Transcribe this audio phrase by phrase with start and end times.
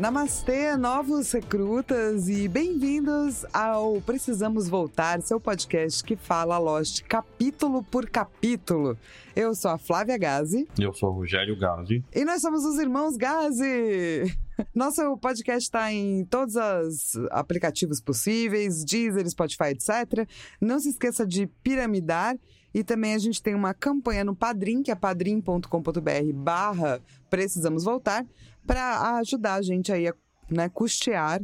[0.00, 8.08] Namastê, novos recrutas e bem-vindos ao Precisamos Voltar, seu podcast que fala Lost capítulo por
[8.08, 8.96] capítulo.
[9.36, 12.02] Eu sou a Flávia Gazi Eu sou o Rogério Gazi.
[12.14, 14.34] e nós somos os irmãos Gazi.
[14.74, 20.26] Nosso podcast está em todos os aplicativos possíveis, Deezer, Spotify, etc.
[20.58, 22.38] Não se esqueça de piramidar
[22.72, 28.24] e também a gente tem uma campanha no Padrim, que é padrim.com.br barra Precisamos Voltar,
[28.70, 30.14] para ajudar a gente aí a
[30.48, 31.42] né, custear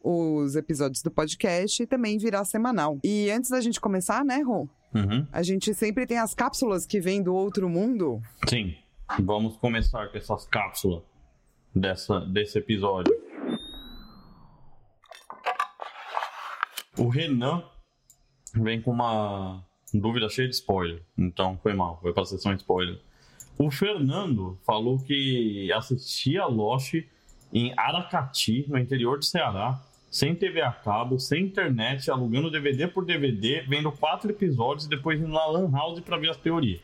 [0.00, 3.00] os episódios do podcast e também virar semanal.
[3.02, 4.68] E antes da gente começar, né, Ron?
[4.94, 5.26] Uhum.
[5.32, 8.22] A gente sempre tem as cápsulas que vêm do outro mundo.
[8.48, 8.76] Sim.
[9.18, 11.02] Vamos começar com essas cápsulas
[11.74, 13.12] dessa, desse episódio.
[16.96, 17.64] O Renan
[18.54, 21.02] vem com uma dúvida cheia de spoiler.
[21.16, 23.00] Então foi mal, foi pra sessão spoiler.
[23.58, 26.94] O Fernando falou que assistia Lost
[27.52, 33.04] em Aracati, no interior do Ceará, sem TV a cabo, sem internet, alugando DVD por
[33.04, 36.80] DVD, vendo quatro episódios e depois indo na Lan House pra ver as teorias.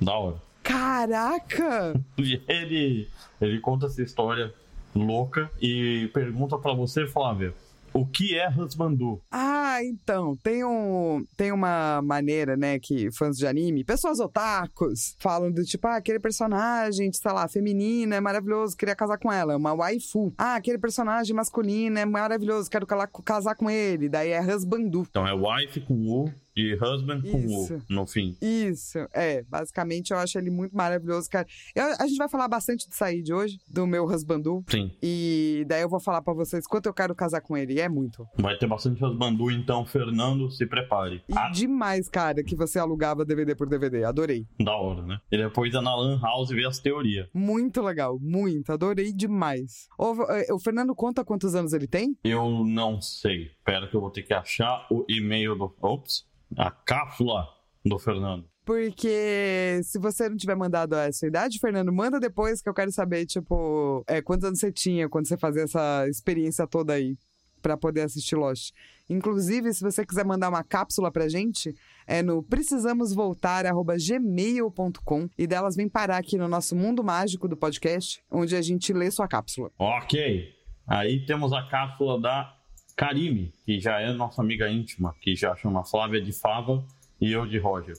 [0.00, 0.36] Da hora.
[0.62, 2.00] Caraca!
[2.48, 3.08] Ele,
[3.40, 4.54] ele conta essa história
[4.94, 7.52] louca e pergunta pra você, Flávia,
[7.94, 9.20] o que é Husbandu?
[9.30, 15.50] Ah, então, tem, um, tem uma maneira, né, que fãs de anime, pessoas otakus, falam
[15.50, 19.56] do tipo, ah, aquele personagem, sei lá, feminina, é maravilhoso, queria casar com ela, é
[19.56, 20.32] uma waifu.
[20.36, 22.86] Ah, aquele personagem masculino é maravilhoso, quero
[23.24, 25.06] casar com ele, daí é husbandu.
[25.08, 27.46] Então é wife com U e husband com.
[27.46, 28.36] U no fim.
[28.40, 31.46] Isso, é, basicamente eu acho ele muito maravilhoso, cara.
[31.74, 32.86] Eu- a gente vai falar bastante
[33.22, 34.90] de hoje, do meu husbandu, Sim.
[35.02, 37.88] e daí eu vou falar pra vocês quanto eu quero casar com ele, e é
[37.88, 38.26] muito.
[38.38, 41.22] Vai ter bastante Husbandu, então, Fernando, se prepare.
[41.28, 44.46] E Ah, demais, cara, que você alugava DVD por DVD, adorei.
[44.60, 45.18] da hora, né?
[45.30, 47.28] E depois é na Lan House ver as teorias.
[47.34, 49.88] Muito legal, muito, adorei demais.
[49.98, 52.16] Ô, eh, o Fernando conta quantos anos ele tem?
[52.24, 53.50] Eu não sei.
[53.64, 55.72] Pera que eu vou ter que achar o e-mail do...
[55.80, 56.26] Ops.
[56.56, 57.46] A cápsula
[57.84, 58.52] do Fernando.
[58.64, 62.92] Porque se você não tiver mandado a sua idade, Fernando, manda depois que eu quero
[62.92, 67.16] saber, tipo, é, quantos anos você tinha quando você fazia essa experiência toda aí
[67.60, 68.72] pra poder assistir Lost.
[69.08, 71.74] Inclusive, se você quiser mandar uma cápsula pra gente,
[72.06, 78.54] é no precisamosvoltar@gmail.com e delas vem parar aqui no nosso mundo mágico do podcast, onde
[78.56, 79.70] a gente lê sua cápsula.
[79.78, 80.54] Ok.
[80.86, 82.61] Aí temos a cápsula da
[82.96, 86.84] Karime, que já é nossa amiga íntima, que já chama Flávia de Fava
[87.20, 87.96] e eu de Roger.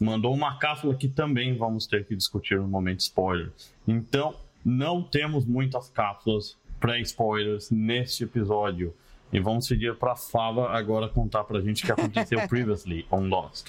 [0.00, 3.52] Mandou uma cápsula que também vamos ter que discutir no momento spoiler.
[3.86, 8.94] Então, não temos muitas cápsulas pré-spoilers neste episódio.
[9.32, 13.68] E vamos seguir para Fava agora contar pra gente o que aconteceu previously on Lost.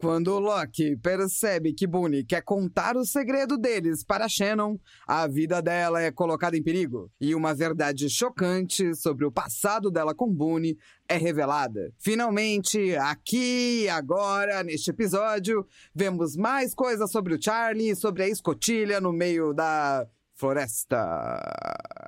[0.00, 6.00] Quando Loki percebe que Boone quer contar o segredo deles para Shannon, a vida dela
[6.00, 11.16] é colocada em perigo e uma verdade chocante sobre o passado dela com Boone é
[11.16, 11.92] revelada.
[11.98, 18.28] Finalmente, aqui e agora, neste episódio, vemos mais coisas sobre o Charlie e sobre a
[18.28, 20.06] escotilha no meio da
[20.36, 20.96] floresta.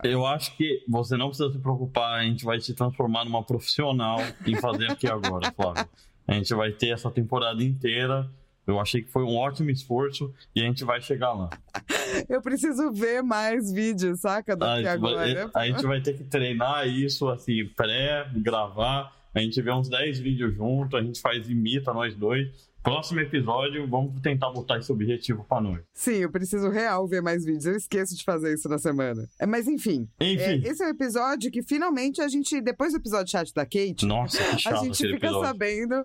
[0.05, 4.19] Eu acho que você não precisa se preocupar, a gente vai te transformar numa profissional
[4.47, 5.89] em fazer aqui agora, Flávio.
[6.31, 8.31] A gente vai ter essa temporada inteira.
[8.65, 11.51] Eu achei que foi um ótimo esforço e a gente vai chegar lá.
[12.31, 14.53] Eu preciso ver mais vídeos, saca?
[14.53, 15.51] A Daqui vai, agora.
[15.53, 19.13] a gente vai ter que treinar isso, assim, pré-gravar.
[19.35, 22.69] A gente vê uns 10 vídeos junto, a gente faz imita nós dois.
[22.83, 25.81] Próximo episódio, vamos tentar botar esse objetivo pra nós.
[25.93, 27.67] Sim, eu preciso real ver mais vídeos.
[27.67, 29.29] Eu esqueço de fazer isso na semana.
[29.39, 30.09] É, mas enfim.
[30.19, 30.63] é, Enfim.
[30.67, 34.39] esse é o episódio que finalmente a gente, depois do episódio chat da Kate, Nossa,
[34.39, 35.47] que a chato gente aquele fica episódio.
[35.49, 36.05] sabendo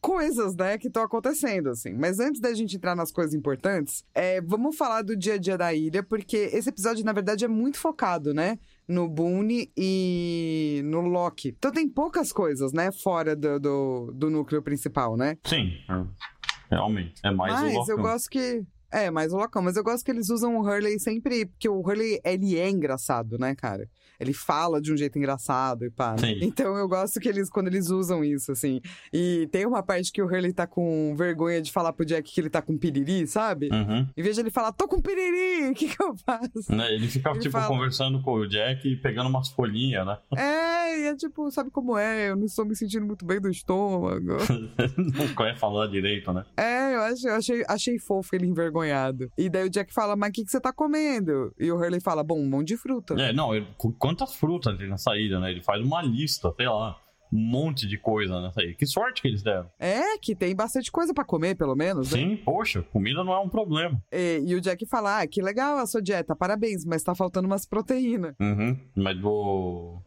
[0.00, 1.92] coisas, né, que estão acontecendo, assim.
[1.92, 5.58] Mas antes da gente entrar nas coisas importantes, é, vamos falar do dia a dia
[5.58, 8.58] da ilha, porque esse episódio, na verdade, é muito focado, né?
[8.90, 11.54] No Boone e no Loki.
[11.56, 15.36] Então tem poucas coisas, né, fora do, do, do núcleo principal, né?
[15.44, 17.14] Sim, é, realmente.
[17.24, 18.02] É mais Mas o eu Locão.
[18.02, 18.62] gosto que.
[18.92, 21.46] É, mais o Locão, mas eu gosto que eles usam o Hurley sempre.
[21.46, 23.88] Porque o Hurley, ele é engraçado, né, cara?
[24.18, 26.14] Ele fala de um jeito engraçado e pá.
[26.20, 26.32] né?
[26.42, 28.80] Então eu gosto que eles, quando eles usam isso, assim.
[29.12, 32.40] E tem uma parte que o Hurley tá com vergonha de falar pro Jack que
[32.40, 33.70] ele tá com piriri, sabe?
[33.72, 34.06] Uhum.
[34.16, 36.50] Em vez de ele falar, tô com piriri, o que que eu faço?
[36.70, 40.18] Né, Ele fica, Ele tipo, fala- conversando com o Jack e pegando umas folhinhas, né?
[40.36, 42.30] é, e é tipo, sabe como é?
[42.30, 44.36] Eu não estou me sentindo muito bem do estômago.
[44.96, 46.44] Não quer falar direito, né?
[46.56, 48.79] É, eu eu achei, achei fofo ele envergonhado.
[49.38, 51.52] E daí o Jack fala, mas o que, que você tá comendo?
[51.58, 53.14] E o Hurley fala, bom, um monte de fruta.
[53.20, 55.50] É, não, ele- qu- quantas frutas tem nessa ilha, né?
[55.50, 56.96] Ele faz uma lista, sei lá,
[57.32, 58.74] um monte de coisa nessa ilha.
[58.74, 59.70] Que sorte que eles deram.
[59.78, 62.18] É, que tem bastante coisa pra comer, pelo menos, né?
[62.18, 64.02] Sim, poxa, comida não é um problema.
[64.12, 67.46] E, e o Jack fala, ah, que legal a sua dieta, parabéns, mas tá faltando
[67.46, 68.34] umas proteínas.
[68.40, 68.76] Uhum.
[68.96, 70.02] Mas do.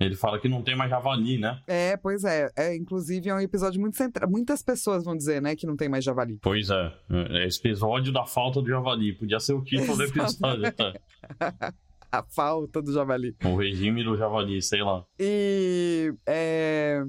[0.00, 1.60] Ele fala que não tem mais javali, né?
[1.66, 2.50] É, pois é.
[2.56, 2.76] é.
[2.76, 4.30] Inclusive, é um episódio muito central.
[4.30, 6.38] Muitas pessoas vão dizer, né, que não tem mais javali.
[6.40, 6.92] Pois é.
[7.30, 9.12] É Esse episódio da falta do javali.
[9.12, 10.94] Podia ser o título do episódio, tá?
[12.10, 13.36] A falta do javali.
[13.44, 15.04] O regime do javali, sei lá.
[15.20, 17.02] E, é,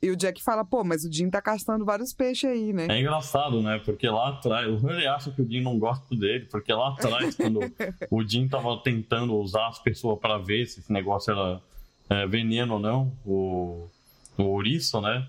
[0.00, 2.86] e o Jack fala, pô, mas o Jim tá caçando vários peixes aí, né?
[2.88, 3.80] É engraçado, né?
[3.84, 7.34] Porque lá atrás, o Hurley acha que o Jim não gosta dele, porque lá atrás,
[7.34, 7.58] quando
[8.12, 11.60] o Jim tava tentando usar as pessoas pra ver se esse negócio era
[12.08, 13.88] é, veneno ou não, o,
[14.36, 15.26] o ouriço, né?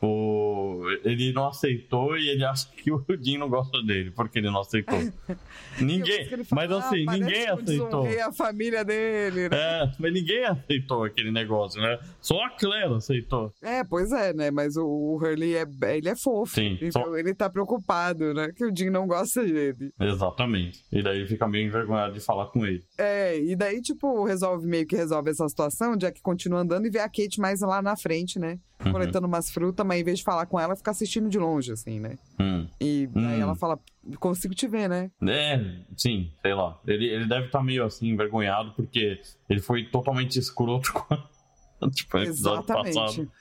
[0.00, 4.50] O, ele não aceitou e ele acha que o Jim não gosta dele, porque ele
[4.50, 4.98] não aceitou.
[5.80, 8.06] Ninguém, que fala, mas assim, "Ah, ninguém que aceitou.
[8.06, 9.56] a família dele, né?
[9.56, 11.98] É, mas ninguém aceitou aquele negócio, né?
[12.20, 13.52] Só a Claire aceitou.
[13.62, 14.50] É, pois é, né?
[14.50, 16.54] Mas o, o Hurley é, ele é fofo.
[16.54, 18.50] Sim, Então só- ele tá preocupado, né?
[18.56, 19.90] Que o Jim não gosta dele.
[20.00, 20.82] Exatamente.
[20.90, 22.82] E daí ele fica meio envergonhado de falar com ele.
[22.98, 25.92] É, e daí, tipo, resolve meio que resolve essa situação.
[25.92, 28.58] O Jack continua andando e vê a Kate mais lá na frente, né?
[28.86, 28.92] Uhum.
[28.92, 31.98] Coletando umas frutas, mas em vez de falar com ela, fica assistindo de longe, assim,
[32.00, 32.16] né?
[32.40, 32.66] Hum.
[32.80, 33.28] E Hum.
[33.40, 33.78] ela fala,
[34.18, 35.10] consigo te ver, né?
[35.22, 35.60] É,
[35.96, 36.78] sim, sei lá.
[36.86, 40.92] Ele, ele deve estar meio assim, envergonhado, porque ele foi totalmente escroto
[41.80, 42.94] com tipo, episódio Exatamente.
[42.94, 43.32] passado.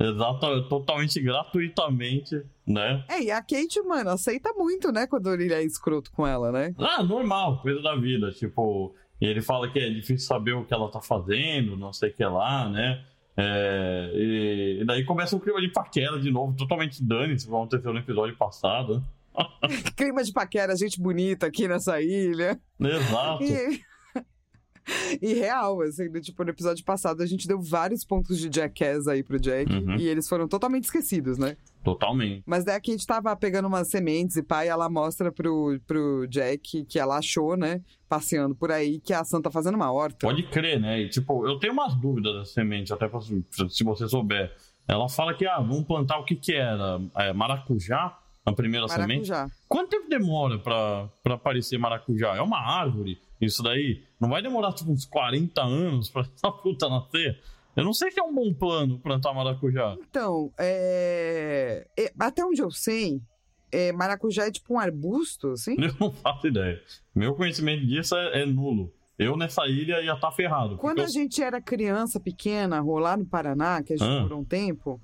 [0.00, 3.04] Exato, totalmente gratuitamente, né?
[3.08, 5.06] É, e a Kate, mano, aceita muito, né?
[5.06, 6.74] Quando ele é escroto com ela, né?
[6.78, 8.32] Ah, normal, coisa da vida.
[8.32, 12.14] Tipo, ele fala que é difícil saber o que ela tá fazendo, não sei o
[12.14, 13.04] que lá, né?
[13.36, 17.92] É, e, e daí começa o clima de paquera de novo, totalmente dane-se, como aconteceu
[17.92, 19.02] no episódio passado.
[19.96, 22.60] Clima de paquera, gente bonita aqui nessa ilha.
[22.78, 23.42] Exato.
[23.42, 23.80] E...
[25.22, 26.20] e real, assim, né?
[26.20, 29.72] tipo, no episódio passado a gente deu vários pontos de Jackass aí pro Jack.
[29.72, 29.96] Uhum.
[29.96, 31.56] E eles foram totalmente esquecidos, né?
[31.82, 32.42] Totalmente.
[32.46, 36.84] Mas daí a Kate tava pegando umas sementes e pai, ela mostra pro, pro Jack
[36.84, 37.80] que ela achou, né?
[38.08, 40.18] Passeando por aí, que a Santa tá fazendo uma horta.
[40.20, 41.00] Pode crer, né?
[41.00, 44.54] E, tipo, eu tenho umas dúvidas da semente, até pra, se você souber.
[44.86, 47.00] Ela fala que, ah, vamos plantar o que que era?
[47.16, 48.18] É, maracujá?
[48.44, 49.30] A primeira semente?
[49.30, 49.56] Maracujá.
[49.68, 52.36] Quanto tempo demora pra, pra aparecer maracujá?
[52.36, 54.02] É uma árvore, isso daí?
[54.20, 57.40] Não vai demorar, tipo, uns 40 anos pra essa fruta nascer?
[57.76, 59.96] Eu não sei se é um bom plano plantar maracujá.
[60.08, 61.86] Então, é...
[61.98, 63.20] é, Até onde eu sei,
[63.70, 65.76] é, maracujá é tipo um arbusto, assim?
[65.80, 66.80] Eu não faço ideia.
[67.14, 68.92] Meu conhecimento disso é, é nulo.
[69.18, 70.70] Eu nessa ilha ia estar ferrado.
[70.70, 74.22] porque Quando eu- a gente era criança pequena, rolar no Paraná, que a gente Ah.
[74.22, 75.00] morou um tempo,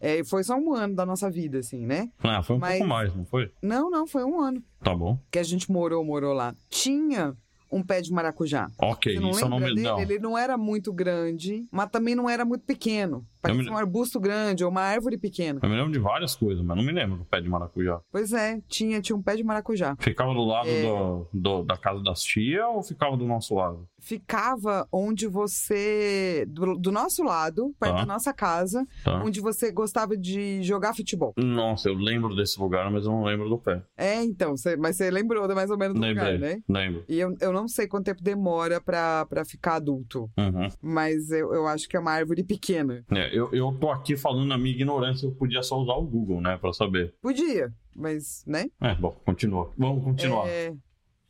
[0.00, 2.08] é, foi só um ano da nossa vida, assim, né?
[2.22, 3.52] Ah, foi um Mas- pouco mais, não foi?
[3.62, 5.18] Não, não, foi um ano Tá bom.
[5.30, 6.54] que a gente morou, morou lá.
[6.68, 7.36] Tinha
[7.72, 8.68] um pé de maracujá.
[8.78, 9.64] Ok, Você não isso eu não me.
[9.66, 9.82] dele?
[9.82, 10.00] Não.
[10.00, 13.26] Ele não era muito grande, mas também não era muito pequeno.
[13.42, 15.60] Parecia me- um arbusto grande ou uma árvore pequena.
[15.62, 18.00] Eu me lembro de várias coisas, mas não me lembro do pé de maracujá.
[18.10, 19.96] Pois é, tinha, tinha um pé de maracujá.
[19.98, 20.82] Ficava do lado É.
[20.82, 23.86] do, do- da casa das tia ou ficava do nosso lado?
[24.00, 26.44] Ficava onde você.
[26.48, 28.00] Do, do nosso lado, perto Tá.
[28.00, 29.22] da nossa casa, Tá?
[29.24, 31.32] onde você gostava de jogar futebol.
[31.36, 33.82] Nossa, eu lembro desse lugar, mas eu não lembro do pé.
[33.96, 36.60] É, então, você- mas você lembrou mais ou menos do Lembrei, lugar, né?
[36.68, 37.04] lembro.
[37.08, 40.68] E eu, eu não sei quanto tempo demora pra, pra ficar adulto, Uhum.
[40.80, 43.04] mas eu, eu acho que é uma árvore pequena.
[43.10, 46.40] É, eu, eu tô aqui falando na minha ignorância, eu podia só usar o Google,
[46.40, 47.14] né, pra saber.
[47.20, 48.66] Podia, mas, né?
[48.80, 49.72] É, bom, continua.
[49.76, 50.46] Vamos continuar.
[50.48, 50.72] É...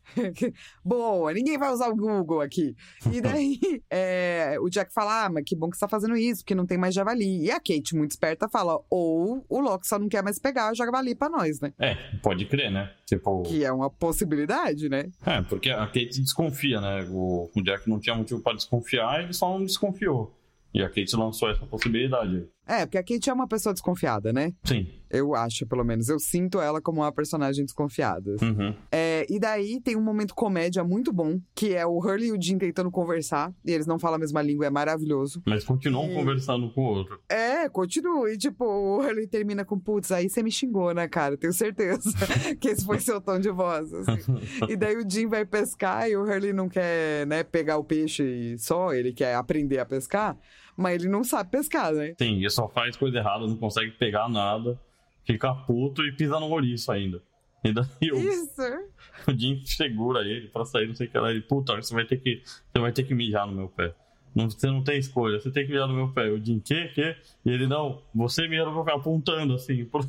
[0.85, 2.75] Boa, ninguém vai usar o Google aqui.
[3.11, 3.59] E daí,
[3.91, 6.67] é, o Jack fala: Ah, mas que bom que você tá fazendo isso, porque não
[6.67, 7.45] tem mais javali.
[7.45, 10.75] E a Kate, muito esperta, fala: Ou o Loki só não quer mais pegar o
[10.75, 11.73] javali pra nós, né?
[11.79, 12.93] É, pode crer, né?
[13.07, 13.43] Tipo.
[13.43, 15.11] Que é uma possibilidade, né?
[15.25, 17.07] É, porque a Kate desconfia, né?
[17.11, 20.35] O, o Jack não tinha motivo pra desconfiar, ele só não desconfiou.
[20.75, 22.47] E a Kate lançou essa possibilidade.
[22.67, 24.53] É, porque a Kate é uma pessoa desconfiada, né?
[24.65, 24.87] Sim.
[25.11, 26.09] Eu acho, pelo menos.
[26.09, 28.37] Eu sinto ela como uma personagem desconfiada.
[28.41, 28.75] Uhum.
[28.91, 32.41] É, e daí tem um momento comédia muito bom, que é o Hurley e o
[32.41, 33.53] Jim tentando conversar.
[33.67, 35.43] E eles não falam a mesma língua, é maravilhoso.
[35.45, 37.21] Mas continuam E- conversando com o outro.
[37.29, 38.33] É, continua.
[38.33, 41.37] E tipo, o Hurley termina com, putz, aí você me xingou, né, cara?
[41.37, 42.09] Tenho certeza
[42.59, 44.33] que esse foi seu tom de voz, assim.
[44.71, 48.57] E daí o Jim vai pescar e o Hurley não quer, né, pegar o peixe
[48.57, 50.39] só, ele quer aprender a pescar,
[50.77, 52.15] mas ele não sabe pescar, né?
[52.19, 54.79] Sim, ele só faz coisa errada, não consegue pegar nada,
[55.25, 57.23] fica puto e pisa no ouriço ainda.
[57.65, 58.61] E daí o, Isso.
[59.29, 61.31] o Jim segura ele pra sair, não sei o que lá.
[61.31, 63.95] Ele, puta, você vai ter que, você vai ter que mijar no meu pé.
[64.35, 66.29] Não, você não tem escolha, você tem que mijar no meu pé.
[66.29, 67.17] O Jim, que, que?
[67.45, 69.85] E ele, não, você mija no meu pé, apontando assim.
[69.85, 70.03] Pro...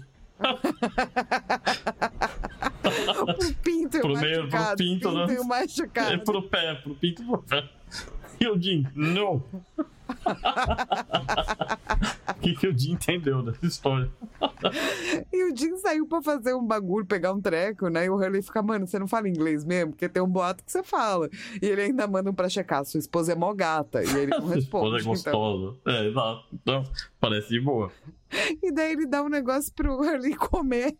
[2.81, 4.77] pro pinto e Pro meio, pro machucado.
[4.77, 5.37] pinto, né?
[5.47, 6.13] machucado.
[6.13, 7.69] É pro pé, pro pinto pro pé.
[8.39, 9.43] E o Jim, não.
[12.29, 14.09] O que, que o Jim entendeu dessa história?
[15.31, 18.05] E o Jim saiu pra fazer um bagulho, pegar um treco, né?
[18.05, 19.91] E o Hurley fica, mano, você não fala inglês mesmo?
[19.91, 21.29] Porque tem um boato que você fala.
[21.61, 24.03] E ele ainda manda um pra checar, sua esposa é mó gata.
[24.03, 25.17] E ele não Sua esposa responde.
[25.17, 25.31] é então.
[25.39, 25.77] gostosa.
[25.87, 26.43] É, exato.
[26.53, 26.83] Então,
[27.19, 27.91] parece de boa.
[28.61, 30.97] E daí ele dá um negócio pro Hurley comer.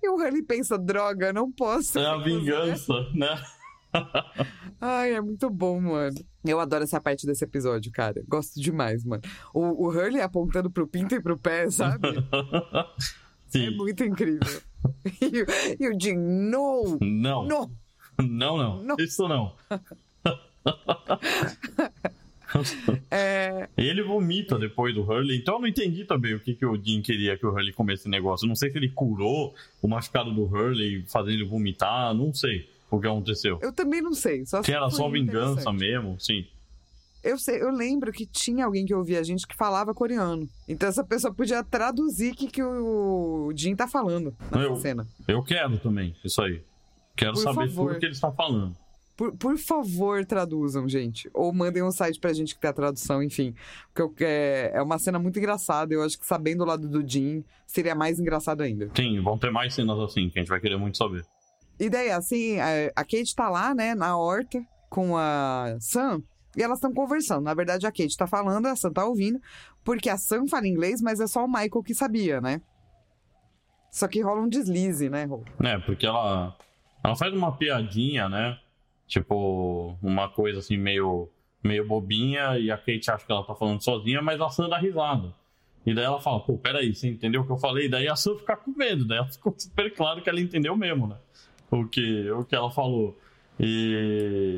[0.00, 1.98] E o Hurley pensa, droga, não posso.
[1.98, 3.36] É a vingança, né?
[4.80, 6.16] Ai, é muito bom, mano.
[6.44, 8.22] Eu adoro essa parte desse episódio, cara.
[8.28, 9.22] Gosto demais, mano.
[9.54, 12.08] O, o Hurley apontando pro pinto e pro pé, sabe?
[13.54, 13.76] É Sim.
[13.76, 14.60] muito incrível.
[15.20, 15.46] E, o-
[15.80, 16.98] e o Jim, no!
[17.00, 17.44] Não.
[17.46, 17.70] No!
[18.20, 18.82] Não, não.
[18.82, 18.96] Não.
[18.98, 19.54] Isso não.
[23.10, 26.76] É, Ele vomita depois do Hurley, então eu não entendi também o que, que o
[26.82, 28.44] Jim queria que o Hurley comesse esse negócio.
[28.46, 32.68] Eu não sei se ele curou o machucado do Hurley, fazendo ele vomitar, não sei
[32.90, 33.58] o que aconteceu.
[33.62, 34.44] eu também não sei.
[34.46, 36.46] Só sei era que só vingança mesmo, sim.
[37.24, 40.48] Eu, sei, eu lembro que tinha alguém que ouvia a gente que falava coreano.
[40.68, 45.06] Então essa pessoa podia traduzir o que, que o Jim tá falando nessa Eu- cena.
[45.26, 46.62] Eu quero também, isso aí.
[47.16, 47.88] Quero Por saber favor.
[47.90, 48.76] tudo que eles estão falando.
[49.16, 51.28] Por, por favor, traduzam, gente.
[51.32, 53.54] Ou mandem um site pra gente que tem a tradução, enfim.
[53.94, 55.92] Porque eu- é, é uma cena muito engraçada.
[55.94, 58.90] Eu acho que sabendo o lado do Jim, seria mais engraçado ainda.
[58.94, 61.24] Sim, vão ter mais cenas assim, que a gente vai querer muito saber.
[61.78, 62.58] E daí, assim,
[62.94, 66.22] a, Kate tá lá, né, na horta, com a Sam.
[66.56, 67.42] E elas estão conversando.
[67.42, 69.40] Na verdade, a Kate tá falando, a Sam tá ouvindo.
[69.84, 72.62] Porque a Sam fala inglês, mas é só o Michael que sabia, né?
[73.90, 75.44] Só que rola um deslize, né, Rô?
[75.62, 76.56] É, porque ela,
[77.04, 78.58] ela faz uma piadinha, né?
[79.06, 81.30] Tipo, uma coisa assim meio,
[81.62, 84.78] meio bobinha e a Kate acha que ela tá falando sozinha, mas a Sam dá
[84.78, 85.32] risada.
[85.84, 87.88] E daí ela fala, pô, peraí, você entendeu o que eu falei?
[87.88, 91.16] Daí a Sam fica com medo, ela ficou super claro que ela entendeu mesmo, né?
[91.70, 93.18] O que, o que ela falou.
[93.58, 94.56] E,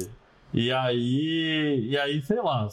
[0.53, 2.69] e aí, e aí, sei lá,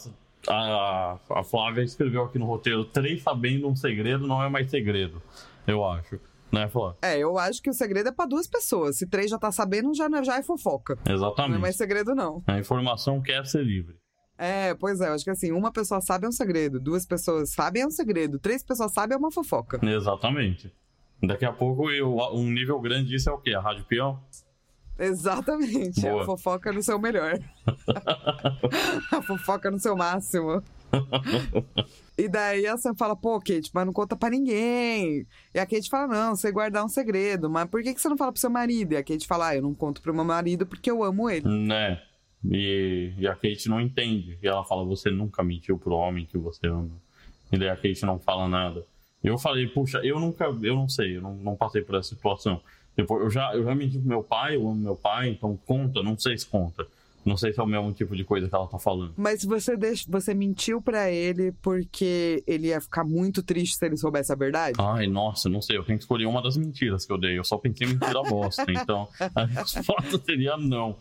[0.48, 5.22] a, a Flávia escreveu aqui no roteiro, três sabendo um segredo não é mais segredo,
[5.66, 6.18] eu acho.
[6.50, 6.96] Né, Flávia?
[7.02, 8.96] É, eu acho que o segredo é pra duas pessoas.
[8.96, 10.96] Se três já tá sabendo, já, já é fofoca.
[11.04, 11.60] Não é Exatamente.
[11.60, 12.42] mais segredo, não.
[12.46, 13.96] A informação quer ser livre.
[14.38, 17.50] É, pois é, eu acho que assim, uma pessoa sabe é um segredo, duas pessoas
[17.50, 19.80] sabem é um segredo, três pessoas sabem é uma fofoca.
[19.82, 20.72] Exatamente.
[21.22, 23.54] Daqui a pouco eu, um nível grande disso é o quê?
[23.54, 24.20] A Rádio Peão?
[24.98, 26.00] Exatamente.
[26.00, 26.22] Boa.
[26.22, 27.38] A fofoca no seu melhor.
[29.12, 30.62] a fofoca no seu máximo.
[32.16, 35.26] E daí a Sam fala, pô, Kate, mas não conta pra ninguém.
[35.54, 38.16] E a Kate fala, não, você guardar um segredo, mas por que, que você não
[38.16, 38.92] fala pro seu marido?
[38.92, 41.46] E a Kate fala, ah, eu não conto pro meu marido porque eu amo ele.
[41.46, 42.00] Né?
[42.50, 44.38] E, e a Kate não entende.
[44.42, 46.90] E ela fala: Você nunca mentiu pro homem que você ama.
[47.50, 48.86] E daí a Kate não fala nada.
[49.22, 52.60] Eu falei: Puxa, eu nunca, eu não sei, eu não, não passei por essa situação.
[52.96, 56.02] Tipo, eu já, eu já menti pro meu pai, eu amo meu pai, então conta,
[56.02, 56.86] não sei se conta.
[57.26, 59.12] Não sei se é o mesmo tipo de coisa que ela tá falando.
[59.16, 63.96] Mas você, deixa, você mentiu pra ele porque ele ia ficar muito triste se ele
[63.96, 64.76] soubesse a verdade?
[64.78, 67.36] Ai, nossa, não sei, eu tenho que escolher uma das mentiras que eu dei.
[67.36, 68.64] Eu só pensei em mentira bosta.
[68.70, 70.96] Então, a resposta seria não.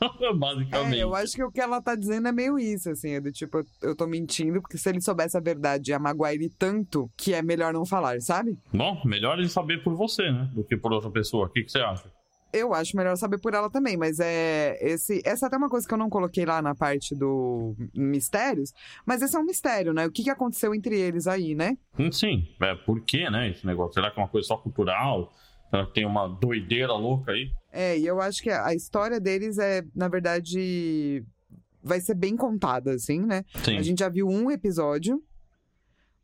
[0.38, 0.96] Basicamente.
[0.96, 3.30] É, eu acho que o que ela tá dizendo é meio isso, assim, é do
[3.30, 7.10] tipo, eu, eu tô mentindo, porque se ele soubesse a verdade ia magoar ele tanto
[7.16, 8.58] que é melhor não falar, sabe?
[8.72, 10.50] Bom, melhor ele saber por você, né?
[10.54, 11.46] Do que por outra pessoa.
[11.46, 12.10] O que, que você acha?
[12.52, 15.86] Eu acho melhor saber por ela também, mas é esse essa é até uma coisa
[15.86, 18.72] que eu não coloquei lá na parte do mistérios,
[19.06, 20.04] mas esse é um mistério, né?
[20.06, 21.76] O que, que aconteceu entre eles aí, né?
[21.96, 23.50] Hum, Sim, é por que, né?
[23.50, 23.94] Esse negócio.
[23.94, 25.32] Será que é uma coisa só cultural?
[25.70, 27.52] Será que tem uma doideira louca aí?
[27.72, 31.24] É, e eu acho que a história deles é, na verdade,
[31.82, 33.44] vai ser bem contada, assim, né?
[33.64, 33.76] Sim.
[33.76, 35.22] A gente já viu um episódio,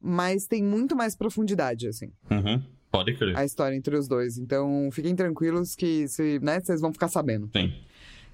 [0.00, 2.12] mas tem muito mais profundidade, assim.
[2.30, 2.62] Uhum.
[2.90, 3.36] Pode crer.
[3.36, 4.38] a história entre os dois.
[4.38, 7.50] Então, fiquem tranquilos que se, né, vocês vão ficar sabendo.
[7.54, 7.72] Sim.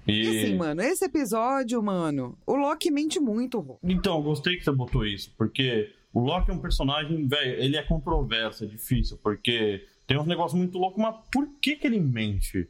[0.07, 0.27] E E...
[0.43, 3.77] assim, mano, esse episódio, mano, o Loki mente muito.
[3.83, 7.83] Então, gostei que você botou isso, porque o Loki é um personagem, velho, ele é
[7.83, 12.69] controverso, é difícil, porque tem uns negócios muito loucos, mas por que que ele mente?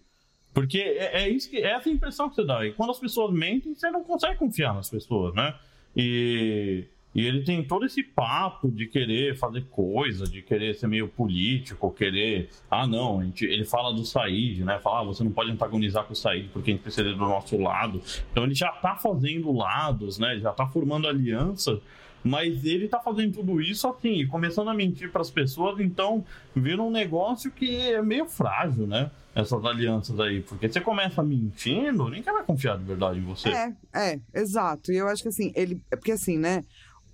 [0.53, 2.65] Porque é, é isso que, é essa impressão que você dá.
[2.65, 5.55] E quando as pessoas mentem, você não consegue confiar nas pessoas, né?
[5.95, 11.07] E, e ele tem todo esse papo de querer fazer coisa, de querer ser meio
[11.07, 12.50] político, querer.
[12.69, 14.79] Ah, não, a gente, ele fala do Said, né?
[14.79, 17.57] Fala, ah, você não pode antagonizar com o Said porque a gente precisa do nosso
[17.57, 18.01] lado.
[18.31, 20.33] Então ele já tá fazendo lados, né?
[20.33, 21.81] Ele já tá formando aliança.
[22.24, 26.24] Mas ele tá fazendo tudo isso assim, e começando a mentir para as pessoas, então
[26.56, 29.12] vira um negócio que é meio frágil, né?
[29.36, 30.42] Essas alianças aí.
[30.42, 33.50] Porque você começa mentindo, ninguém vai confiar de verdade em você.
[33.50, 34.92] É, é, exato.
[34.92, 35.82] E eu acho que assim, ele.
[35.92, 36.63] É porque assim, né?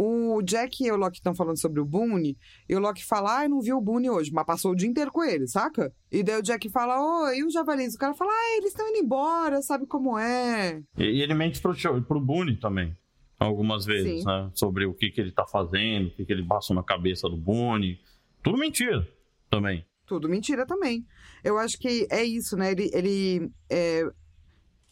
[0.02, 2.38] o Jack e o Loki estão falando sobre o Boone,
[2.70, 4.88] e o Loki fala, ah, eu não vi o Boone hoje, mas passou o dia
[4.88, 5.92] inteiro com ele, saca?
[6.10, 7.96] E daí o Jack fala, ô, e os javalis?
[7.96, 10.82] O cara fala, ah, eles estão indo embora, sabe como é?
[10.98, 12.96] E, ele mente pro, pro Boone também.
[13.40, 14.26] Algumas vezes, Sim.
[14.26, 14.52] né?
[14.54, 17.38] Sobre o que, que ele tá fazendo, o que, que ele passou na cabeça do
[17.38, 18.00] Boone.
[18.44, 19.08] Tudo mentira
[19.50, 19.86] também.
[20.06, 21.06] Tudo mentira também.
[21.44, 22.72] Eu acho que é isso, né?
[22.72, 22.90] Ele.
[22.94, 24.04] ele é,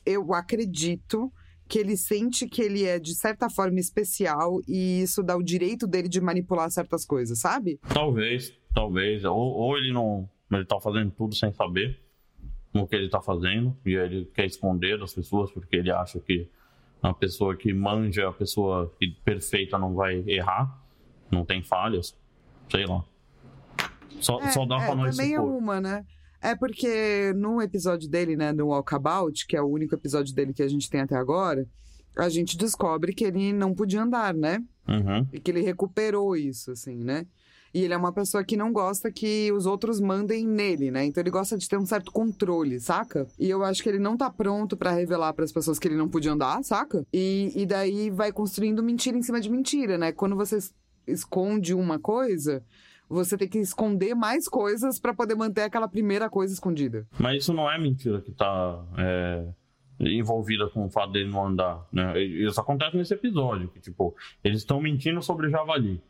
[0.05, 1.29] eu acredito
[1.67, 5.85] que ele sente que ele é, de certa forma, especial e isso dá o direito
[5.85, 7.77] dele de manipular certas coisas, sabe?
[7.93, 9.25] Talvez, talvez.
[9.25, 10.29] Ou, ou ele não.
[10.49, 11.99] Ele tá fazendo tudo sem saber
[12.73, 13.75] o que ele tá fazendo.
[13.85, 16.49] E aí ele quer esconder das pessoas porque ele acha que
[17.01, 20.81] a pessoa que manja, a pessoa perfeita não vai errar.
[21.31, 22.15] Não tem falhas.
[22.69, 23.03] Sei lá.
[24.19, 25.57] Só, É, só dá é, pra nós também é supor.
[25.57, 26.05] uma, né?
[26.41, 30.63] É porque no episódio dele, né, no Walkabout, que é o único episódio dele que
[30.63, 31.67] a gente tem até agora,
[32.17, 34.59] a gente descobre que ele não podia andar, né?
[34.87, 35.27] Uhum.
[35.33, 37.25] E que ele recuperou isso, assim, né?
[37.73, 41.05] E ele é uma pessoa que não gosta que os outros mandem nele, né?
[41.05, 43.27] Então ele gosta de ter um certo controle, saca?
[43.39, 46.07] E eu acho que ele não tá pronto pra revelar pras pessoas que ele não
[46.09, 47.05] podia andar, saca?
[47.13, 50.11] E, e daí vai construindo mentira em cima de mentira, né?
[50.11, 50.73] Quando você es-
[51.05, 52.63] esconde uma coisa,
[53.09, 57.07] você tem que esconder mais coisas pra poder manter aquela primeira coisa escondida.
[57.19, 59.45] Mas isso não é mentira que tá é,
[59.99, 62.21] envolvida com o fato dele não andar, né?
[62.21, 66.01] Isso acontece nesse episódio, que tipo, eles estão mentindo sobre Javali.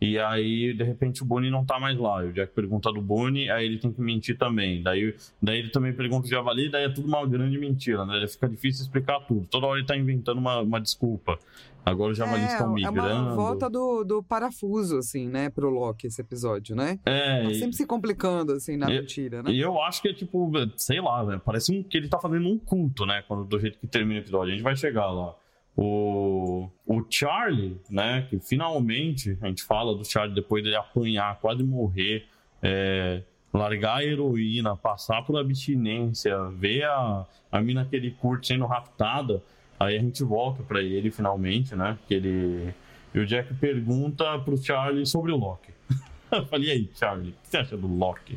[0.00, 2.24] E aí, de repente, o Boone não tá mais lá.
[2.24, 4.80] E o Jack pergunta do Boone, aí ele tem que mentir também.
[4.82, 5.12] Daí,
[5.42, 8.24] daí ele também pergunta do Javali, daí é tudo uma grande mentira, né?
[8.28, 9.46] Fica difícil explicar tudo.
[9.50, 11.36] Toda hora ele tá inventando uma, uma desculpa.
[11.84, 13.22] Agora os Javalis estão é migrando.
[13.28, 15.48] uma volta do, do parafuso, assim, né?
[15.50, 16.98] Pro Loki, esse episódio, né?
[17.04, 19.50] É, Tá e- sempre se complicando, assim, na E- mentira, né?
[19.50, 22.46] E eu acho que é tipo, sei lá, velho, parece um, que ele tá fazendo
[22.46, 23.24] um culto, né?
[23.26, 24.48] Quando, do jeito que termina o episódio.
[24.52, 25.34] A gente vai chegar lá.
[25.80, 28.26] O, o Charlie, né?
[28.28, 32.26] Que finalmente a gente fala do Charlie depois dele apanhar, quase morrer,
[32.60, 33.22] é,
[33.54, 39.40] largar a heroína, passar por abstinência, ver a, a mina que ele curte sendo raptada.
[39.78, 41.96] Aí a gente volta pra ele finalmente, né?
[42.08, 42.74] Que ele.
[43.14, 45.70] E o Jack pergunta pro Charlie sobre o Loki.
[46.32, 48.36] Eu falei, e aí, Charlie, o que você acha do Loki?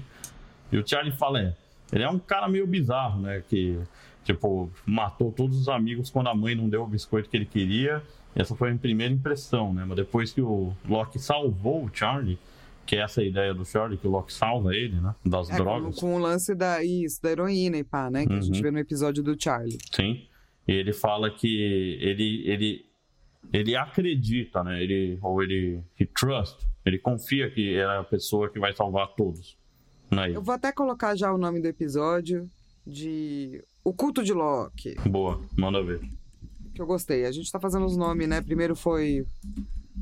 [0.72, 1.56] E o Charlie fala, é,
[1.92, 3.44] ele é um cara meio bizarro, né?
[3.50, 3.80] Que,
[4.24, 8.02] tipo, matou todos os amigos quando a mãe não deu o biscoito que ele queria.
[8.36, 9.84] Essa foi a primeira impressão, né?
[9.86, 12.38] Mas depois que o Loki salvou o Charlie,
[12.86, 15.14] que é essa ideia do Charlie, que o Loki salva ele, né?
[15.26, 15.96] Das É, com, drogas.
[16.00, 18.26] com o lance da, isso, da heroína e pá, né?
[18.26, 18.62] Que a gente Uhum.
[18.64, 19.78] vê no episódio do Charlie.
[19.94, 20.26] Sim.
[20.68, 21.62] E ele fala que
[22.00, 22.86] ele, ele,
[23.52, 24.82] ele acredita, né?
[24.82, 29.58] Ele, ou ele he trust, ele confia que é a pessoa que vai salvar todos.
[30.10, 30.32] Né?
[30.34, 32.50] Eu vou até colocar já o nome do episódio
[32.88, 36.00] de O Culto de Loki, Boa, manda ver.
[36.74, 37.26] que eu gostei.
[37.26, 38.42] A gente tá fazendo os nomes, né?
[38.42, 39.26] Primeiro foi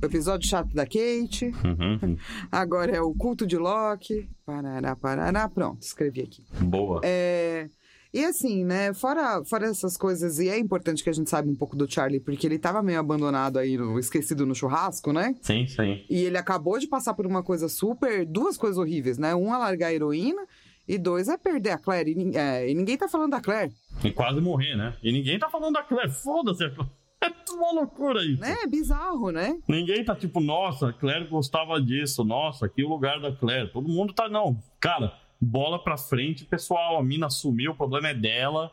[0.02, 2.18] o episódio chato da Kate, Uhum.
[2.52, 4.30] agora é o Culto de Loki.
[4.46, 6.44] Parará, parará, pronto, escrevi aqui.
[6.62, 7.02] Boa.
[7.04, 7.70] É,
[8.12, 11.56] E assim, né, fora, fora essas coisas, e é importante que a gente saiba um
[11.56, 15.36] pouco do Charlie, porque ele tava meio abandonado aí, no- esquecido no churrasco, né?
[15.44, 16.04] Sim, sim.
[16.10, 18.26] E ele acabou de passar por uma coisa super.
[18.26, 19.36] duas coisas horríveis, né?
[19.36, 20.42] Um largar a heroína,
[20.89, 22.12] e dois é perder a Claire.
[22.12, 23.71] E, é, e ninguém tá falando da Claire,
[24.04, 24.95] E quase morrer, né?
[25.04, 26.12] E ninguém tá falando da Claire.
[26.12, 26.63] Foda-se.
[26.65, 26.91] a Claire.
[27.21, 28.39] É tudo uma loucura isso.
[28.39, 28.56] né?
[28.63, 29.60] É bizarro, né?
[29.67, 32.23] Ninguém tá tipo, nossa, a Claire gostava disso.
[32.23, 33.69] Nossa, aqui é o lugar da Claire.
[33.73, 34.58] Todo mundo tá, não.
[34.80, 36.97] Cara, bola pra frente, pessoal.
[36.97, 38.71] A mina sumiu, o problema é dela.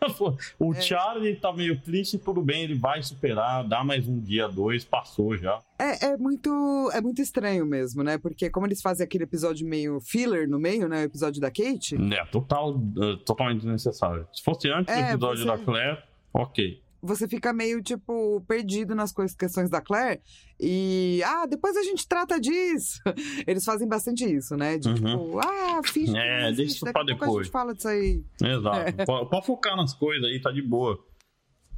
[0.58, 0.80] o É.
[0.80, 5.36] Charlie tá meio triste, tudo bem, ele vai superar, dá mais um dia, dois, passou
[5.36, 5.60] já.
[5.78, 8.18] É, é muito é muito estranho mesmo, né?
[8.18, 11.02] Porque como eles fazem aquele episódio meio filler no meio, né?
[11.02, 11.96] O episódio da Kate.
[12.12, 14.26] É, total, eh, totalmente desnecessário.
[14.32, 15.98] Se fosse antes do É, episódio você- da Claire,
[16.32, 16.80] ok.
[17.00, 20.20] Você fica meio, tipo, perdido nas coisas, questões da Claire.
[20.58, 23.00] E, ah, depois a gente trata disso.
[23.46, 24.78] Eles fazem bastante isso, né?
[24.78, 24.94] De, Uhum.
[24.96, 27.46] tipo, ah, finge É, deixa isso pra pouco a depois.
[27.46, 28.24] gente fala disso aí.
[28.42, 29.04] Exato.
[29.06, 30.98] Pode, pode focar nas coisas aí, tá de boa.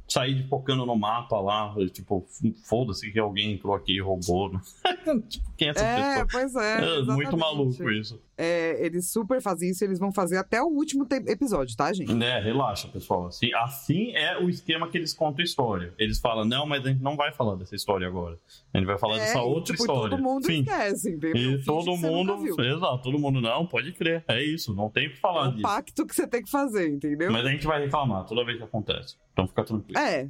[0.07, 2.25] Sair de focando no mapa lá, tipo,
[2.67, 4.51] foda-se que alguém entrou aqui e roubou.
[5.29, 6.27] tipo, quem é essa É, pessoa?
[6.31, 6.99] pois é.
[6.99, 8.19] É muito maluco isso.
[8.43, 12.11] É, eles super fazem isso e eles vão fazer até o último episódio, tá, gente?
[12.23, 13.27] É, relaxa, pessoal.
[13.27, 15.93] Assim, assim é o esquema que eles contam a história.
[15.99, 18.39] Eles falam, não, mas a gente não vai falar dessa história agora.
[18.73, 20.09] A gente vai falar dessa É, e, outra tipo, história.
[20.17, 20.61] todo mundo Sim.
[20.61, 21.51] esquece, entendeu?
[21.59, 22.33] E todo mundo.
[22.59, 24.23] Exato, todo mundo não, pode crer.
[24.27, 25.61] É isso, não tem o que É falar um disso.
[25.61, 27.31] pacto que você tem que fazer, entendeu?
[27.31, 29.17] Mas a gente vai reclamar toda vez que acontece.
[29.33, 29.99] Então fica tranquilo.
[29.99, 30.27] É.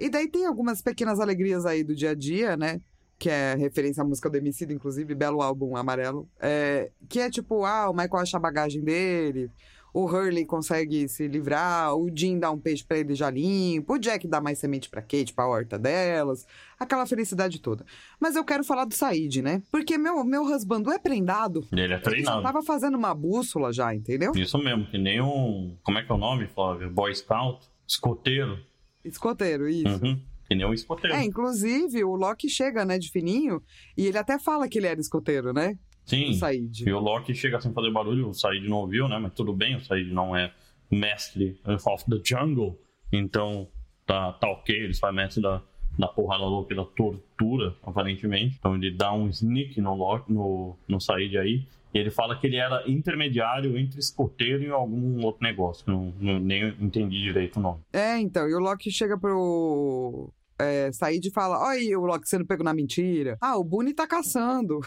[0.00, 2.80] E daí tem algumas pequenas alegrias aí do dia a dia, né?
[3.22, 6.28] Que é referência à música do Emicida, inclusive, belo álbum amarelo.
[6.40, 9.48] É, que é tipo, ah, o Michael acha a bagagem dele.
[9.94, 13.98] o Hurley consegue se livrar, o Jim dá um peixe pra ele já limpo, o
[13.98, 16.46] Jack dá mais semente pra Kate, pra horta delas,
[16.80, 17.84] aquela felicidade toda.
[18.18, 19.62] Mas eu quero falar do Said, né?
[19.70, 21.64] Porque meu, meu husband é prendado.
[21.70, 22.42] Ele é Ele treinado.
[22.42, 24.32] tava fazendo uma bússola já, entendeu?
[24.34, 25.76] Isso mesmo, que nem um.
[25.84, 26.90] Como é que é o nome, Flávio?
[26.90, 27.64] Boy Scout?
[27.86, 28.58] Escoteiro.
[29.04, 30.02] Escoteiro, isso.
[30.02, 30.20] Uhum.
[30.52, 31.16] Que nem um escoteiro.
[31.16, 33.62] É, inclusive, o Loki chega, né, de fininho,
[33.96, 35.78] e ele até fala que ele era escoteiro, né?
[36.06, 36.32] O Sim.
[36.34, 36.84] Said.
[36.86, 39.18] E o Loki chega sem fazer barulho, o Said não ouviu, né?
[39.18, 40.52] Mas tudo bem, o Said não é
[40.90, 42.78] mestre of the jungle.
[43.12, 43.68] Então,
[44.06, 45.62] tá, tá ok, ele sai mestre da,
[45.98, 48.56] da porrada louca e da tortura, aparentemente.
[48.58, 51.66] Então ele dá um sneak no, Loki, no, no Said aí.
[51.94, 55.84] E ele fala que ele era intermediário entre escoteiro e algum outro negócio.
[55.86, 57.80] Não, não- nem entendi direito o nome.
[57.92, 62.28] É, então, e o Loki chega pro é, Said e fala: Olha aí, o Loki
[62.28, 63.36] sendo pego na mentira.
[63.40, 64.80] Ah, o Boone tá caçando.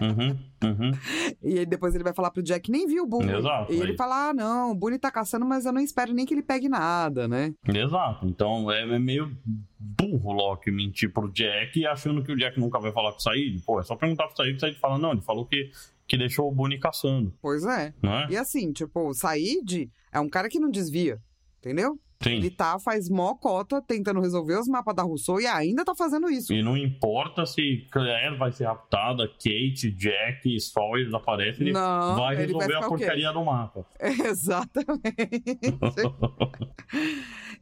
[0.00, 0.90] Uhum, uhum.
[1.42, 3.32] E aí depois ele vai falar pro Jack: Nem viu o Boone.
[3.32, 3.96] Exato, E ele aí.
[3.96, 6.68] fala: Ah, não, o Boone tá caçando, mas eu não espero nem que ele pegue
[6.68, 7.52] nada, né?
[7.66, 8.26] Exato.
[8.26, 9.34] Então é é meio
[9.78, 13.22] burro o Loki mentir pro Jack achando que o Jack nunca vai falar com o
[13.22, 13.60] Said.
[13.64, 15.70] Pô, é só perguntar pro Said o Said fala, não, ele falou que,
[16.06, 17.94] que deixou o Boone caçando, Pois é.
[18.02, 18.26] não é?
[18.30, 21.18] E assim, tipo, o Said é um cara que não desvia,
[21.58, 21.98] entendeu?
[22.22, 22.36] Sim.
[22.36, 26.30] Ele tá, faz mó cota tentando resolver os mapas da Rousseau e ainda tá fazendo
[26.30, 26.52] isso.
[26.52, 32.42] E não importa se Claire vai ser raptada, Kate, Jack, Sawyer aparecem, ele Não, vai
[32.42, 33.86] ele vai resolver a porcaria do mapa.
[34.00, 35.42] Exatamente.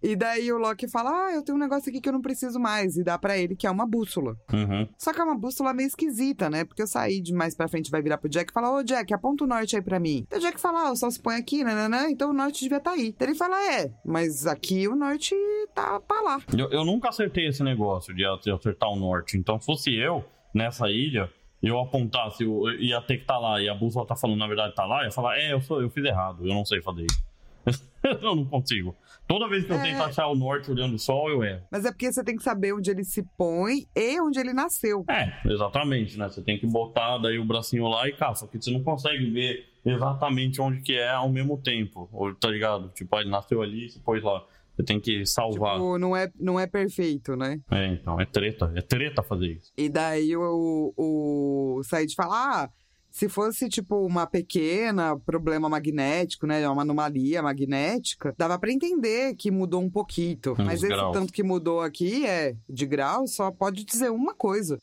[0.02, 2.58] e daí o Loki fala: Ah, eu tenho um negócio aqui que eu não preciso
[2.58, 2.96] mais.
[2.96, 4.36] E dá pra ele que é uma bússola.
[4.52, 4.88] Uhum.
[4.98, 6.64] Só que é uma bússola meio esquisita, né?
[6.64, 9.12] Porque eu saí de mais pra frente vai virar pro Jack e falar: Ô Jack,
[9.12, 10.26] aponta o norte aí pra mim.
[10.28, 12.78] Daí o Jack fala: Ah, o sol se põe aqui, nananã, então o norte devia
[12.78, 13.14] estar aí.
[13.18, 15.34] Daí ele fala: É, mas aqui o norte
[15.74, 16.38] tá pra lá.
[16.56, 19.36] Eu, eu nunca acertei esse negócio de acertar o norte.
[19.36, 21.30] Então, se fosse eu, nessa ilha,
[21.62, 24.74] eu apontasse, eu ia ter que estar lá, e a bússola tá falando, na verdade,
[24.74, 27.04] tá lá, eu ia falar, é, eu, sou, eu fiz errado, eu não sei fazer
[27.04, 27.30] isso.
[28.02, 28.96] eu não consigo.
[29.28, 29.82] Toda vez que eu É.
[29.82, 31.62] tento achar o norte olhando o sol, eu erro.
[31.70, 35.04] Mas é porque você tem que saber onde ele se põe e onde ele nasceu.
[35.08, 36.28] É, exatamente, né?
[36.28, 39.30] Você tem que botar daí o bracinho lá e cá, só que você não consegue
[39.30, 42.88] ver exatamente onde que é ao mesmo tempo, ou, tá ligado?
[42.90, 44.44] Tipo, ah, ele nasceu ali e se pôs lá.
[44.76, 45.74] Você tem que salvar.
[45.74, 47.60] Tipo, não é, não é perfeito, né?
[47.70, 49.72] É, então, é treta, é treta fazer isso.
[49.76, 52.70] E daí o, o Said fala: ah,
[53.10, 56.66] se fosse tipo uma pequena problema magnético, né?
[56.68, 60.38] Uma anomalia magnética, dava pra entender que mudou um pouquinho.
[60.58, 61.12] Uns Mas esse graus.
[61.12, 64.78] tanto que mudou aqui é de grau, só pode dizer uma coisa.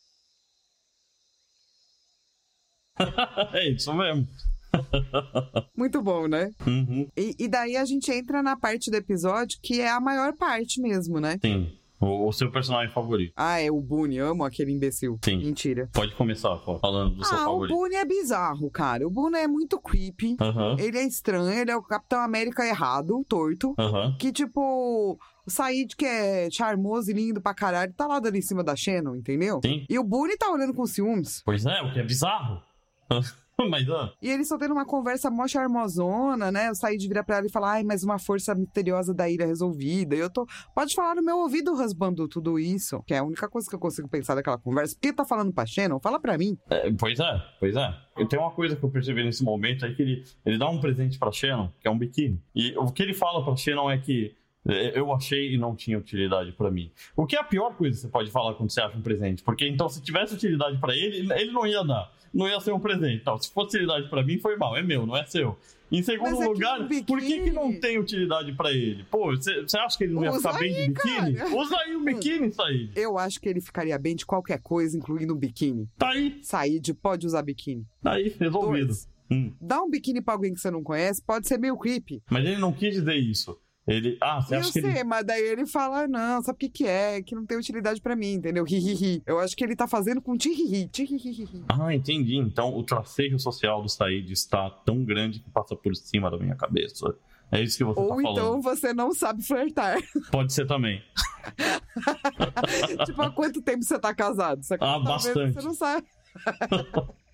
[3.54, 4.28] é isso mesmo.
[5.76, 6.52] Muito bom, né?
[6.66, 7.08] Uhum.
[7.16, 10.82] E, e daí a gente entra na parte do episódio que é a maior parte
[10.82, 11.38] mesmo, né?
[11.42, 11.72] Sim.
[12.00, 13.34] O, seu personagem favorito.
[13.36, 15.18] Ah, é o Boone, amo aquele imbecil.
[15.26, 15.38] Sim.
[15.38, 15.90] Mentira.
[15.92, 17.76] Pode começar, falando do seu Ah, o favorito.
[17.76, 19.08] Boone é bizarro, cara.
[19.08, 20.38] O Boone é muito creepy.
[20.40, 23.74] Aham, Ele é estranho, ele é o Capitão América errado, torto.
[23.80, 24.16] aham.
[24.20, 28.42] Que, tipo, o Said, que é charmoso e lindo pra caralho, tá lá dando em
[28.44, 29.60] cima da Shannon, entendeu?
[29.66, 29.84] Sim.
[29.90, 31.42] E o Boone tá olhando com ciúmes.
[31.44, 32.62] Pois é, o que é bizarro.
[33.70, 36.70] Mas, ah, E eles estão tendo uma conversa mó charmosona, né?
[36.70, 40.16] O Said vira pra ela e fala, ai, mas uma força misteriosa da ilha resolvida.
[40.16, 40.46] E eu tô...
[40.76, 43.02] Pode falar no meu ouvido, rasbando tudo isso.
[43.06, 44.96] Que é a única coisa que eu consigo pensar daquela conversa.
[44.96, 46.00] Por que tá falando pra Shannon?
[46.00, 46.58] Fala pra mim.
[46.70, 47.96] é, pois é, pois é.
[48.18, 50.80] E tem uma coisa que eu percebi nesse momento é que ele, ele dá um
[50.80, 52.42] presente pra Shannon, que é um biquíni.
[52.56, 54.36] E o que ele fala pra Shannon é que
[54.68, 56.92] é, eu achei e não tinha utilidade pra mim.
[57.16, 59.42] O que é a pior coisa que você pode falar quando você acha um presente?
[59.42, 62.12] Porque então, se tivesse utilidade pra ele, ele não ia dar.
[62.38, 63.16] Não ia ser um presente.
[63.22, 64.78] Então, se fosse utilidade pra mim, foi mal.
[64.78, 65.58] É meu, não é seu.
[65.92, 69.06] Em segundo é lugar, por que, que não tem utilidade pra ele?
[69.10, 71.34] Pô, você acha que ele não ia Usa ficar bem de aí, biquíni?
[71.36, 71.56] cara.
[71.56, 72.92] Usa aí o biquíni, Said.
[72.96, 75.90] Eu acho que ele ficaria bem de qualquer coisa, incluindo um biquíni.
[75.98, 77.86] Tá aí, Said pode usar biquíni.
[78.04, 78.88] tá aí, resolvido.
[78.88, 79.10] Dois.
[79.32, 79.54] Hum.
[79.60, 82.22] Dá um biquíni pra alguém que você não conhece, pode ser meio creepy.
[82.30, 83.58] Mas ele não quis dizer isso.
[83.88, 84.18] Ele.
[84.22, 85.04] Ah, você Eu acha que sei, ele.
[85.06, 87.22] mas daí ele fala, "Ah, não, sabe o que que é?
[87.22, 88.66] Que não tem utilidade pra mim, entendeu?
[88.68, 89.24] Hihihi.
[89.26, 91.64] Eu acho que ele tá fazendo com tihihi, tihihihi.
[91.70, 92.36] Ah, entendi.
[92.36, 96.56] Então o tracejo social do Said está tão grande que passa por cima da minha
[96.56, 97.16] cabeça.
[97.50, 98.32] É isso que você Ou tá falando.
[98.32, 99.98] então você não sabe flertar.
[100.34, 101.02] Pode ser também.
[103.06, 104.62] tipo, há quanto tempo você tá casado?
[104.64, 105.54] Você, Ah, talvez bastante.
[105.54, 106.06] Você não sabe.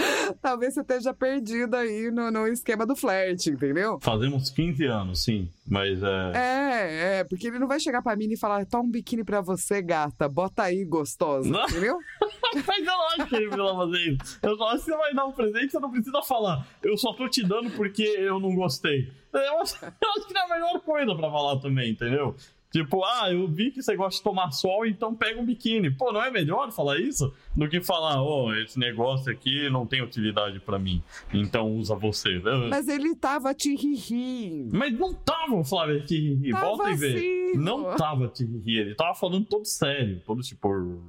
[0.40, 3.98] Talvez você esteja perdido aí no, no esquema do flerte, entendeu?
[4.00, 5.48] Fazemos 15 anos, sim.
[5.68, 6.32] Mas é.
[6.34, 9.40] É, é, porque ele não vai chegar pra mim e falar, toma um biquíni pra
[9.40, 11.64] você, gata, bota aí, gostosa, Não.
[11.64, 11.98] entendeu?
[12.66, 14.38] Mas eu não acho que ele precisa fazer isso.
[14.42, 16.66] Eu só acho que você vai dar um presente, você não precisa falar.
[16.82, 19.08] Eu só tô te dando porque eu não gostei.
[19.32, 22.34] Eu acho, eu acho que é a melhor coisa pra falar também, entendeu?
[22.70, 25.90] Tipo, ah, eu vi que você gosta de tomar sol, então pega um biquíni.
[25.90, 29.84] Pô, não é melhor falar isso do que falar, ó, oh, esse negócio aqui não
[29.84, 31.02] tem utilidade para mim,
[31.32, 32.40] então usa você.
[32.68, 34.68] Mas ele tava tiriri.
[34.72, 36.52] Mas não tava, Flávio, tiriri.
[36.52, 37.18] Volta e vê.
[37.18, 41.02] Sim, não tava tiriri, ele tava falando todo sério, todo tipo.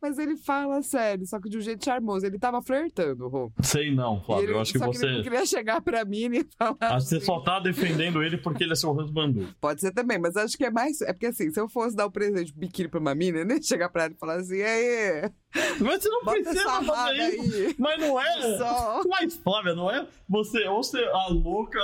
[0.00, 2.24] Mas ele fala sério, só que de um jeito charmoso.
[2.24, 3.52] Ele tava flertando, Rô.
[3.62, 4.44] Sei não, Flávio.
[4.44, 5.06] Ele, eu acho que você.
[5.06, 6.76] Que ele queria chegar pra mim e falar.
[6.80, 7.20] Acho que assim.
[7.20, 9.34] você só tá defendendo ele porque ele é seu husband.
[9.60, 11.00] Pode ser também, mas acho que é mais.
[11.02, 13.40] É porque assim, se eu fosse dar o um presente de biquíni pra uma mina,
[13.40, 15.30] ia chegar pra ela e falar assim, aí.
[15.80, 17.56] Mas você não Bota precisa fazer isso.
[17.56, 17.74] aí.
[17.78, 18.58] Mas não é.
[18.58, 19.02] Só.
[19.08, 21.80] Mas, Flávia, não é você ou você a louca,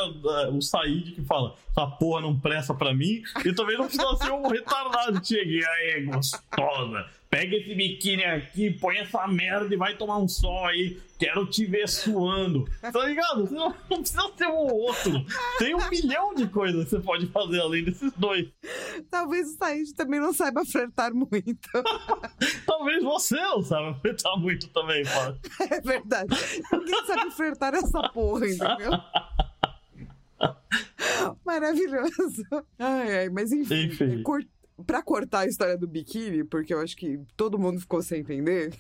[0.53, 4.33] o Said que fala, essa porra não presta pra mim, e também não precisa ser
[4.33, 7.07] um retardado que chegue e aí, gostosa.
[7.35, 10.97] Pega esse biquíni aqui, põe essa merda e vai tomar um sol aí.
[11.19, 12.65] Quero te ver suando.
[12.81, 13.45] Tá ligado?
[13.45, 15.27] Você não, não precisa ser um ou outro.
[15.59, 18.47] Tem um milhão de coisas que você pode fazer além desses dois.
[19.11, 21.69] Talvez o Said também não saiba flertar muito.
[22.65, 25.41] Talvez você não saiba flertar muito também, Flávia.
[25.75, 26.37] É verdade.
[26.73, 28.93] Ninguém sabe flertar nessa porra, entendeu?
[31.45, 32.45] Maravilhoso.
[32.79, 34.23] Ai, ai, mas enfim, Enfim.
[34.87, 38.75] Pra cortar a história do biquíni, porque eu acho que todo mundo ficou sem entender.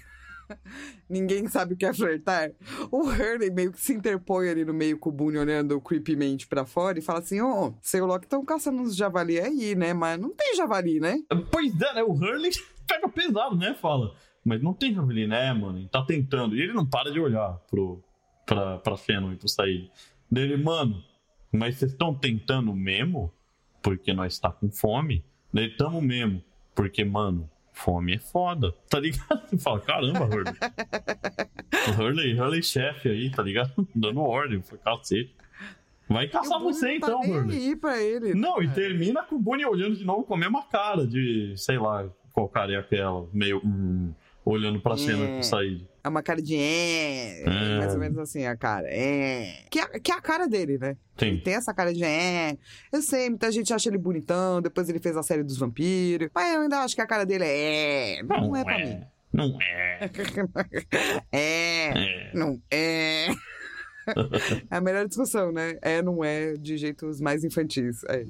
[1.08, 2.50] Ninguém sabe o que é flertar.
[2.90, 6.66] O Hurley meio que se interpõe ali no meio com o Boone olhando creepymente pra
[6.66, 9.94] fora e fala assim: Ô, seu Loki estão caçando uns javali aí, né?
[9.94, 11.16] Mas não tem javali, né?
[11.50, 12.02] Pois é, né?
[12.02, 12.50] O Hurley
[12.86, 13.74] pega pesado, né?
[13.74, 14.14] Fala.
[14.44, 15.78] Mas não tem Javelin, né, mano?
[15.78, 16.54] Ele tá tentando.
[16.54, 18.04] E ele não para de olhar pro,
[18.44, 19.48] pra, pra Fennon e pro.
[20.30, 21.02] Dele, mano,
[21.50, 23.32] mas vocês estão tentando mesmo?
[23.82, 25.24] Porque nós tá com fome?
[25.54, 26.42] Daí tamo mesmo.
[26.74, 28.74] Porque, mano, fome é foda.
[28.90, 29.48] Tá ligado?
[29.48, 30.54] Você fala, caramba, Hurley.
[31.96, 33.86] Hurley, Hurley chefe aí, tá ligado?
[33.94, 35.32] Dando ordem, foi cacete.
[36.08, 37.56] Vai E caçar você não então, tá Hurley.
[37.68, 38.34] aí pra ele.
[38.34, 38.74] Não, e né?
[38.74, 42.48] termina com o Bonnie olhando de novo com a mesma cara de, sei lá, qual
[42.48, 44.12] cara é aquela, meio hum,
[44.44, 45.42] olhando pra cena É.
[45.42, 45.86] Said.
[46.04, 47.78] É uma cara de é, É.
[47.78, 48.86] mais ou menos assim a cara.
[48.90, 49.64] É.
[49.70, 50.96] Que é, que é a cara dele, né?
[51.18, 51.42] Ele Sim.
[51.42, 52.58] tem essa cara de é.
[52.92, 56.28] Eu sei, muita gente acha ele bonitão, depois ele fez a série dos vampiros.
[56.34, 58.22] Mas eu ainda acho que a cara dele é.
[58.22, 59.00] Não, é pra mim.
[59.32, 60.10] Não é.
[61.32, 61.88] É.
[61.88, 62.30] É.
[62.34, 63.28] Não é.
[64.70, 65.78] É a melhor discussão, né?
[65.80, 68.04] É, não é, de jeitos mais infantis.
[68.04, 68.26] É.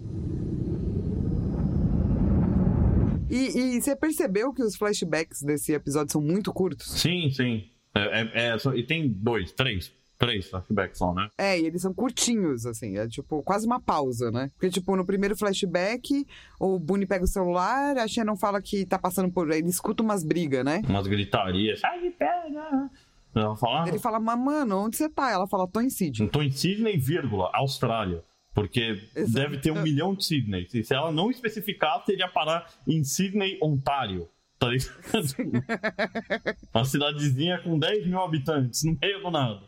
[3.30, 6.90] E, e você percebeu que os flashbacks desse episódio são muito curtos?
[7.00, 7.64] Sim, sim.
[7.94, 9.92] É, é- é e tem dois, três.
[10.16, 11.28] Três flashbacks só, né?
[11.36, 12.96] É, e eles são curtinhos, assim.
[12.96, 14.50] É tipo quase uma pausa, né?
[14.54, 16.24] Porque, tipo, no primeiro flashback,
[16.60, 19.50] o Boone pega o celular, a Shannon fala que tá passando por.
[19.50, 20.82] Ele escuta umas brigas, né?
[20.88, 21.80] Umas gritarias.
[21.80, 22.90] Sai de pega!
[23.34, 25.28] Ela fala, Ele fala, mas, mano, onde você tá?
[25.32, 26.28] Ela fala, tô em Sydney.
[26.28, 28.22] tô em Sydney, vírgula, Austrália.
[28.54, 29.32] Porque Exato.
[29.32, 30.68] deve ter um milhão de Sydney.
[30.68, 34.28] Se se ela não especificar, teria parar em Sydney, Ontário.
[34.64, 35.64] Tá ligado?
[36.74, 39.60] Uma cidadezinha com 10 mil habitantes, no meio do nada.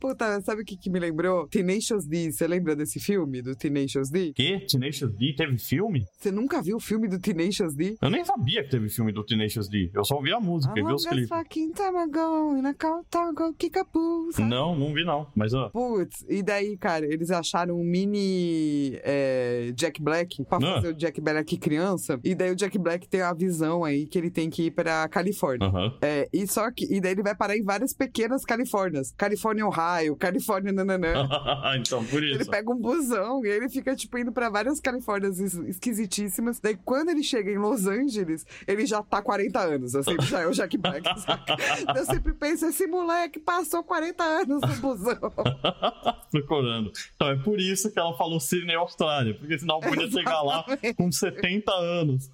[0.00, 1.46] Puta, sabe o que, que me lembrou?
[1.48, 2.32] Tenacious D.
[2.32, 4.32] Você lembra desse filme, do Tenacious D?
[4.32, 4.60] Que?
[4.60, 6.04] Tenacious D teve filme?
[6.18, 7.96] Você nunca viu o filme do Tenacious D?
[8.00, 9.90] Eu nem sabia que teve filme do Tenacious D.
[9.94, 11.28] Eu só ouvi a música e vi os clipes.
[11.28, 14.48] fucking time ago, in a cow tango, kickapoo, sabe?
[14.48, 15.26] Não, não vi não.
[15.34, 15.68] Mas ó.
[15.70, 20.74] Putz, e daí, cara, eles acharam um mini é, Jack Black pra Ah.
[20.76, 22.18] fazer o Jack Black criança.
[22.24, 25.08] E daí o Jack Black tem a visão aí que ele tem que ir pra
[25.08, 25.66] Califórnia.
[25.66, 25.92] Aham.
[26.00, 26.84] É, e só que.
[26.94, 29.12] E daí ele vai parar em várias pequenas Califórnias.
[29.16, 31.28] Califórnia, Ohio, Califórnia, nananã.
[31.76, 32.48] então, por Ele isso.
[32.50, 36.60] pega um busão e ele fica, tipo, indo pra várias Califórnias es- esquisitíssimas.
[36.60, 40.40] Daí, quando ele chega em Los Angeles, ele já tá 40 anos, assim, ele já
[40.40, 41.56] é o Jack Black, saca?
[41.96, 45.18] Eu sempre penso, esse moleque passou 40 anos no busão.
[46.30, 46.92] Procurando.
[47.16, 49.34] Então é por isso que ela falou Sydney Austrália.
[49.34, 50.64] Porque senão podia chegar lá
[50.96, 52.30] com 70 anos.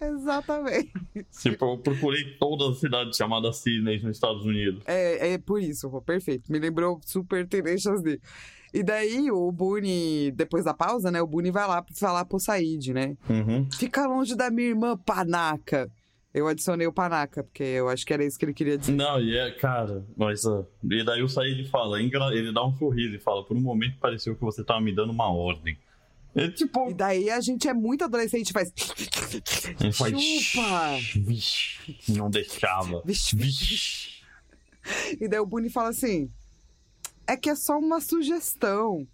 [0.00, 0.92] Exatamente.
[1.40, 4.82] Tipo, eu procurei todas as cidades chamadas Sydney nos Estados Unidos.
[4.86, 6.50] É, é por isso, perfeito.
[6.50, 8.20] Me lembrou super Tenacious D.
[8.74, 11.20] E daí, o Boone, depois da pausa, né?
[11.20, 13.16] O Boone vai lá falar pro Said, né?
[13.28, 13.68] Uhum.
[13.70, 15.90] Fica longe da minha irmã, panaca.
[16.32, 18.92] Eu adicionei o panaca, porque eu acho que era isso que ele queria dizer.
[18.92, 20.46] Não, e é, cara, mas.
[20.46, 23.60] ó, e daí o Said fala, é ele dá um sorriso e fala: por um
[23.60, 25.76] momento pareceu que você tava me dando uma ordem.
[26.34, 26.90] É tipo.
[26.90, 28.72] E daí a gente é muito adolescente, faz.
[29.80, 30.22] Ele faz.
[30.22, 30.98] Chupa!
[31.20, 33.02] Vixe, não deixava.
[33.04, 34.22] Vixe, vixe.
[35.20, 36.30] E daí o Boone fala assim:
[37.26, 39.06] é que é só uma sugestão.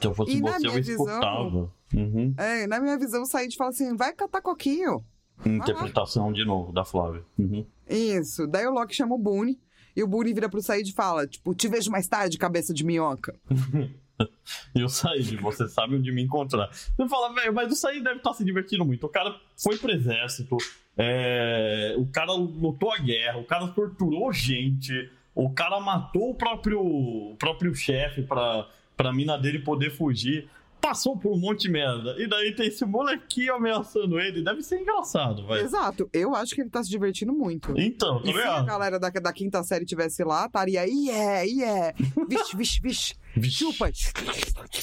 [0.00, 1.72] Se eu fosse E na você, eu minha visão- escutava.
[1.94, 2.34] Uhum.
[2.36, 5.04] É, na minha visão, o Said fala assim: vai catar coquinho.
[5.46, 7.24] Interpretação de novo da Flávia.
[7.38, 7.64] Uhum.
[7.88, 8.46] Isso.
[8.46, 9.58] Daí o Loki chama o Boone.
[9.96, 12.84] E o Boone vira pro Said e fala: tipo, te vejo mais tarde, cabeça de
[12.84, 13.34] minhoca.
[14.74, 16.68] E o Said, você sabe onde me encontrar.
[16.70, 19.04] Você fala, velho, mas o Said deve estar se divertindo muito.
[19.04, 20.56] O cara foi pro exército,
[20.96, 26.80] é, o cara lutou a guerra, o cara torturou gente, o cara matou o próprio,
[26.80, 30.48] o próprio chefe pra, pra mina dele poder fugir.
[30.80, 32.14] Passou por um monte de merda.
[32.18, 34.42] E daí tem esse molequinho ameaçando ele.
[34.42, 35.60] Deve ser engraçado, vai.
[35.60, 36.08] Exato.
[36.12, 37.74] Eu acho que ele tá se divertindo muito.
[37.78, 41.92] Então, tá E se a galera da, da quinta série tivesse lá, estaria, yeah, yeah,
[42.28, 43.14] vixe, vixe, vixe,
[43.50, 43.90] chupa,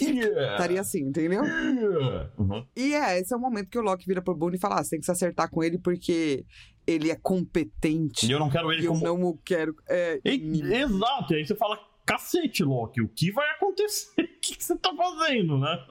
[0.01, 0.51] Yeah.
[0.53, 1.43] estaria assim, entendeu?
[1.43, 2.29] Yeah.
[2.37, 2.65] Uhum.
[2.75, 4.83] E é, esse é o momento que o Loki vira pro Boone e fala, ah,
[4.83, 6.45] você tem que se acertar com ele porque
[6.85, 8.27] ele é competente.
[8.27, 9.03] E eu não quero ele eu como.
[9.05, 9.75] não o quero.
[9.87, 14.13] É, E- exato, e aí você fala, cacete, Loki, o que vai acontecer?
[14.35, 15.83] O que, que você tá fazendo, né?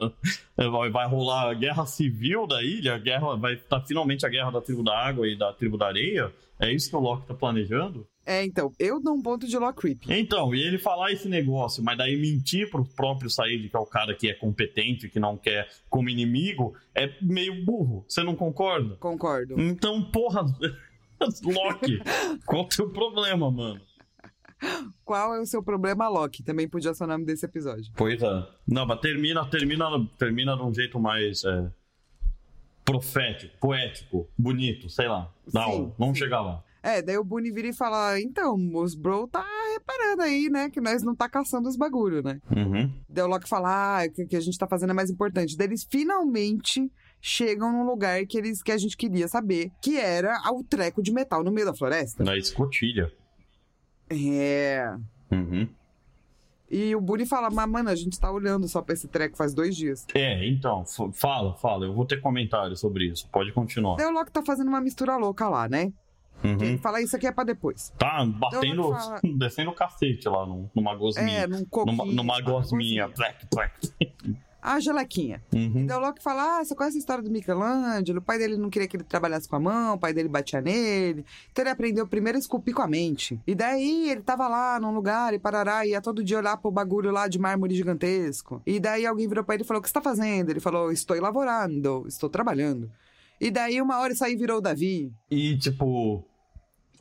[0.56, 4.28] É, Vai, vai rolar a guerra civil da ilha, a guerra, vai estar finalmente a
[4.28, 6.32] guerra da tribo da água e da tribo da areia.
[6.60, 8.06] É isso que o Loki tá planejando?
[8.24, 10.02] É, então, eu dou um ponto de Loki Creep.
[10.08, 13.84] Então, e ele falar esse negócio, mas daí mentir pro próprio Said, que é o
[13.84, 18.04] cara que é competente, que não quer como inimigo, é meio burro.
[18.06, 18.94] Você não concorda?
[18.96, 19.60] Concordo.
[19.60, 20.42] Então, porra,
[21.42, 22.00] Loki,
[22.46, 23.80] qual o teu problema, mano?
[25.04, 26.42] Qual é o seu problema, Loki?
[26.42, 27.92] Também podia ser o nome desse episódio.
[27.96, 28.48] Pois é.
[28.66, 29.86] Não, mas termina, termina,
[30.18, 31.70] termina de um jeito mais é,
[32.84, 35.32] profético, poético, bonito, sei lá.
[35.52, 36.24] Não, Sim, vamos sim.
[36.24, 36.62] chegar lá.
[36.82, 40.82] É, daí o Boone vira e fala, então, os bro tá reparando aí, né, que
[40.82, 42.38] nós não tá caçando os bagulho, né?
[42.54, 42.92] Uhum.
[43.08, 45.56] Daí o Loki fala, ah, o que, que a gente tá fazendo é mais importante.
[45.56, 50.38] Daí eles finalmente chegam num lugar que, eles, que a gente queria saber, que era
[50.52, 52.22] o treco de metal no meio da floresta.
[52.22, 53.10] Na escotilha.
[54.10, 54.94] É...
[55.30, 55.68] Uhum.
[56.70, 59.54] E o Boone fala, mas mano, a gente tá olhando só pra esse treco faz
[59.54, 60.06] dois dias.
[60.14, 61.86] É, então, fala, fala.
[61.86, 63.28] Eu vou ter comentário sobre isso.
[63.30, 63.96] Pode continuar.
[63.96, 65.92] Daí o Loki tá fazendo uma mistura louca lá, né?
[66.42, 66.76] Uhum.
[66.78, 67.90] Fala, isso aqui é pra depois.
[67.96, 71.38] Tá batendo, Eu vou falar- descendo o cacete lá num- numa gosminha.
[71.40, 71.96] É, num coquinho.
[71.96, 73.08] numa, numa gosminha.
[73.08, 73.72] Plec, plec.
[74.64, 75.42] A gelequinha.
[75.54, 75.84] Uhum.
[75.84, 78.18] Daí o Loki fala: Ah, você conhece a história do Michelangelo?
[78.18, 80.62] O pai dele não queria que ele trabalhasse com a mão, o pai dele batia
[80.62, 81.22] nele.
[81.52, 83.38] Então ele aprendeu primeiro a esculpir com a mente.
[83.46, 87.10] E daí ele tava lá num lugar e parará, ia todo dia olhar pro bagulho
[87.10, 88.62] lá de mármore gigantesco.
[88.64, 90.48] E daí alguém virou pra ele e falou: O que você tá fazendo?
[90.48, 92.90] Ele falou: Estou elaborando, estou trabalhando.
[93.38, 95.12] E daí uma hora isso aí virou o Davi.
[95.30, 96.24] E, tipo,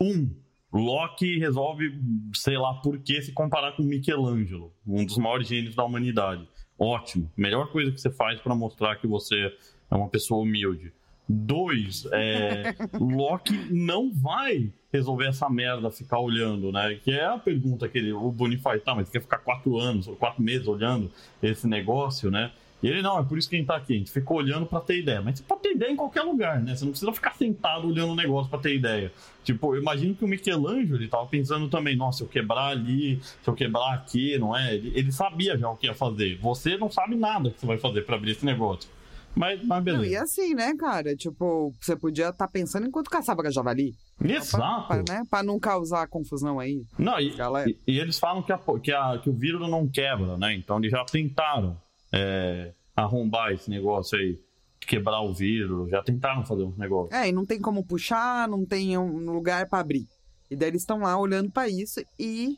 [0.02, 0.30] um,
[0.74, 1.94] Loki resolve,
[2.34, 6.46] sei lá por que, se comparar com Michelangelo, um dos maiores gênios da humanidade.
[6.84, 7.32] Ótimo.
[7.38, 9.54] Melhor coisa que você faz pra mostrar que você
[9.90, 10.92] é uma pessoa humilde.
[11.28, 17.00] Dois, é, Loki não vai resolver essa merda, ficar olhando, né?
[17.02, 20.08] Que é a pergunta que ele, o Bonnie faz, tá, mas quer ficar quatro anos
[20.08, 21.10] ou quatro meses olhando
[21.42, 22.52] esse negócio, né?
[22.84, 24.66] E ele, não, é por isso que a gente tá aqui, a gente ficou olhando
[24.66, 25.22] pra ter ideia.
[25.22, 26.76] Mas você pode ter ideia em qualquer lugar, né?
[26.76, 29.10] Você não precisa ficar sentado olhando o negócio pra ter ideia.
[29.44, 33.22] Tipo, eu imagino que o Michelangelo, ele tava pensando também, nossa, se eu quebrar ali,
[33.24, 34.76] se eu quebrar aqui, não é?
[34.76, 36.38] Ele, ele sabia já o que ia fazer.
[36.40, 38.90] Você não sabe nada que você vai fazer pra abrir esse negócio.
[39.36, 40.24] Mas, mas Não, e beleza.
[40.24, 41.16] assim, né, cara?
[41.16, 43.96] Tipo, você podia estar pensando enquanto caçava javali.
[44.24, 44.88] Exato.
[44.88, 45.24] Pra, né?
[45.30, 47.34] pra não causar confusão aí, Não, e,
[47.68, 50.54] e- e eles falam que, a, que, a- que o vírus não quebra, né?
[50.54, 51.76] Então eles já tentaram
[52.14, 54.40] é, arrombar esse negócio aí,
[54.80, 57.14] quebrar o vírus, já tentaram fazer uns negócios.
[57.14, 60.08] É, e não tem como puxar, não tem um lugar pra abrir.
[60.52, 62.58] E daí eles estão lá olhando pra isso e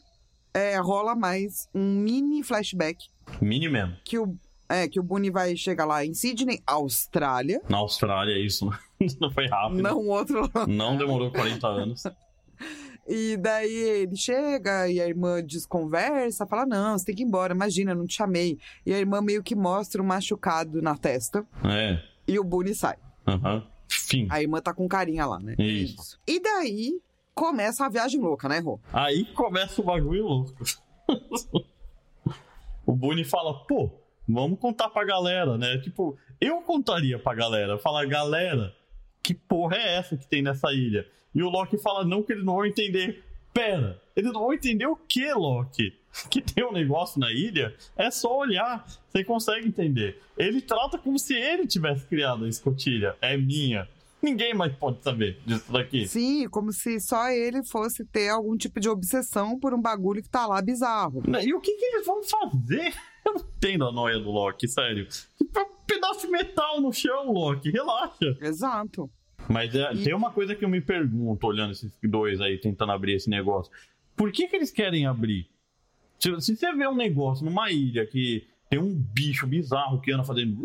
[0.54, 3.06] é, rola mais um mini flashback
[3.42, 3.96] Mini mesmo.
[4.04, 4.36] que o,
[4.68, 8.70] é, que o Boone vai chegar lá em Sydney, Austrália, Na Austrália, isso
[9.22, 9.82] não foi rápido.
[9.82, 10.50] não outro.
[10.68, 12.04] Não demorou 40 anos.
[13.08, 17.54] E daí ele chega e a irmã desconversa, fala: Não, você tem que ir embora,
[17.54, 18.58] imagina, eu não te chamei.
[18.86, 22.00] E a irmã meio que mostra um machucado na testa É.
[22.28, 22.96] e o Boone sai.
[23.28, 23.64] Aham.
[23.88, 24.28] Fim.
[24.32, 25.56] A irmã tá com carinha lá, né?
[25.60, 26.20] Isso.
[26.28, 27.00] E daí
[27.36, 28.80] começa a viagem louca, né, Rô?
[28.92, 30.56] Aí começa o bagulho louco.
[32.86, 33.90] o Boone fala, pô,
[34.28, 35.78] vamos contar pra galera, né?
[35.80, 37.78] Tipo, eu contaria pra galera.
[37.78, 38.74] Falar, galera,
[39.26, 41.08] que porra é essa que tem nessa ilha?
[41.34, 43.24] E o Loki fala, não, que eles não vão entender.
[43.52, 45.94] Pera, eles não vão entender o que, Loki?
[46.30, 47.76] Que tem um negócio na ilha?
[47.98, 50.22] É só olhar, você consegue entender.
[50.38, 53.18] Ele trata como se ele tivesse criado a escotilha.
[53.20, 53.86] É minha.
[54.22, 56.08] Ninguém mais pode saber disso daqui.
[56.08, 60.30] Sim, como se só ele fosse ter algum tipo de obsessão por um bagulho que
[60.30, 61.22] tá lá bizarro.
[61.44, 62.94] E o que, que eles vão fazer?
[63.26, 65.08] Eu não entendo a noia do Loki, sério.
[65.38, 68.38] Tipo, pedaço de metal no chão, Loki, relaxa.
[68.42, 69.10] Exato.
[69.50, 72.92] Mas é, E- tem uma coisa que eu me pergunto, olhando esses dois aí, tentando
[72.92, 73.72] abrir esse negócio.
[74.16, 75.48] Por que, que eles querem abrir?
[76.20, 80.24] Se, se você vê um negócio numa ilha que tem um bicho bizarro que anda
[80.24, 80.58] fazendo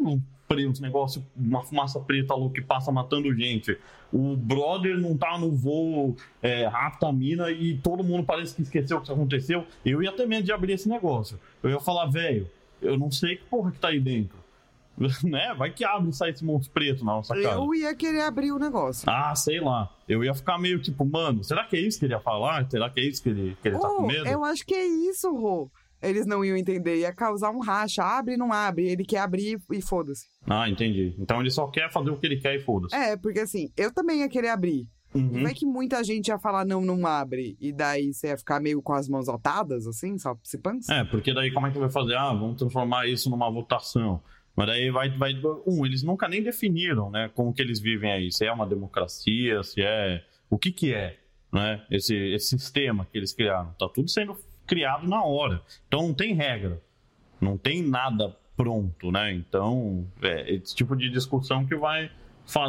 [0.00, 3.76] um pre- uns negócios, uma fumaça preta louca que passa matando gente.
[4.12, 8.62] O brother não tá no voo, é, rapta a mina e todo mundo parece que
[8.62, 9.66] esqueceu o que aconteceu.
[9.84, 11.38] Eu ia ter medo de abrir esse negócio.
[11.62, 12.48] Eu ia falar, velho,
[12.80, 14.36] eu não sei que porra que tá aí dentro.
[15.24, 15.54] né?
[15.56, 17.56] Vai que abre e sai esse monstro preto na nossa cara.
[17.56, 19.08] Eu ia querer abrir o negócio.
[19.08, 19.90] Ah, sei lá.
[20.08, 22.68] Eu ia ficar meio tipo, mano, será que é isso que ele ia falar?
[22.70, 24.26] Será que é isso que ele, que ele tá com Oh, medo?
[24.26, 25.70] eu acho que é isso, Rô.
[26.02, 28.02] Eles não iam entender, ia causar um racha.
[28.02, 28.88] Abre, não abre.
[28.88, 30.26] Ele quer abrir e foda-se.
[30.48, 31.14] Ah, entendi.
[31.18, 32.94] Então ele só quer fazer o que ele quer e foda-se.
[32.94, 34.86] É, porque assim, eu também ia querer abrir.
[35.14, 35.42] E Uhum.
[35.42, 37.56] vai que muita gente ia falar não, não abre.
[37.60, 40.92] E daí você ia ficar meio com as mãos atadas, assim, só se pança.
[40.92, 42.14] É, porque daí como é que vai fazer?
[42.16, 44.20] Ah, vamos transformar isso numa votação.
[44.54, 45.34] Mas daí vai, vai.
[45.66, 47.30] Um, eles nunca nem definiram, né?
[47.34, 48.32] Como que eles vivem aí.
[48.32, 50.24] Se é uma democracia, se é.
[50.50, 51.18] O que que é,
[51.52, 51.84] né?
[51.90, 53.72] Esse, esse sistema que eles criaram.
[53.78, 54.36] Tá tudo sendo
[54.66, 55.62] criado na hora.
[55.88, 56.82] Então não tem regra.
[57.40, 59.32] Não tem nada pronto, né?
[59.32, 62.10] Então, é esse tipo de discussão que vai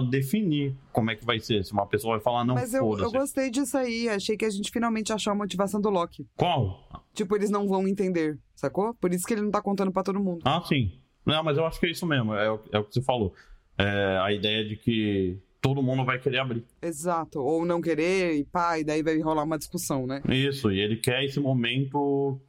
[0.09, 1.63] definir como é que vai ser.
[1.63, 4.07] Se uma pessoa vai falar, não, Mas eu, eu gostei disso aí.
[4.09, 6.25] Achei que a gente finalmente achou a motivação do Loki.
[6.36, 6.89] Qual?
[7.13, 8.93] Tipo, eles não vão entender, sacou?
[8.95, 10.41] Por isso que ele não tá contando pra todo mundo.
[10.45, 10.99] Ah, sim.
[11.26, 12.34] Não, mas eu acho que é isso mesmo.
[12.34, 13.34] É, o- é o que você falou.
[13.78, 16.63] É a ideia de que todo mundo vai querer abrir.
[16.82, 17.39] Exato.
[17.39, 20.21] Ou não querer, e pá, e daí vai rolar uma discussão, né?
[20.30, 22.39] Isso, e ele quer esse momento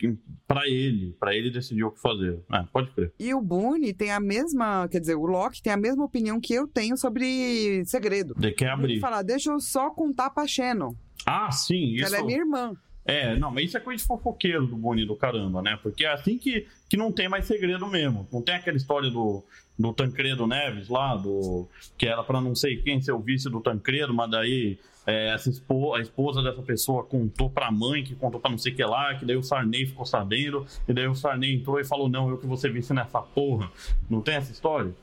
[0.49, 2.41] pra ele, pra ele decidir o que fazer.
[2.53, 3.13] É, pode crer.
[3.19, 6.53] E o Boone tem a mesma, quer dizer, o Loki tem a mesma opinião que
[6.55, 8.35] eu tenho sobre segredo.
[8.37, 9.01] Ele quer Ele abrir.
[9.01, 10.93] falar, deixa eu só contar pra Shannon,
[11.25, 12.07] Ah, sim, isso.
[12.07, 12.73] ela é minha irmã.
[13.07, 15.79] É, não, mas isso é coisa de fofoqueiro do Boni do caramba, né?
[15.83, 18.27] Porque é assim que, que não tem mais segredo mesmo.
[18.33, 19.45] Não tem aquela história do,
[19.79, 23.61] do Tancredo Neves lá, do que era pra não sei quem ser o vice do
[23.61, 28.41] Tancredo, mas daí é, essa espo- a esposa dessa pessoa contou pra mãe, que contou
[28.41, 31.15] pra não sei o que lá, que daí o Sarney ficou sabendo, e daí o
[31.15, 33.71] Sarney entrou e falou: Não, eu que vou ser vice nessa porra.
[34.09, 34.95] Não tem essa história?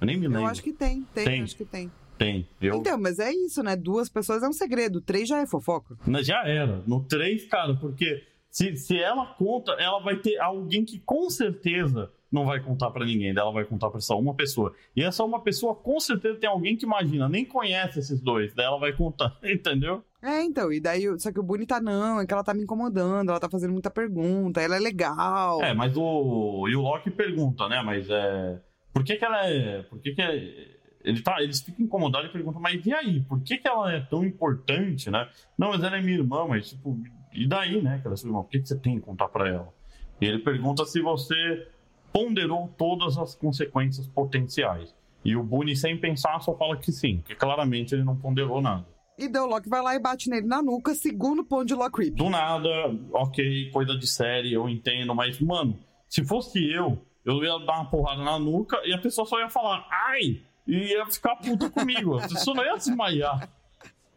[0.00, 0.44] Eu nem me lembro.
[0.44, 1.42] Eu acho que tem, tem, Tem.
[1.42, 1.92] acho que tem.
[2.20, 2.46] Tem.
[2.60, 2.74] Eu...
[2.76, 3.74] Então, mas é isso, né?
[3.74, 5.96] Duas pessoas é um segredo, três já é fofoca.
[6.06, 6.82] Mas já era.
[6.86, 12.10] No 3, cara, porque se, se ela conta, ela vai ter alguém que com certeza
[12.30, 13.30] não vai contar pra ninguém.
[13.30, 14.74] Ela vai contar pra só uma pessoa.
[14.94, 18.52] E essa uma pessoa com certeza tem alguém que imagina, nem conhece esses dois.
[18.54, 20.04] Daí ela vai contar, entendeu?
[20.20, 22.64] É, então, e daí, só que o Boone tá não, é que ela tá me
[22.64, 25.62] incomodando, ela tá fazendo muita pergunta, ela é legal.
[25.62, 26.68] É, mas o.
[26.68, 27.80] E o Loki pergunta, né?
[27.82, 28.60] Mas é.
[28.92, 29.82] Por que, que ela é.
[29.84, 30.79] Por que, que é.
[31.02, 33.20] Ele tá, eles ficam incomodados e perguntam, mas e aí?
[33.22, 35.28] Por que, que ela é tão importante, né?
[35.56, 36.98] Não, mas ela é minha irmã, mas tipo,
[37.32, 37.98] e daí, né?
[38.00, 39.72] Que ela é sua irmã, por que, que você tem que contar pra ela?
[40.20, 41.66] E ele pergunta se você
[42.12, 44.94] ponderou todas as consequências potenciais.
[45.24, 48.86] E o Boone, sem pensar, só fala que sim, que claramente ele não ponderou nada.
[49.18, 52.30] E o Loki vai lá e bate nele na nuca, segundo ponto de Lock Do
[52.30, 52.68] nada,
[53.12, 55.78] ok, coisa de série, eu entendo, mas, mano,
[56.08, 59.50] se fosse eu, eu ia dar uma porrada na nuca e a pessoa só ia
[59.50, 62.18] falar, ai, e ia ficar puta comigo.
[62.18, 63.48] A pessoa não ia desmaiar.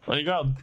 [0.04, 0.54] Tá ligado?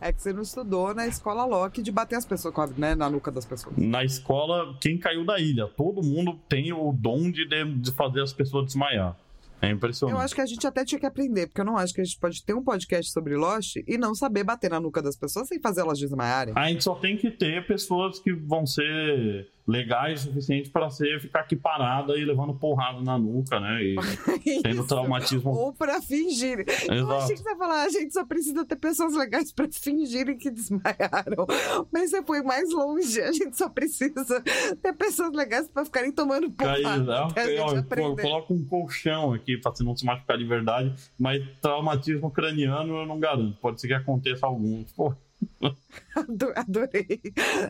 [0.00, 3.30] É que você não estudou na escola Loki de bater as pessoas, né, na nuca
[3.30, 3.76] das pessoas.
[3.76, 5.66] Na escola, quem caiu da ilha?
[5.66, 9.16] Todo mundo tem o dom de, de fazer as pessoas desmaiar.
[9.62, 10.16] É impressionante.
[10.16, 12.04] Eu acho que a gente até tinha que aprender, porque eu não acho que a
[12.04, 15.48] gente pode ter um podcast sobre Lost e não saber bater na nuca das pessoas
[15.48, 16.54] sem fazer elas desmaiarem.
[16.56, 21.20] A gente só tem que ter pessoas que vão ser legais o suficiente pra ser
[21.20, 23.82] ficar aqui parada e levando porrada na nuca, né?
[23.82, 23.96] E
[24.62, 25.50] tendo traumatismo.
[25.50, 26.58] Ou pra fingir.
[26.60, 27.36] Eu achei que Exato.
[27.42, 31.46] você ia falar, a gente só precisa ter pessoas legais pra fingirem que desmaiaram.
[31.92, 33.20] Mas você foi mais longe.
[33.20, 34.42] A gente só precisa
[34.82, 36.98] ter pessoas legais pra ficarem tomando porrada.
[36.98, 37.14] né?
[37.30, 40.44] até a gente Ó, eu coloco um colchão aqui pra você não se machucar de
[40.44, 43.56] verdade, mas traumatismo craniano eu não garanto.
[43.60, 44.82] Pode ser que aconteça algum.
[44.96, 45.14] Pô,
[46.16, 47.20] Ado- Adorei.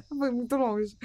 [0.08, 0.96] Foi muito longe.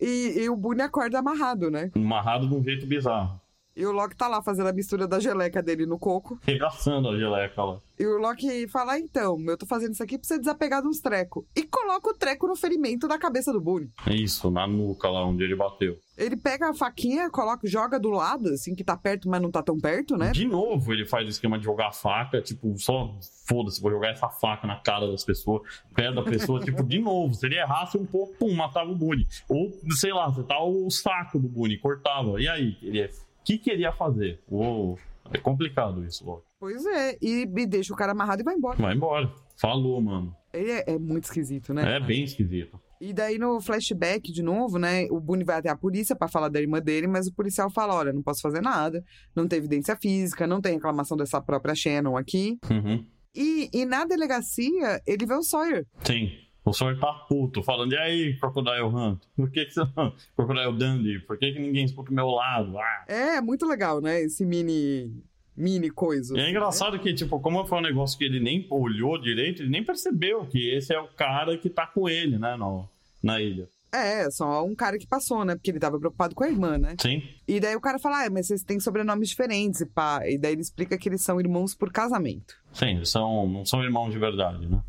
[0.00, 1.90] E, e o Boone acorda amarrado, né?
[1.94, 3.40] amarrado de um jeito bizarro.
[3.80, 6.38] E o Loki tá lá fazendo a mistura da geleca dele no coco.
[6.42, 7.78] Regaçando a geleca lá.
[7.98, 10.88] E o Loki fala: "Ah, então, eu tô fazendo isso aqui pra você desapegar de
[10.88, 11.46] uns trecos.
[11.56, 13.90] E coloca o treco no ferimento da cabeça do Boone.
[14.06, 15.96] É Isso, na nuca lá onde ele bateu.
[16.14, 19.62] Ele pega a faquinha, coloca, joga do lado, assim, que tá perto, mas não tá
[19.62, 20.32] tão perto, né?
[20.32, 23.16] De novo, ele faz o esquema de jogar a faca, tipo, só
[23.48, 25.62] foda-se, vou jogar essa faca na cara das pessoas,
[25.94, 29.26] perto da pessoa, tipo, de novo, se ele errasse um pouco, pum, matava o Boone.
[29.48, 32.38] Ou, sei lá, você tá o saco do Boone, cortava.
[32.38, 32.76] E aí?
[32.82, 33.10] Ele, o
[33.44, 34.40] que queria fazer?
[34.48, 34.98] Uou,
[35.32, 36.46] é complicado isso, Loki.
[36.58, 38.76] Pois é, e, e deixa o cara amarrado e vai embora.
[38.76, 39.32] Vai embora.
[39.56, 40.34] Falou, mano.
[40.52, 41.96] Ele é, é muito esquisito, né?
[41.96, 42.78] É bem esquisito.
[43.00, 45.06] E daí no flashback, de novo, né?
[45.10, 47.94] O Boone vai até a polícia pra falar da irmã dele, mas o policial fala:
[47.94, 49.02] olha, não posso fazer nada,
[49.34, 52.58] não tem evidência física, não tem reclamação dessa própria Shannon aqui.
[52.70, 53.06] Uhum.
[53.34, 55.86] E, e na delegacia, ele vê o Sawyer.
[56.04, 56.30] Sim.
[56.64, 59.20] O senhor tá puto, falando, e aí, Crocodile Hunt?
[59.34, 59.80] Por que, que você.
[60.36, 62.78] Crocodile Dundee, por que, que ninguém escuta o meu lado?
[62.78, 63.04] Ah.
[63.08, 64.20] É muito legal, né?
[64.20, 65.10] Esse mini.
[65.56, 66.36] mini coisa.
[66.36, 69.70] E é engraçado que, tipo, como foi um negócio que ele nem olhou direito, ele
[69.70, 72.88] nem percebeu que esse é o cara que tá com ele, né, no,
[73.22, 73.68] na ilha.
[73.92, 75.54] É, só um cara que passou, né?
[75.56, 76.94] Porque ele tava preocupado com a irmã, né?
[77.00, 77.22] Sim.
[77.48, 80.20] E daí o cara fala, ah, mas vocês têm sobrenomes diferentes e pá.
[80.28, 82.54] E daí ele explica que eles são irmãos por casamento.
[82.72, 84.80] Sim, eles são, não são irmãos de verdade, né?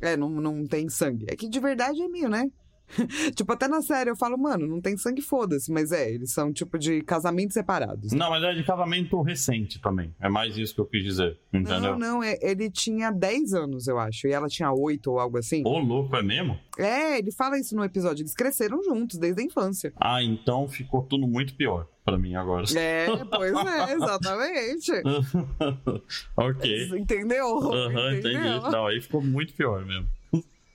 [0.00, 1.26] É, não, não tem sangue.
[1.28, 2.50] É que de verdade é meio, né?
[3.34, 5.70] tipo, até na série eu falo, mano, não tem sangue, foda-se.
[5.72, 8.12] Mas é, eles são tipo de casamentos separados.
[8.12, 10.14] Não, mas é de casamento recente também.
[10.20, 11.96] É mais isso que eu quis dizer, entendeu?
[11.96, 15.38] Não, não, é, ele tinha 10 anos, eu acho, e ela tinha 8 ou algo
[15.38, 15.62] assim.
[15.66, 16.58] Ô, louco, é mesmo?
[16.78, 18.22] É, ele fala isso no episódio.
[18.22, 19.92] Eles cresceram juntos desde a infância.
[20.00, 22.64] Ah, então ficou tudo muito pior pra mim agora.
[22.76, 24.92] É, pois é, exatamente.
[26.36, 26.98] ok.
[26.98, 27.58] Entendeu?
[27.58, 28.36] Aham, entendi.
[28.36, 28.70] Entendeu?
[28.70, 30.08] Não, aí ficou muito pior mesmo.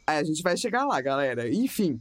[0.06, 1.47] A gente vai chegar lá, galera.
[1.54, 1.99] Enfim.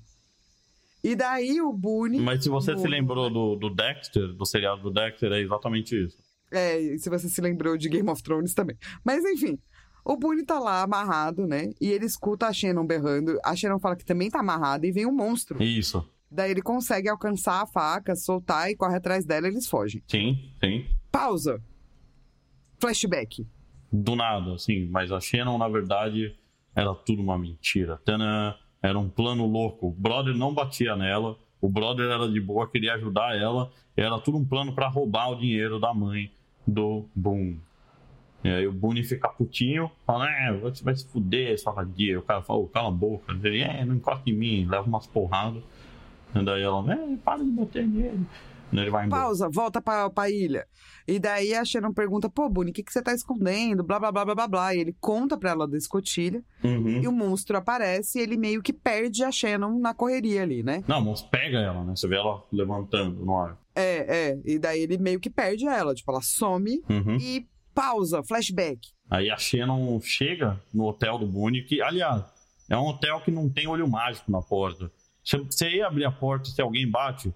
[1.04, 2.18] E daí o Boone.
[2.20, 5.96] Mas se você se no- lembrou do, do Dexter, do seriado do Dexter, é exatamente
[5.96, 6.16] isso.
[6.50, 8.76] É, e se você se lembrou de Game of Thrones também.
[9.04, 9.58] Mas enfim.
[10.04, 11.70] O Boone tá lá amarrado, né?
[11.80, 13.38] E ele escuta a Shannon berrando.
[13.44, 15.62] A Shannon fala que também tá amarrada e vem um monstro.
[15.62, 16.04] Isso.
[16.28, 20.02] Daí ele consegue alcançar a faca, soltar e corre atrás dela e eles fogem.
[20.08, 20.86] Sim, sim.
[21.10, 21.62] Pausa.
[22.80, 23.46] Flashback.
[23.92, 24.86] Do nada, assim.
[24.86, 26.34] Mas a Shannon, na verdade,
[26.74, 28.00] era tudo uma mentira.
[28.82, 29.88] Era um plano louco.
[29.88, 31.36] O brother não batia nela.
[31.60, 33.70] O brother era de boa, queria ajudar ela.
[33.96, 36.32] Era tudo um plano pra roubar o dinheiro da mãe
[36.66, 37.60] do Boone.
[38.42, 42.18] E aí o Boone fica putinho, fala, é, você vai se fuder, vadia.
[42.18, 43.32] O cara fala, "Ô, cala a boca.
[43.44, 45.62] Ele, é, não encosta em mim, leva umas porradas.
[46.34, 48.26] E daí ela, é, para de bater nele.
[48.72, 49.22] Ele vai embora.
[49.22, 50.66] Pausa, volta pra, pra ilha.
[51.06, 53.82] E daí a Shannon pergunta, pô, Boone, o que, que você tá escondendo?
[53.82, 54.74] Blá, blá, blá, blá, blá, blá.
[54.74, 56.42] E ele conta pra ela da escotilha.
[56.64, 57.00] Uhum.
[57.02, 60.82] E o monstro aparece e ele meio que perde a Shannon na correria ali, né?
[60.88, 61.94] Não, mas pega ela, né?
[61.96, 63.58] Você vê ela levantando no ar.
[63.74, 64.38] É, é.
[64.44, 65.94] E daí ele meio que perde ela.
[65.94, 67.16] Tipo, ela some Uhum.
[67.20, 68.80] e pausa, flashback.
[69.10, 72.22] Aí a Shannon chega no hotel do Boone, que, aliás,
[72.70, 74.90] é um hotel que não tem olho mágico na porta.
[75.24, 77.32] Você ia abrir a porta se alguém bate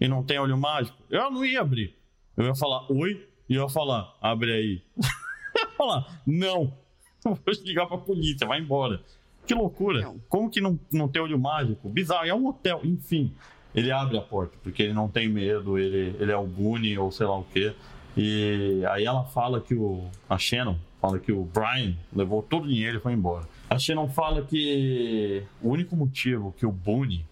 [0.00, 0.96] e não tem olho mágico?
[1.10, 1.94] Eu não ia abrir.
[2.36, 4.82] Eu ia falar oi e eu ia falar, abre aí.
[4.96, 6.72] eu ia falar, não.
[7.24, 9.02] Eu vou ligar pra polícia, vai embora.
[9.44, 10.02] Que loucura.
[10.02, 10.20] Não.
[10.28, 11.88] Como que não, não tem olho mágico?
[11.88, 13.34] Bizarro, é um hotel, enfim.
[13.74, 17.10] Ele abre a porta, porque ele não tem medo, ele, ele é o Boone ou
[17.10, 17.74] sei lá o quê.
[18.16, 20.08] E aí ela fala que o.
[20.28, 23.48] A Shannon fala que o Brian levou todo o dinheiro e foi embora.
[23.70, 27.24] A Shannon fala que o único motivo que o Boone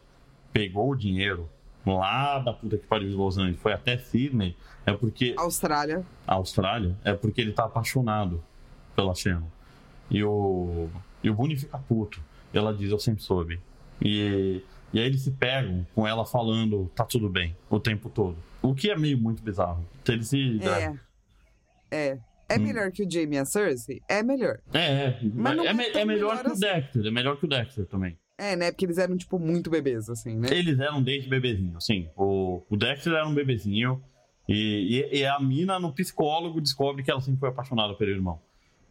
[0.52, 1.48] pegou o dinheiro
[1.86, 6.04] lá da puta que pariu de Los Angeles foi até Sydney é porque Austrália.
[6.26, 8.42] Austrália é porque ele tá apaixonado
[8.94, 9.46] pela Shannon.
[10.10, 10.88] E o,
[11.22, 12.20] e o Boone fica puto.
[12.52, 13.60] Ela diz, eu sempre soube.
[14.00, 14.62] E,
[14.92, 18.36] e aí eles se pegam com ela falando, tá tudo bem, o tempo todo.
[18.62, 19.84] O que é meio muito bizarro.
[20.08, 20.60] Eles se...
[20.62, 20.94] É.
[21.90, 22.18] É.
[22.48, 22.62] É Hum.
[22.62, 24.00] melhor que o Jamie e a Cersei?
[24.08, 24.60] É melhor.
[24.72, 25.20] É, é.
[25.34, 26.60] Mas não é, é me- é melhor melhor que o assim.
[26.60, 27.06] Dexter.
[27.06, 28.16] É melhor que o Dexter também.
[28.38, 28.70] É, né?
[28.70, 30.48] Porque eles eram, tipo, muito bebês, assim, né?
[30.50, 32.08] Eles eram desde bebezinho, sim.
[32.16, 34.02] O, o Dexter era um bebezinho.
[34.48, 38.40] E, e, e a mina, no psicólogo, descobre que ela sempre foi apaixonada pelo irmão.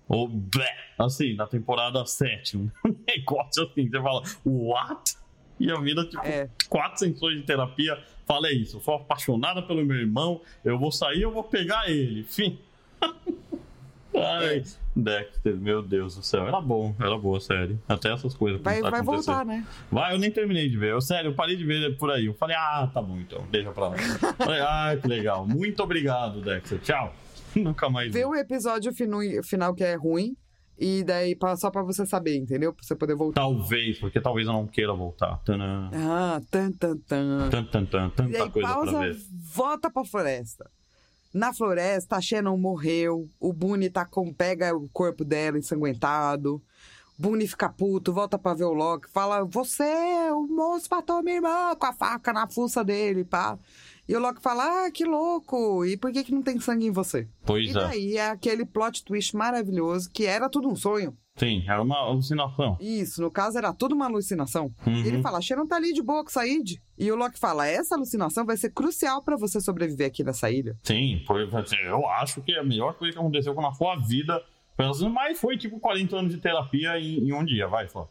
[0.07, 2.57] Ou, blé, assim, na temporada 7.
[2.57, 2.69] Um
[3.07, 5.15] negócio assim, você fala, what?
[5.59, 6.49] E a mina, tipo, É.
[6.67, 10.91] quatro sessões de terapia, fala é isso, eu sou apaixonada pelo meu irmão, eu vou
[10.91, 12.23] sair, eu vou pegar ele.
[12.23, 12.59] Fim.
[14.13, 14.63] Ai,
[14.95, 16.47] Dexter, meu Deus do céu.
[16.47, 17.77] Era bom, era boa a série.
[17.87, 19.65] Até essas coisas Vai, vai voltar, né?
[19.91, 20.91] Vai, eu nem terminei de ver.
[20.91, 22.27] Eu, sério, eu parei de ver por aí.
[22.27, 23.95] Eu falei, ah, tá bom então, deixa pra lá.
[24.37, 25.45] Falei, ah, que legal.
[25.45, 26.79] Muito obrigado, Dexter.
[26.79, 27.13] Tchau.
[27.55, 28.19] Nunca mais vi.
[28.19, 30.35] Vê o episódio finu- final que é ruim.
[30.77, 32.73] E daí, pra- só pra você saber, entendeu?
[32.73, 33.39] Pra você poder voltar.
[33.41, 35.37] Talvez, porque talvez eu não queira voltar.
[35.45, 35.89] Tanã.
[35.93, 37.49] Ah, tan, tan, tan.
[37.49, 39.17] Tan, tan, tan, E tanta aí, coisa pra pausa, ver.
[39.53, 40.69] volta pra floresta.
[41.35, 43.29] Na floresta, a Shannon morreu.
[43.41, 46.63] O Boone tá com, pega o corpo dela ensanguentado.
[47.19, 49.11] Boone fica puto, volta pra ver o Loki.
[49.11, 49.83] Fala, você,
[50.31, 53.59] o moço matou minha irmã com a faca na fuça dele, pá.
[54.07, 55.83] E o Loki fala, ah, que louco.
[55.83, 57.27] E por que, que não tem sangue em você?
[57.45, 57.73] Pois e é.
[57.73, 61.17] daí é aquele plot twist maravilhoso que era tudo um sonho.
[61.37, 62.77] Sim, era uma alucinação.
[62.79, 64.73] Isso, no caso era tudo uma alucinação.
[64.87, 65.05] Uhum.
[65.05, 66.81] Ele fala, Sharon tá ali de boa com Said.
[66.97, 70.77] E o Loki fala, essa alucinação vai ser crucial pra você sobreviver aqui nessa ilha.
[70.83, 71.43] Sim, foi,
[71.83, 74.41] eu acho que é a melhor coisa que aconteceu na sua vida.
[75.13, 78.09] Mas foi tipo 40 anos de terapia em, em um dia, vai, só.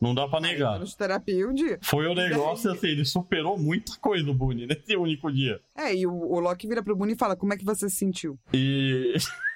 [0.00, 0.74] Não dá pra negar.
[0.74, 1.78] Anos de terapia um dia.
[1.82, 5.60] Foi o daí- negócio assim, ele superou muita coisa, o Boone, nesse único dia.
[5.76, 7.96] É, e o, o Loki vira pro Boone e fala, como é que você se
[7.96, 8.36] sentiu?
[8.52, 9.14] E.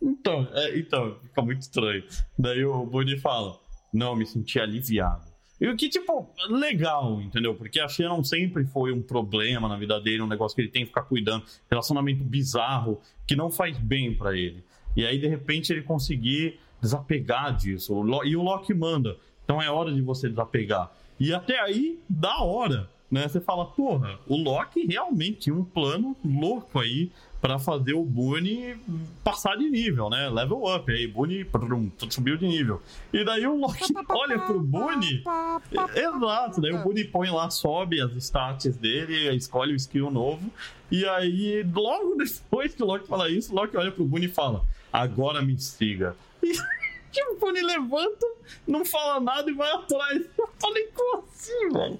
[0.00, 2.04] então, é, então, fica muito estranho.
[2.38, 3.58] Daí o Boone fala:
[3.92, 5.30] Não, me senti aliviado.
[5.60, 7.54] E o que, tipo, legal, entendeu?
[7.54, 10.82] Porque a Shannon sempre foi um problema na vida dele, um negócio que ele tem
[10.82, 14.64] que ficar cuidando, relacionamento bizarro, que não faz bem pra ele.
[14.96, 17.94] E aí, de repente, ele conseguir desapegar disso.
[18.24, 19.18] E o Loki manda.
[19.44, 20.90] Então é hora de você desapegar.
[21.18, 22.88] E até aí, da hora.
[23.10, 23.26] Né?
[23.28, 27.10] Você fala, porra, o Loki realmente tinha um plano louco aí
[27.40, 28.76] para fazer o Boone
[29.24, 30.28] passar de nível, né?
[30.28, 30.92] Level up.
[30.92, 32.82] Aí, Boone prum, subiu de nível.
[33.12, 35.24] E daí o Loki olha pro Boone.
[35.94, 40.50] Exato, daí o Boone põe lá, sobe as stats dele, escolhe o skill novo.
[40.90, 44.28] E aí, logo depois que o Loki fala isso, o Loki olha pro Boone e
[44.28, 44.62] fala:
[44.92, 46.14] Agora me siga.
[46.42, 48.26] E o Boone levanta,
[48.66, 50.22] não fala nada e vai atrás.
[50.38, 51.98] Eu falei, como assim, velho?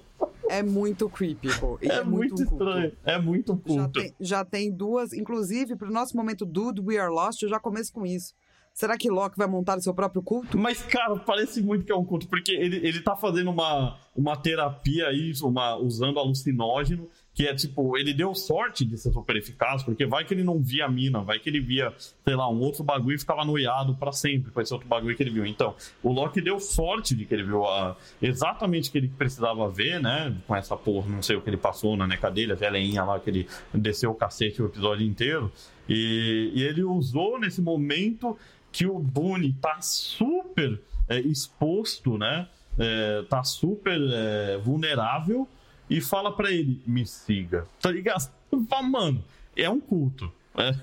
[0.51, 1.77] É muito creepy, pô.
[1.81, 2.53] E É, muito, culto.
[2.53, 2.91] estranho.
[3.05, 3.99] É muito Já culto.
[3.99, 7.91] tem, já tem duas, inclusive, pro nosso momento Dude, We Are Lost, eu já começo
[7.93, 8.33] com isso.
[8.73, 10.57] Será que Loki vai montar o seu próprio culto?
[10.57, 14.37] Mas, cara, parece muito que é um culto, porque ele, ele tá fazendo uma, uma
[14.37, 19.83] terapia aí, uma, usando alucinógeno, que é tipo, ele deu sorte de ser super eficaz,
[19.83, 22.59] porque vai que ele não via a mina, vai que ele via, sei lá, um
[22.59, 25.45] outro bagulho e ficava noiado pra sempre com esse outro bagulho que ele viu.
[25.45, 25.73] Então,
[26.03, 30.01] o Loki deu sorte de que ele viu a, exatamente o que ele precisava ver,
[30.01, 30.35] né?
[30.45, 33.19] Com essa porra, não sei o que ele passou na neca dele, a velhinha lá
[33.19, 35.49] que ele desceu o cacete o episódio inteiro.
[35.87, 38.37] E, e ele usou nesse momento
[38.73, 42.47] que o Boone tá super é, exposto, né?
[42.77, 45.47] É, tá super é, vulnerável
[45.97, 47.67] e fala pra ele, me siga.
[47.81, 48.31] Tá ligado?
[48.83, 49.23] Mano,
[49.55, 50.31] é um culto.
[50.57, 50.75] É,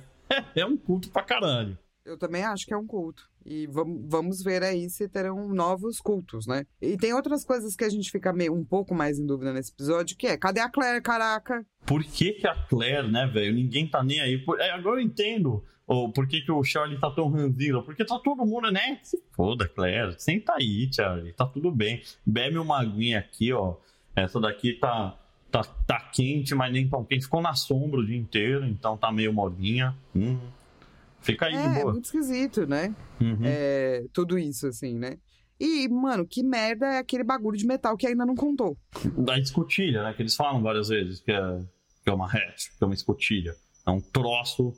[0.61, 1.77] é um culto pra caralho.
[2.05, 3.29] Eu também acho que é um culto.
[3.45, 6.65] E vam- vamos ver aí se terão novos cultos, né?
[6.81, 9.73] E tem outras coisas que a gente fica meio um pouco mais em dúvida nesse
[9.73, 11.65] episódio, que é, cadê a Claire, caraca?
[11.87, 13.55] Por que, que a Claire, né, velho?
[13.55, 14.39] Ninguém tá nem aí.
[14.39, 17.83] Por- é, agora eu entendo oh, por que, que o Charlie tá tão ranzinho.
[17.83, 19.01] Porque tá todo mundo, né?
[19.03, 20.15] Se foda, Claire.
[20.19, 21.33] Senta aí, Charlie.
[21.33, 22.03] Tá tudo bem.
[22.27, 23.77] Bebe uma aguinha aqui, ó.
[24.23, 25.16] Essa daqui tá,
[25.51, 27.25] tá, tá quente, mas nem tão quente.
[27.25, 29.95] Ficou na sombra o dia inteiro, então tá meio molinha.
[30.14, 30.39] Hum.
[31.21, 31.93] Fica aí é, de é boa.
[31.93, 32.95] muito esquisito, né?
[33.21, 33.41] Uhum.
[33.45, 35.19] É, tudo isso, assim, né?
[35.61, 38.77] E, mano, que merda é aquele bagulho de metal que ainda não contou.
[39.16, 40.12] Da escotilha, né?
[40.12, 41.61] Que eles falam várias vezes que é,
[42.05, 43.57] que é uma hatch, que é uma escotilha.
[43.85, 44.73] É um troço.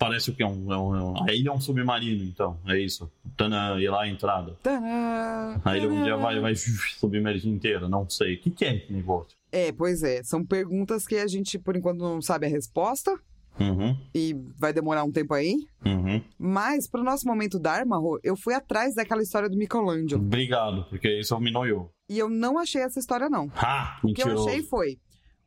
[0.00, 2.58] Parece o que é um, é um, é um- A ilha é um submarino, então.
[2.66, 3.08] É isso.
[3.36, 4.56] Tana, e lá a entrada.
[4.62, 6.54] Tadã, A ilha um dia vai, vai
[6.98, 7.86] submergir inteira.
[7.86, 8.34] Não sei.
[8.36, 9.36] O que, que é esse negócio?
[9.52, 10.22] É, pois é.
[10.22, 13.14] São perguntas que a gente, por enquanto, não sabe a resposta.
[13.58, 15.54] Uhum, E vai demorar um tempo aí.
[15.84, 16.22] uhum.
[16.38, 20.22] Mas, pro nosso momento Dharma, eu fui atrás daquela história do Michelangelo.
[20.22, 21.90] Obrigado, porque isso me noiou.
[22.08, 23.50] E eu não achei essa história, não.
[23.56, 23.98] Ha!
[24.02, 24.96] O que eu achei foi.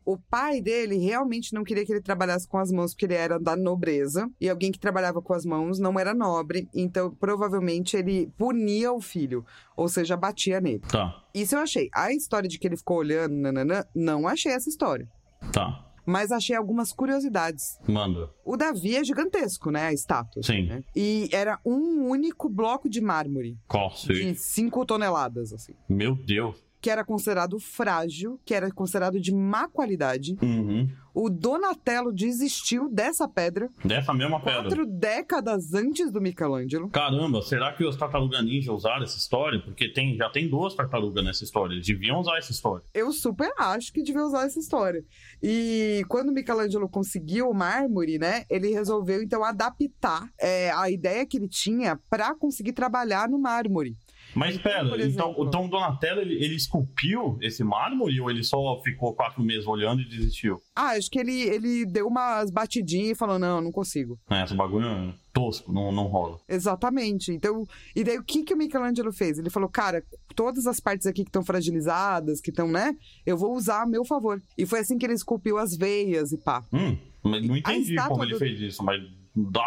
[0.06, 3.40] O pai dele realmente não queria que ele trabalhasse com as mãos, porque ele era
[3.40, 4.30] da nobreza.
[4.40, 6.68] E alguém que trabalhava com as mãos não era nobre.
[6.74, 9.46] Então, provavelmente, ele punia o filho.
[9.76, 10.80] Ou seja, batia nele.
[10.80, 11.90] Tá, Isso eu achei.
[11.94, 15.08] A história de que ele ficou olhando, nananã, não achei essa história.
[15.52, 15.80] tá.
[16.06, 17.80] Mas achei algumas curiosidades.
[17.88, 18.30] Manda.
[18.44, 19.84] O Davi é gigantesco, né?
[19.86, 20.44] A estátua.
[20.44, 20.66] Sim.
[20.68, 20.84] né?
[20.94, 23.58] E era um único bloco de mármore.
[23.70, 24.08] Cosse.
[24.08, 25.72] De 5 toneladas, assim.
[25.88, 26.62] Meu Deus.
[26.84, 30.36] Que era considerado frágil, que era considerado de má qualidade.
[30.42, 30.90] Uhum.
[31.14, 34.64] O Donatello desistiu dessa pedra Dessa mesma pedra.
[34.64, 36.90] quatro décadas antes do Michelangelo.
[36.90, 39.62] Caramba, será que os tartarugas ninja usaram essa história?
[39.62, 41.74] Porque tem, já tem duas tartarugas nessa história.
[41.76, 42.84] Eles deviam usar essa história.
[42.94, 45.06] Eu super acho que devia usar essa história.
[45.42, 51.26] E quando o Michelangelo conseguiu o mármore, né, ele resolveu então adaptar é, a ideia
[51.26, 53.96] que ele tinha para conseguir trabalhar no mármore.
[54.36, 58.82] Mas pera, então, exemplo- então o Donatello ele, ele esculpiu esse mármore ou ele só
[58.84, 60.62] ficou quatro meses olhando e desistiu?
[60.76, 64.18] Ah, acho que ele, ele deu umas batidinhas e falou: não, não consigo.
[64.30, 66.40] É, esse bagulho é tosco, não, não rola.
[66.48, 67.32] Exatamente.
[67.32, 67.64] Então,
[67.96, 69.38] e daí o que, que o Michelangelo fez?
[69.40, 70.04] Ele falou, cara,
[70.36, 72.96] todas as partes aqui que estão fragilizadas, que estão, né?
[73.26, 74.42] Eu vou usar a meu favor.
[74.58, 76.64] E foi assim que ele esculpiu as veias e pá.
[76.72, 79.02] Hum, mas não entendi como ele do- fez isso, mas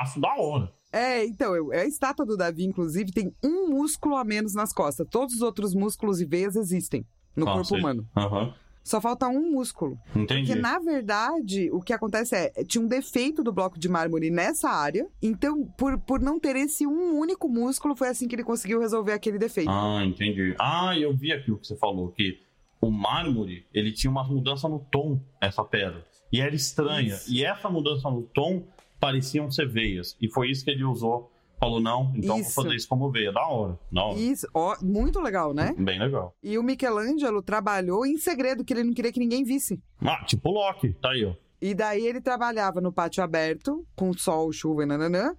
[0.01, 0.73] acho da hora.
[0.97, 5.07] É, então, a estátua do Davi, inclusive, tem um músculo a menos nas costas.
[5.11, 7.05] Todos os outros músculos e veias existem
[7.37, 8.09] no corpo humano.
[8.17, 9.99] Aham, Só falta um músculo.
[10.15, 10.47] entendi.
[10.47, 14.71] Porque, na verdade, o que acontece é, tinha um defeito do bloco de mármore nessa
[14.71, 15.07] área.
[15.21, 19.13] Então, por, por não ter esse um único músculo, foi assim que ele conseguiu resolver
[19.13, 19.69] aquele defeito.
[19.71, 20.55] Ah, entendi.
[20.59, 22.41] Ah, eu vi aquilo que você falou, que
[22.81, 26.05] o mármore, ele tinha uma mudança no tom, essa pedra.
[26.33, 27.15] E era estranha.
[27.15, 27.33] Isso.
[27.33, 28.65] E essa mudança no tom
[29.01, 30.17] pareciam ser veias.
[30.21, 31.31] E foi isso que ele usou.
[31.59, 32.55] Falou, não, então Isso.
[32.55, 33.33] vou fazer isso como veia.
[33.33, 33.79] Da hora.
[33.91, 34.19] Da hora.
[34.19, 35.75] Isso, ó, muito legal, né?
[35.79, 36.37] Bem legal.
[36.43, 39.81] E o Michelangelo trabalhou em segredo, que ele não queria que ninguém visse.
[40.03, 41.33] Ah, tipo o Loki, tá aí, ó.
[41.63, 45.35] E daí ele trabalhava no pátio aberto, com sol, chuva e nananã.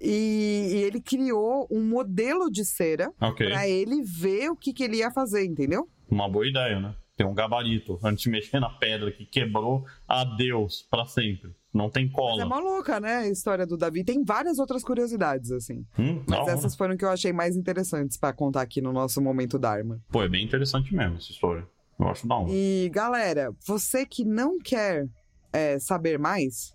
[0.00, 3.46] E, e ele criou um modelo de cera Ok.
[3.46, 5.86] pra ele ver o que, que ele ia fazer, entendeu?
[6.10, 6.94] Uma boa ideia, né?
[7.18, 7.98] Tem um gabarito.
[8.00, 11.52] Antes de mexer na pedra que quebrou, adeus, pra sempre.
[11.74, 12.42] Não tem Mas cola.
[12.42, 13.16] é maluca, né?
[13.16, 14.04] A história do Davi.
[14.04, 15.84] Tem várias outras curiosidades, assim.
[15.98, 19.58] Hum, Mas essas foram que eu achei mais interessantes pra contar aqui no nosso momento
[19.58, 20.00] Dharma.
[20.12, 21.66] Pô, é bem interessante mesmo essa história.
[21.98, 22.50] Eu acho da hora.
[22.52, 25.08] E, galera, você que não quer
[25.52, 26.72] é, saber mais,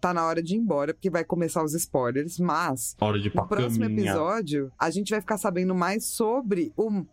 [0.00, 2.40] tá na hora de ir embora, porque vai começar os spoilers.
[2.40, 2.96] Mas,
[3.32, 7.06] no próximo episódio, a gente vai ficar sabendo mais sobre o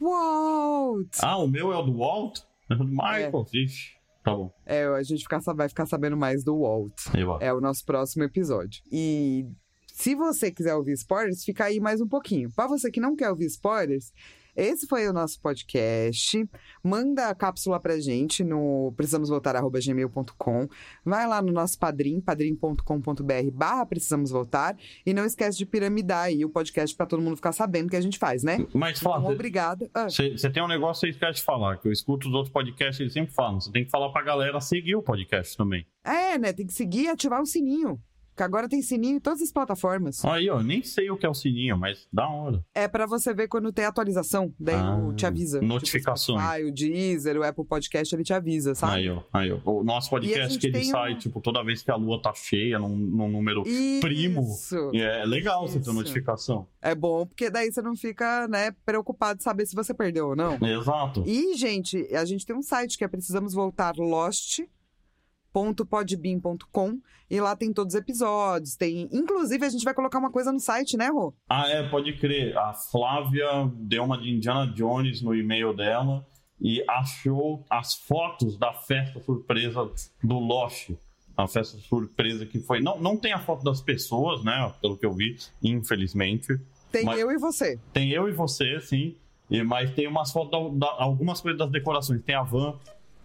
[0.00, 1.18] Walt.
[1.22, 2.40] Ah, o meu é o do Walt?
[2.70, 3.46] É o do Michael?
[3.52, 4.52] Ixi, tá bom.
[4.64, 6.94] É, a gente ficar, vai ficar sabendo mais do Walt.
[7.40, 8.80] É o nosso próximo episódio.
[8.92, 9.44] E
[9.88, 12.48] se você quiser ouvir spoilers, fica aí mais um pouquinho.
[12.54, 14.12] Para você que não quer ouvir spoilers,
[14.60, 16.48] esse foi o nosso podcast.
[16.82, 20.68] Manda a cápsula pra gente no precisamosvoltar.gmail.com.
[21.04, 24.76] Vai lá no nosso padrim, padrim.com.br barra precisamos voltar.
[25.04, 27.96] E não esquece de piramidar aí o podcast pra todo mundo ficar sabendo o que
[27.96, 28.58] a gente faz, né?
[28.74, 29.90] Mas Então, fala, obrigada.
[29.94, 32.52] Ah, você tem um negócio que você esquece de falar, que eu escuto os outros
[32.52, 33.60] podcasts, eles sempre falam.
[33.60, 35.86] Você tem que falar pra galera seguir o podcast também.
[36.04, 36.52] É, né?
[36.52, 38.00] Tem que seguir e ativar o sininho.
[38.40, 40.24] Que agora tem sininho em todas as plataformas.
[40.24, 42.64] Aí, ó, nem sei o que é o sininho, mas da hora.
[42.74, 45.60] É pra você ver quando tem atualização, daí Ah, o te avisa.
[45.60, 46.40] notificações.
[46.42, 48.94] Tipo, o Deezer, o Apple Podcast, ele te avisa, sabe?
[48.94, 49.60] Aí, ó, aí, ó.
[49.70, 52.78] O nosso podcast que ele sai, um- tipo, toda vez que a lua tá cheia,
[52.78, 54.00] num, num número Isso.
[54.00, 54.46] primo.
[54.94, 55.92] É legal você ter Isso.
[55.92, 56.66] notificação.
[56.80, 60.34] É bom, porque daí você não fica, né, preocupado de saber se você perdeu ou
[60.36, 60.54] não.
[60.66, 61.24] Exato.
[61.26, 63.94] E, gente, a gente tem um site que é precisamos voltar
[65.54, 66.98] lost.podbean.com
[67.30, 70.58] e lá tem todos os episódios, tem, inclusive a gente vai colocar uma coisa no
[70.58, 71.32] site, né, Rô?
[71.48, 72.56] Ah, é, pode crer.
[72.58, 76.26] A Flávia deu uma de Indiana Jones no e-mail dela
[76.60, 79.88] e achou as fotos da festa surpresa
[80.22, 80.90] do Lost.
[81.36, 82.80] A festa surpresa que foi.
[82.80, 84.74] Não, não tem a foto das pessoas, né?
[84.82, 86.58] Pelo que eu vi, infelizmente.
[86.92, 87.78] Tem Mas- eu e você.
[87.92, 89.14] Tem eu e você, sim.
[89.48, 92.22] E, mas tem umas fotos, da, da- algumas coisas das decorações.
[92.22, 92.74] Tem a van,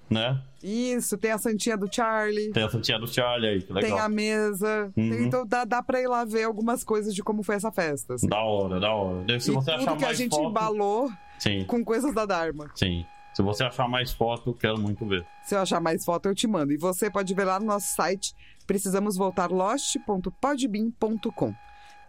[0.09, 0.41] né?
[0.63, 2.51] Isso, tem a santinha do Charlie.
[2.51, 3.91] Tem essa tia do Charlie aí, que legal.
[3.91, 4.91] Tem a mesa.
[4.97, 5.09] Uhum.
[5.11, 8.15] Tem- então dá, dá pra ir lá ver algumas coisas de como foi essa festa.
[8.15, 8.27] assim.
[8.27, 9.39] Da hora, da hora.
[9.39, 10.49] Se e você tudo achar que a mais gente foto...
[10.49, 12.71] embalou Sim, com coisas da Dharma.
[12.75, 13.05] sim.
[13.33, 15.25] Se você achar mais foto, eu quero muito ver.
[15.43, 16.71] Se eu achar mais foto, eu te mando.
[16.71, 18.33] E você pode ver lá no nosso site,
[18.65, 21.53] precisamos voltar lost.podbean.com.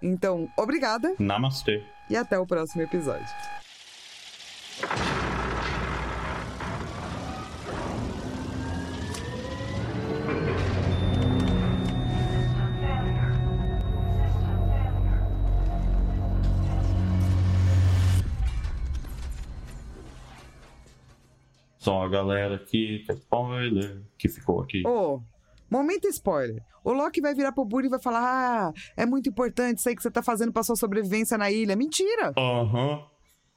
[0.01, 1.83] Então, obrigada Namastê.
[2.09, 3.27] e até o próximo episódio.
[21.87, 24.83] Só a galera aqui, que é spoiler, que ficou aqui.
[24.85, 25.21] Ô,
[25.71, 26.61] momento spoiler.
[26.83, 29.95] O Loki vai virar pro Buddy e vai falar: Ah, é muito importante isso aí
[29.95, 31.77] que você tá fazendo pra sua sobrevivência na ilha.
[31.77, 32.33] Mentira!
[32.37, 33.05] Aham.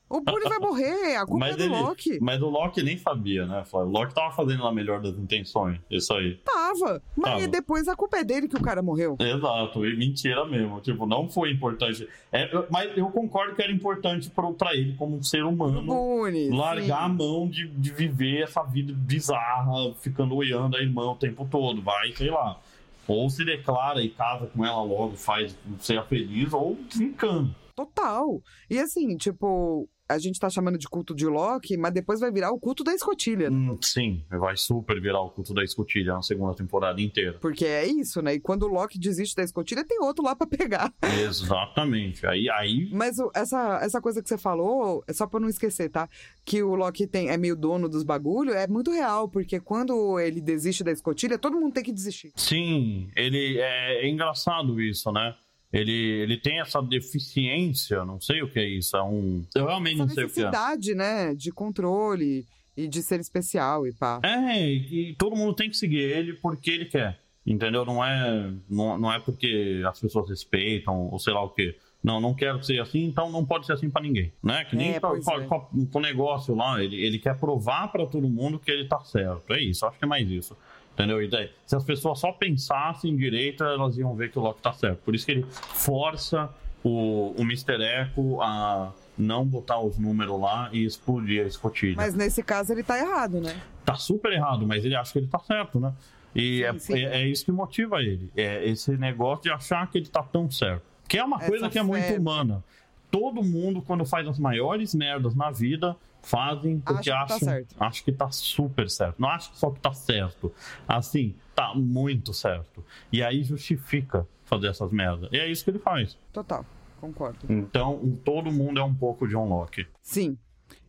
[0.09, 2.19] O Buddy vai morrer, a culpa é Mas, do ele, Loki.
[2.19, 3.63] mas o Loki nem sabia, né?
[3.71, 5.79] O Loki tava fazendo a melhor das intenções.
[5.89, 6.35] Isso aí.
[6.37, 7.01] Tava.
[7.15, 7.47] Mas Tava.
[7.47, 9.15] depois a culpa é dele que o cara morreu.
[9.19, 10.81] Exato, e mentira mesmo.
[10.81, 12.07] Tipo, não foi importante.
[12.31, 16.49] É, mas eu concordo que era importante pro, pra ele, como um ser humano, Buddy.
[16.49, 17.15] largar a sim.
[17.15, 21.81] mão de, de viver essa vida bizarra, ficando olhando a irmã o tempo todo.
[21.83, 22.59] Vai, sei lá.
[23.07, 27.55] Ou se declara e casa com ela logo, faz, seja feliz, ou desencana.
[27.75, 28.41] Total.
[28.69, 32.51] E assim, tipo, a gente tá chamando de culto de Loki, mas depois vai virar
[32.51, 33.51] o culto da escotilha.
[33.51, 37.37] Hum, sim, vai super virar o culto da escotilha na segunda temporada inteira.
[37.39, 38.33] Porque é isso, né?
[38.33, 40.91] E quando o Loki desiste da escotilha, tem outro lá pra pegar.
[41.23, 42.25] Exatamente.
[42.25, 46.09] Aí, aí Mas essa, essa coisa que você falou, é só pra não esquecer, tá?
[46.43, 50.41] Que o Loki tem, é meio dono dos bagulho, é muito real, porque quando ele
[50.41, 52.31] desiste da escotilha, todo mundo tem que desistir.
[52.35, 55.35] Sim, ele é, é engraçado isso, né?
[55.71, 59.43] Ele, ele tem essa deficiência, não sei o que é isso, é um.
[59.55, 60.45] Eu realmente Essa não sei o que é.
[60.45, 61.35] necessidade, né?
[61.35, 62.45] De controle
[62.75, 64.19] e de ser especial e pá.
[64.23, 67.19] É, e, e todo mundo tem que seguir ele porque ele quer.
[67.45, 67.85] Entendeu?
[67.85, 71.75] Não é, não, não é porque as pessoas respeitam ou sei lá o quê.
[72.03, 74.63] Não, não quero que seja assim, então não pode ser assim pra ninguém, né?
[74.65, 75.45] Que nem É, pois com, é.
[75.45, 79.01] com- com o negócio lá, ele, ele quer provar pra todo mundo que ele tá
[79.01, 79.51] certo.
[79.53, 80.55] É isso, acho que é mais isso.
[80.99, 81.23] Entendeu?
[81.23, 84.73] E daí, se as pessoas só pensassem direito, elas iam ver que o Loki tá
[84.73, 84.97] certo.
[84.97, 86.49] Por isso que ele força
[86.83, 87.81] o, o Mr.
[87.81, 91.95] Echo a não botar os números lá e explodir a escotilha.
[91.95, 93.61] Mas nesse caso ele tá errado, né?
[93.85, 95.93] Tá super errado, mas ele acha que ele tá certo, né?
[96.35, 96.93] E Sim, é, sim.
[96.95, 98.29] é, é isso que motiva ele.
[98.35, 100.83] É esse negócio de achar que ele tá tão certo.
[101.07, 102.61] Que é uma Essa coisa que é muito humana.
[103.09, 107.39] Todo mundo, quando faz as maiores merdas na vida, fazem porque Acha que tá acham
[107.39, 107.75] certo.
[107.79, 109.15] acha que tá super certo.
[109.19, 110.53] Não acha só que tá certo.
[110.87, 112.83] Assim, tá muito certo.
[113.11, 115.29] E aí justifica fazer essas merdas.
[115.31, 116.17] E é isso que ele faz.
[116.33, 116.65] Total,
[116.99, 117.39] concordo.
[117.49, 119.87] Então, todo mundo é um pouco John Locke.
[120.01, 120.37] Sim.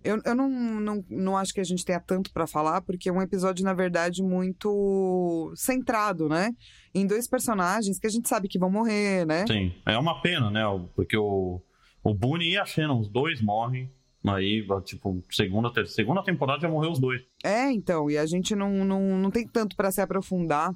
[0.03, 3.13] Eu, eu não, não, não acho que a gente tenha tanto pra falar, porque é
[3.13, 6.51] um episódio, na verdade, muito centrado, né?
[6.95, 9.47] Em dois personagens que a gente sabe que vão morrer, né?
[9.47, 10.63] Sim, é uma pena, né?
[10.95, 11.61] Porque o,
[12.03, 13.91] o Boone e a Shannon, os dois morrem.
[14.27, 17.23] Aí, tipo, segunda, ter- segunda temporada já morreu os dois.
[17.43, 20.75] É, então, e a gente não, não, não tem tanto pra se aprofundar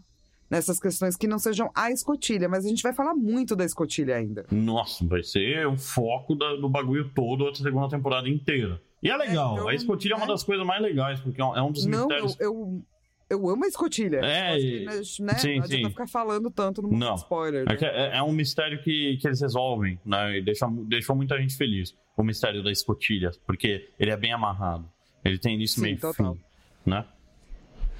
[0.51, 4.17] nessas questões que não sejam a escotilha, mas a gente vai falar muito da escotilha
[4.17, 4.47] ainda.
[4.51, 8.81] Nossa, vai ser o foco da- do bagulho todo a segunda temporada inteira.
[9.03, 10.33] E é legal, então, a escotilha é uma né?
[10.33, 12.37] das coisas mais legais, porque é um- é dos Não, mistérios.
[12.41, 12.83] eu, eu
[13.31, 14.19] amo a escotilha.
[14.23, 15.89] É, que, e- né, sim, não adianta sim.
[15.89, 17.15] ficar falando tanto no mundo Não.
[17.15, 17.65] spoiler.
[17.69, 17.79] É, né?
[17.81, 20.39] é- é um mistério que, que eles resolvem, né?
[20.39, 21.95] E deixa, deixou muita gente feliz.
[22.17, 24.89] O mistério da escotilha, porque ele é bem amarrado.
[25.25, 26.35] Ele tem início, Sim, meio total.
[26.35, 26.41] fim,
[26.87, 27.05] né?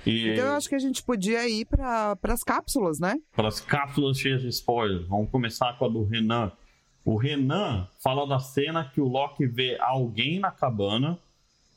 [0.07, 3.17] E Então eu acho que a gente podia ir para as cápsulas, né?
[3.35, 6.53] para as cápsulas cheias de spoilers, vamos começar com a do Renan.
[7.05, 11.19] O Renan fala da cena que o Loki vê alguém na cabana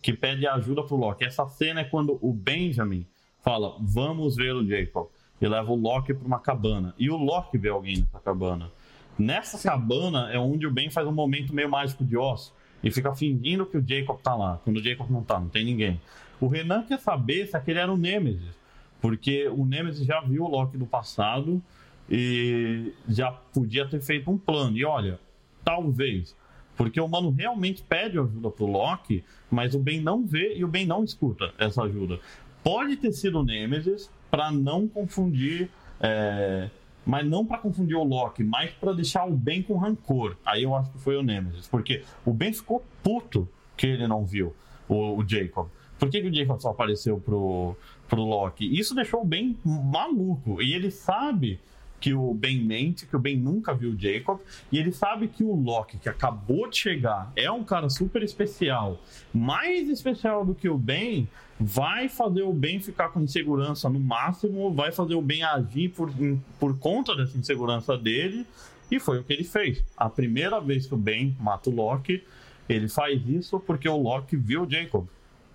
[0.02, 1.24] que pede ajuda pro Loki.
[1.26, 3.06] Essa cena é quando o Benjamin
[3.48, 5.08] fala, vamos ver o Jacob.
[5.39, 6.93] E leva o Loki para uma cabana.
[7.00, 8.70] E o Loki vê alguém nessa cabana.
[9.18, 12.54] Nessa cabana é onde o Ben faz um momento meio mágico de osso.
[12.84, 14.60] E fica fingindo que o Jacob tá lá.
[14.66, 16.02] Quando o Jacob não tá, não tem ninguém.
[16.41, 18.54] O Renan quer saber se aquele era o Nemesis.
[19.00, 21.64] Porque o Nemesis já viu o Loki do passado
[22.10, 24.78] e já podia ter feito um plano.
[24.78, 25.22] E olha,
[25.64, 26.36] talvez.
[26.76, 30.68] Porque o mano realmente pede ajuda pro Loki, mas o Ben não vê e o
[30.68, 32.20] Ben não escuta essa ajuda.
[32.64, 35.70] Pode ter sido o Nemesis para não confundir.
[35.99, 36.70] é,
[37.05, 40.36] Mas não para confundir o Loki, mas para deixar o Ben com rancor.
[40.45, 41.68] Aí eu acho que foi o Nemesis.
[41.68, 43.47] Porque o Ben ficou puto
[43.78, 44.53] que ele não viu
[44.89, 45.68] o, o Jacob.
[45.97, 47.76] Por que, que o Jacob só apareceu pro,
[48.08, 48.78] pro Loki?
[48.78, 50.62] Isso deixou o Ben maluco.
[50.62, 51.60] E ele sabe
[52.00, 54.39] que o Ben mente, que o Ben nunca viu o Jacob,
[54.72, 59.00] e ele sabe que o Loki, que acabou de chegar, é um cara super especial,
[59.34, 61.28] mais especial do que o Ben,
[61.60, 66.12] vai fazer o Ben ficar com insegurança no máximo, vai fazer o Ben agir por,
[66.60, 68.45] por conta dessa insegurança dele,
[68.91, 69.84] e foi o que ele fez.
[69.95, 72.24] A primeira vez que o Ben mata o Loki,
[72.70, 75.08] ele faz isso porque o Loki viu o Jacob.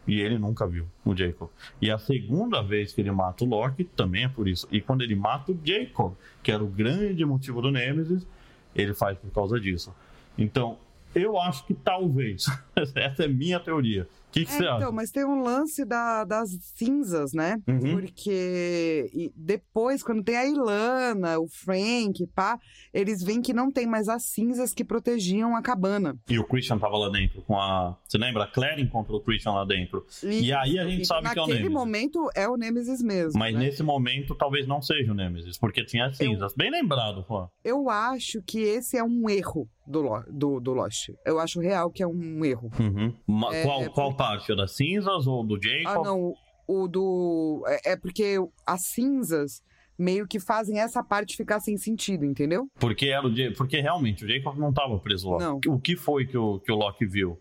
[0.07, 1.49] E ele nunca viu o Jacob.
[1.81, 4.67] E a segunda vez que ele mata o Loki também é por isso.
[4.71, 8.27] E quando ele mata o Jacob, que era o grande motivo do Nemesis,
[8.75, 9.95] ele faz por causa disso.
[10.37, 10.79] Então,
[11.15, 12.47] eu acho que talvez.
[12.75, 14.09] Essa é minha teoria.
[14.33, 14.93] O que, que É, você então, acha?
[14.93, 17.59] mas tem um lance da- das cinzas, né?
[17.69, 17.93] Uhum.
[18.01, 22.59] Porque e depois, quando tem a Ilana, o Frank, pá,
[22.95, 26.17] eles veem que não tem mais as cinzas que protegiam a cabana.
[26.31, 27.97] E o Christian tava lá dentro com a.
[28.09, 28.45] Você lembra?
[28.45, 30.05] A Claire encontra o Christian lá dentro.
[30.23, 31.73] E aí a gente e sabe que é o Naquele Nemesis.
[31.75, 33.39] momento é o Nemesis mesmo.
[33.39, 33.61] Mas né?
[33.61, 36.55] nesse momento talvez não seja o Nemesis, porque tinha cinzas.
[36.57, 37.49] Bem lembrado, Juan.
[37.63, 41.11] Eu acho que esse é um erro do, do, do Lost.
[41.27, 42.71] Eu acho real que é um erro.
[42.79, 43.15] Uhum.
[43.53, 44.53] É, qual, qual parte?
[44.53, 45.87] A das cinzas ou do Jacob?
[45.87, 46.35] Ah, não.
[46.67, 47.65] O do.
[47.67, 49.63] É, é porque as cinzas
[49.99, 52.67] meio que fazem essa parte ficar sem sentido, entendeu?
[52.79, 55.39] Porque era o Ja- porque realmente o Jacob não estava preso lá.
[55.39, 55.61] Não.
[55.69, 57.39] O que foi que o, que o Loki viu?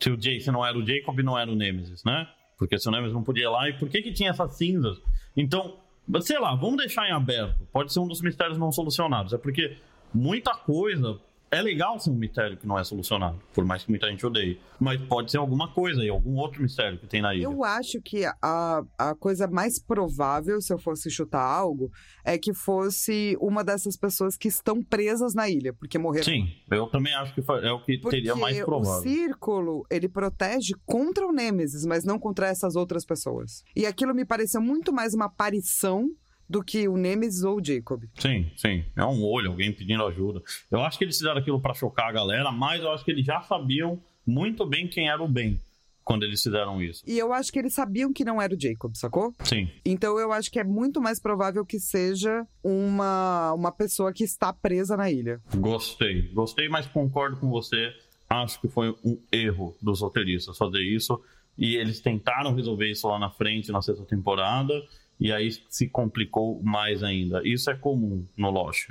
[0.00, 2.26] Se o Jay, se não era o Jacob, não era o Nemesis, né?
[2.58, 4.98] Porque se o Nemesis não podia ir lá, e por que que tinha essas cinzas?
[5.36, 5.76] Então,
[6.20, 7.66] sei lá, vamos deixar em aberto.
[7.72, 9.32] Pode ser um dos mistérios não solucionados.
[9.32, 9.76] É porque
[10.14, 11.18] muita coisa
[11.52, 14.58] é legal ser um mistério que não é solucionado, por mais que muita gente odeie.
[14.80, 17.44] Mas pode ser alguma coisa aí, algum outro mistério que tem na ilha.
[17.44, 21.92] Eu acho que a, a coisa mais provável, se eu fosse chutar algo,
[22.24, 26.24] é que fosse uma dessas pessoas que estão presas na ilha, porque morreram.
[26.24, 29.02] Sim, eu também acho que é o que Porque teria mais o provável.
[29.02, 33.62] círculo, ele protege contra o Nêmesis, mas não contra essas outras pessoas.
[33.76, 36.08] E aquilo me pareceu muito mais uma aparição
[36.48, 38.04] do que o Nêmesis ou o Jacob.
[38.18, 38.84] Sim, sim.
[38.96, 40.42] É um olho, alguém pedindo ajuda.
[40.70, 43.24] Eu acho que eles fizeram aquilo pra chocar a galera, mas eu acho que eles
[43.24, 45.58] já sabiam muito bem quem era o Ben
[46.04, 47.02] quando eles fizeram isso.
[47.06, 49.32] E eu acho que eles sabiam que não era o Jacob, sacou?
[49.44, 54.24] Sim, Então eu acho que é muito mais provável que seja uma, uma pessoa que
[54.24, 55.40] está presa na ilha.
[55.56, 56.22] gostei.
[56.32, 57.92] Gostei, mas concordo com você.
[58.28, 61.20] Acho que foi um erro dos roteiristas fazer isso.
[61.56, 64.72] E eles tentaram resolver isso lá na frente, na sexta temporada,
[65.22, 67.40] e aí se complicou mais ainda.
[67.44, 68.90] Isso é comum no Lost,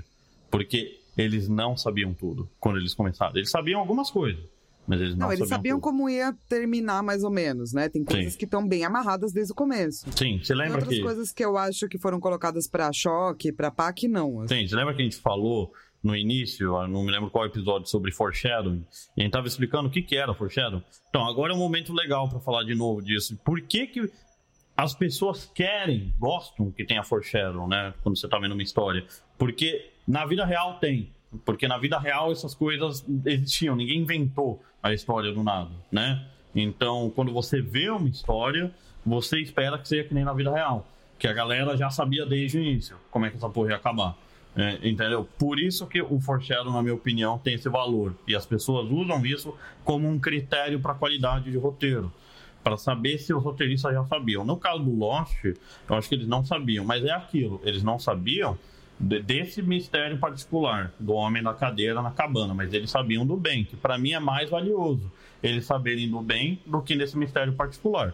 [0.49, 3.35] porque eles não sabiam tudo quando eles começaram.
[3.35, 4.41] Eles sabiam algumas coisas,
[4.87, 5.83] mas eles não, Não, eles sabiam tudo.
[5.83, 7.89] como ia terminar mais ou menos, né?
[7.89, 8.39] Tem coisas Sim.
[8.39, 10.05] que estão bem amarradas desde o começo.
[10.15, 11.03] Sim, você Tem lembra outras que...
[11.03, 14.39] coisas que eu acho que foram colocadas pra choque, pá, que não.
[14.39, 14.55] assim.
[14.55, 18.11] Sim, você lembra que a gente falou no início, não me lembro qual episódio, sobre
[18.11, 18.83] foreshadowing,
[19.15, 20.83] e a gente tava explicando o que, que era foreshadowing?
[21.09, 23.37] Então, agora é um momento legal para falar de novo disso.
[23.45, 24.11] Por que que
[24.81, 27.93] as pessoas querem, gostam que tenha foreshadowing, né?
[28.01, 29.05] Quando você tá vendo uma história.
[29.37, 31.11] Porque na vida real tem.
[31.45, 36.25] Porque na vida real essas coisas existiam, ninguém inventou a história do nada, né?
[36.55, 38.73] Então, quando você vê uma história,
[39.05, 40.87] você espera que seja que nem na vida real.
[41.19, 44.17] Que a galera já sabia desde o início como é que essa porra ia acabar.
[44.55, 45.29] É, entendeu?
[45.37, 48.15] Por isso que o foreshadow, na minha opinião, tem esse valor.
[48.27, 49.55] E as pessoas usam isso
[49.85, 52.11] como um critério para qualidade de roteiro.
[52.63, 54.45] Para saber se os roteiristas já sabiam.
[54.45, 56.85] No caso do Lost, eu acho que eles não sabiam.
[56.85, 57.59] Mas é aquilo.
[57.63, 58.57] Eles não sabiam
[58.99, 62.53] de- desse mistério particular do homem da cadeira na cabana.
[62.53, 63.63] Mas eles sabiam do bem.
[63.65, 65.11] Que para mim é mais valioso.
[65.41, 68.13] Eles saberem do bem do que nesse mistério particular.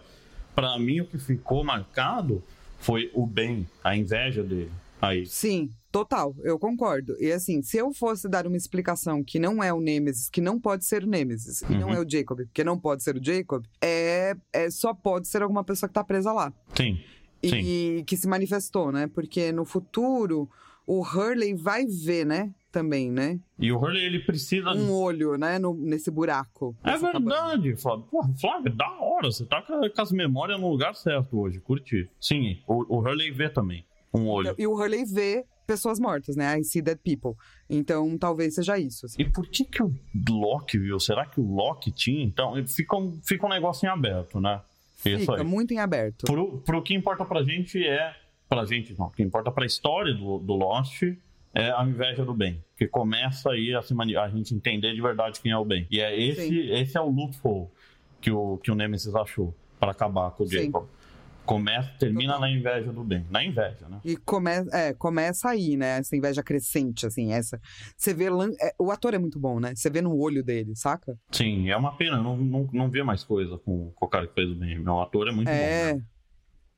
[0.56, 2.42] Para mim, o que ficou marcado
[2.80, 4.72] foi o bem, a inveja dele.
[5.02, 7.16] Aí, Sim, total, eu concordo.
[7.20, 10.60] E assim, se eu fosse dar uma explicação que não é o Nemesis, que não
[10.60, 11.94] pode ser o Nemesis, e não Uhum.
[11.96, 15.64] é o Jacob, que não pode ser o Jacob, é, é só pode ser alguma
[15.64, 16.54] pessoa que tá presa lá.
[16.76, 16.98] sim.
[17.44, 19.08] E que se manifestou, né?
[19.14, 20.50] Porque no futuro
[20.88, 22.52] o Hurley vai ver, né?
[22.72, 23.40] Também, né?
[23.60, 24.72] E o Hurley, ele precisa.
[24.72, 25.58] Um olho, né?
[25.60, 26.76] No, nesse buraco.
[26.84, 28.06] É verdade, Flávio.
[28.12, 29.32] Porra, Flávio, da hora.
[29.32, 31.60] Você tá com com as memórias no lugar certo hoje.
[31.60, 32.10] Curti.
[32.20, 33.86] Sim, o, o Hurley vê também.
[34.14, 34.56] Um olho.
[34.58, 36.58] E o Hurley vê pessoas mortas, né?
[36.60, 37.34] I see dead people.
[37.70, 39.06] Então talvez seja isso.
[39.06, 39.22] assim.
[39.22, 39.94] E por que que o
[40.30, 41.00] Loki viu?
[41.00, 42.24] Será que o Loki tinha?
[42.24, 44.62] Então, fica um, fica um negócio em aberto, né?
[45.06, 45.44] Isso Fica aí.
[45.44, 46.26] muito em aberto.
[46.26, 48.16] Pro, pro que importa pra gente é.
[48.50, 49.08] Pra gente, não.
[49.08, 51.04] O que importa pra história do, do Lost
[51.54, 52.64] é a inveja do bem.
[52.78, 53.80] Que começa aí a,
[54.24, 55.86] a gente entender de verdade quem é o bem.
[55.92, 56.72] E é esse, Sim.
[56.72, 57.68] esse é o loophole
[58.22, 60.66] que o, que o Nemesis achou pra acabar com o Sim.
[60.66, 60.88] Jacob.
[61.48, 62.42] Começa, termina Total.
[62.42, 63.26] na inveja do bem.
[63.30, 64.02] Na inveja, né?
[64.04, 65.98] E come, é, começa aí, né?
[66.00, 67.60] Essa inveja crescente, assim, essa.
[67.96, 68.30] Você vê.
[68.30, 69.74] lan- é, o ator é muito bom, né?
[69.74, 71.18] Você vê no olho dele, saca?
[71.32, 72.22] Sim, é uma pena.
[72.22, 74.78] Não, não, não vê mais coisa com, com o cara que fez o bem.
[74.78, 75.94] Meu ator é muito é.
[75.94, 75.98] bom.
[76.00, 76.06] Né?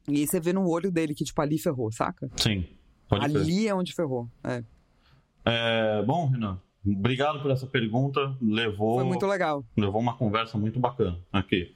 [0.08, 2.30] E aí você vê no olho dele que, tipo, ali ferrou, saca?
[2.38, 2.66] Sim,
[3.10, 4.30] ali é onde ferrou.
[4.44, 4.64] É.
[5.46, 8.36] É, bom, Renan, obrigado por essa pergunta.
[8.42, 8.96] Levou.
[8.96, 9.64] Foi muito legal.
[9.76, 11.76] levou uma conversa muito bacana aqui.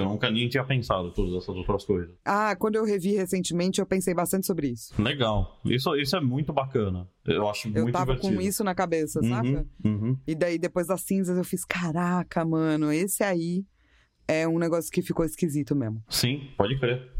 [0.00, 2.14] Que eu nunca nem tinha pensado todas essas outras coisas.
[2.24, 4.92] Ah, quando eu revi recentemente, eu pensei bastante sobre isso.
[5.00, 5.58] Legal.
[5.64, 7.08] Isso, isso é muito bacana.
[7.26, 8.34] Eu acho Eu muito tava divertido.
[8.36, 9.66] com isso na cabeça, saca?
[9.84, 10.18] Uhum, uhum.
[10.26, 13.64] E daí, depois das cinzas, eu fiz: caraca, mano, esse aí
[14.26, 16.02] é um negócio que ficou esquisito mesmo.
[16.08, 17.10] Sim, pode crer.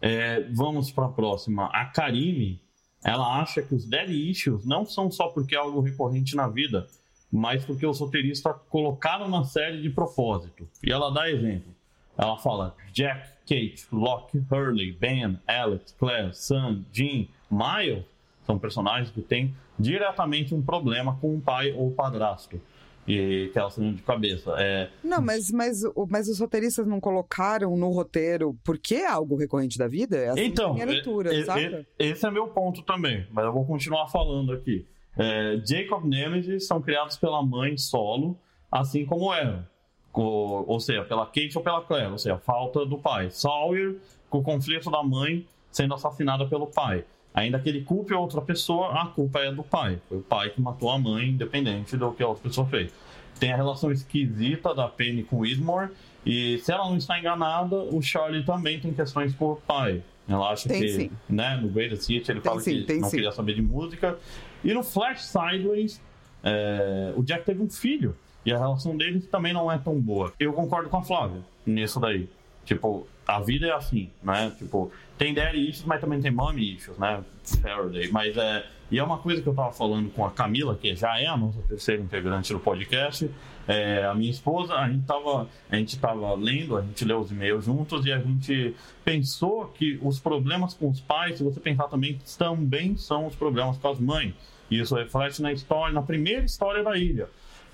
[0.00, 1.66] É, vamos para a próxima.
[1.66, 2.60] A Karime,
[3.04, 6.86] ela acha que os daddy issues não são só porque é algo recorrente na vida,
[7.32, 10.68] mas porque os roteiristas colocaram na série de propósito.
[10.84, 11.72] E ela dá exemplo.
[12.18, 18.04] Ela fala Jack, Kate, Locke, Hurley, Ben, Alex, Claire, Sam, Jean, Miles
[18.46, 22.60] são personagens que têm diretamente um problema com o pai ou padrasto.
[23.08, 24.54] E que elas têm de cabeça.
[24.58, 29.34] É, Não, mas, mas, o- mas os roteiristas não colocaram no roteiro porque é algo
[29.34, 30.16] recorrente da vida?
[30.16, 31.60] É assim Então, minha leitura, e- e- saca?
[31.60, 34.86] e- esse é meu ponto também, mas eu vou continuar falando aqui.
[35.16, 38.36] É, Jacob Nemesis são criados pela mãe solo,
[38.70, 39.64] assim como eram.
[40.10, 43.30] Co- ou seja, pela Kate ou pela Claire, ou seja, falta do pai.
[43.30, 43.96] Sawyer,
[44.28, 47.04] com o conflito da mãe sendo assassinada pelo pai.
[47.34, 49.98] Ainda que ele culpe outra pessoa, a culpa é do pai.
[50.08, 52.92] Foi o pai que matou a mãe, independente do que a outra pessoa fez.
[53.40, 55.88] Tem a relação esquisita da Penny com Widmore,
[56.26, 60.02] e se ela não está enganada, o Charlie também tem questões com o pai.
[60.28, 61.10] Ela acha Tem que, sim.
[61.28, 63.16] né, no Greatest Hits ele Tem fala sim, que não sim.
[63.16, 64.18] queria saber de música.
[64.64, 66.00] E no Flash Sideways,
[66.42, 68.16] é, o Jack teve um filho.
[68.44, 70.32] E a relação deles também não é tão boa.
[70.38, 72.28] Eu concordo com a Flávia nisso daí.
[72.64, 74.52] Tipo, a vida é assim, né?
[74.58, 77.22] Tipo, tem daddy issues, mas também tem mommy issues, né?
[77.44, 78.10] Faraday.
[78.10, 78.66] Mas é.
[78.90, 81.34] E é uma coisa que eu tava falando com a Camila, que já é a
[81.34, 83.30] nossa terceira integrante do podcast.
[83.66, 87.30] É, a minha esposa, a gente, tava, a gente tava lendo, a gente leu os
[87.30, 91.84] e-mails juntos e a gente pensou que os problemas com os pais, se você pensar
[91.84, 94.34] também, também são os problemas com as mães.
[94.80, 97.28] Isso reflete na história, na primeira história da ilha,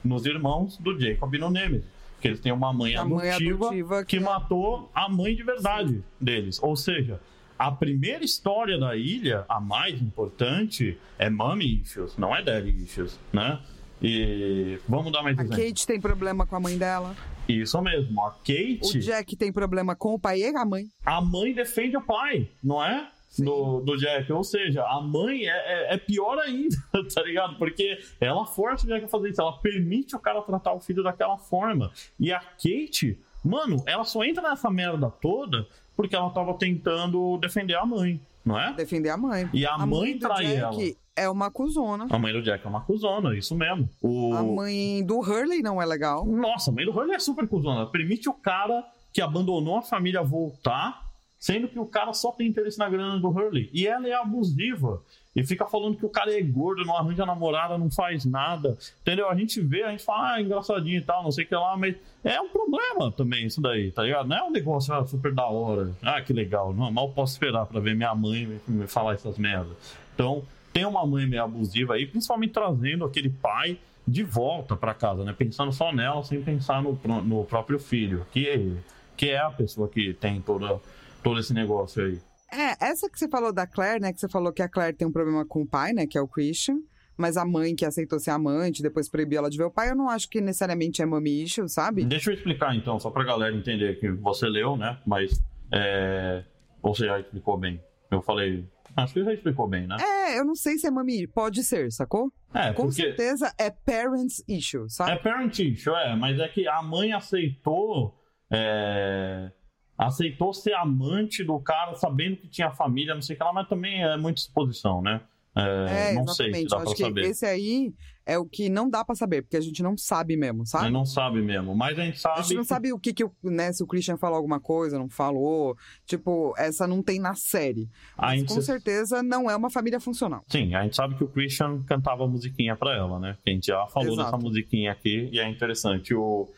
[0.05, 1.87] nos irmãos do Jacob e no Nemesis.
[2.21, 5.43] Que eles têm uma mãe A mãe adotiva, adotiva que que- matou a mãe de
[5.45, 6.61] verdade deles.
[6.61, 7.21] Ou seja,
[7.57, 13.19] a primeira história da ilha, a mais importante, é mommy issues, não é daddy issues,
[13.33, 13.61] né?
[14.03, 15.65] E vamos dar mais A exemplos.
[15.69, 17.15] Kate tem problema com a mãe dela.
[17.49, 20.87] Isso mesmo, a O Kate, Jack tem problema com o pai e a mãe.
[21.05, 23.09] a mãe defende o pai, não é?
[23.39, 26.77] Do, do Jack, ou seja, a mãe é, é, é pior ainda,
[27.15, 27.57] tá ligado?
[27.57, 31.03] Porque ela força o Jack a fazer isso, ela permite o cara tratar o filho
[31.03, 31.93] daquela forma.
[32.19, 35.67] E a Kate, mano, ela só entra nessa merda toda
[35.97, 38.73] porque ela tava tentando defender a mãe, não é?
[38.73, 39.51] Defender a mãe.
[39.53, 42.07] E a mãe do trai Jack é uma cuzona.
[42.09, 43.89] A mãe do Jack é uma cuzona, isso mesmo.
[44.01, 44.33] O...
[44.33, 46.25] A mãe do Hurley não é legal.
[46.25, 47.81] Nossa, a mãe do Hurley é super cuzona.
[47.81, 51.08] Ela permite o cara que abandonou a família voltar,
[51.39, 53.71] sendo que o cara só tem interesse na grana do Hurley.
[53.73, 55.03] E ela é abusiva.
[55.37, 58.77] E fica falando que o cara é gordo, não arranja namorada, não faz nada.
[59.03, 59.29] Entendeu?
[59.31, 61.77] A gente vê, a gente fala, ah, engraçadinho e tal, não sei o que lá,
[61.77, 64.29] mas é um problema também isso daí, tá ligado?
[64.29, 65.93] Não é um negócio ah, super da hora.
[66.03, 66.75] Ah, que legal.
[66.75, 69.77] Não, mal posso esperar pra ver minha mãe me, falar essas merdas.
[70.15, 73.79] Então, tem uma mãe meio abusiva aí, principalmente trazendo aquele pai
[74.09, 75.35] de volta para casa, né?
[75.37, 78.77] Pensando só nela, sem pensar no, no próprio filho, que,
[79.17, 80.81] que é a pessoa que tem toda,
[81.23, 82.21] todo esse negócio aí.
[82.51, 84.13] É, essa que você falou da Claire, né?
[84.13, 86.07] Que você falou que a Claire tem um problema com o pai, né?
[86.07, 86.79] Que é o Christian.
[87.17, 89.97] Mas a mãe que aceitou ser amante, depois proibiu ela de ver o pai, eu
[89.97, 92.05] não acho que necessariamente é mommy issue, sabe?
[92.05, 94.99] Deixa eu explicar então, só pra galera entender que você leu, né?
[95.07, 95.43] Mas.
[95.73, 96.45] É...
[96.81, 97.83] Você já explicou bem?
[98.11, 98.65] Eu falei.
[98.97, 99.97] Acho que já explicou bem, né?
[100.01, 102.33] É, eu não sei se é mommy Pode ser, sacou?
[102.55, 103.03] É, Com porque...
[103.03, 105.11] certeza é parents issue, sabe?
[105.11, 106.17] É parent issue, é.
[106.17, 108.15] Mas é que a mãe aceitou.
[108.51, 109.51] É
[109.99, 113.69] aceitou ser amante do cara sabendo que tinha família, não sei o que lá, mas
[113.69, 115.21] também é muita exposição, né?
[115.57, 116.69] É, É, não sei se exatamente.
[116.71, 117.21] dá Eu pra acho que saber.
[117.25, 117.93] esse aí
[118.25, 120.85] é o que não dá pra saber, porque a gente não sabe mesmo, sabe?
[120.85, 121.75] Mas não sabe mesmo.
[121.75, 122.39] Mas a gente sabe.
[122.39, 124.61] A gente não que- sabe o que, que o- né, se o Christian falou alguma
[124.61, 125.77] coisa, não falou.
[126.07, 127.89] Tipo, essa não tem na série.
[128.17, 130.45] a Mas gente com certeza não é uma família funcional.
[130.47, 133.37] Sim, a gente sabe que o Christian cantava musiquinha pra ela, né?
[133.43, 134.31] Que a gente já falou Exato.
[134.31, 136.15] dessa musiquinha aqui e é interessante.
[136.15, 136.53] O...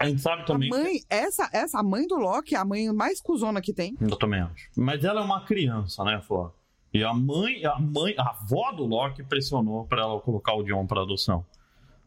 [0.00, 0.72] A gente sabe também.
[0.72, 3.94] A mãe, essa, essa a mãe do Loki é a mãe mais cuzona que tem.
[4.00, 4.70] Eu também acho.
[4.74, 6.54] Mas ela é uma criança, né, Flor?
[6.92, 10.86] E a mãe, a mãe, a avó do Loki pressionou pra ela colocar o John
[10.86, 11.44] pra adoção.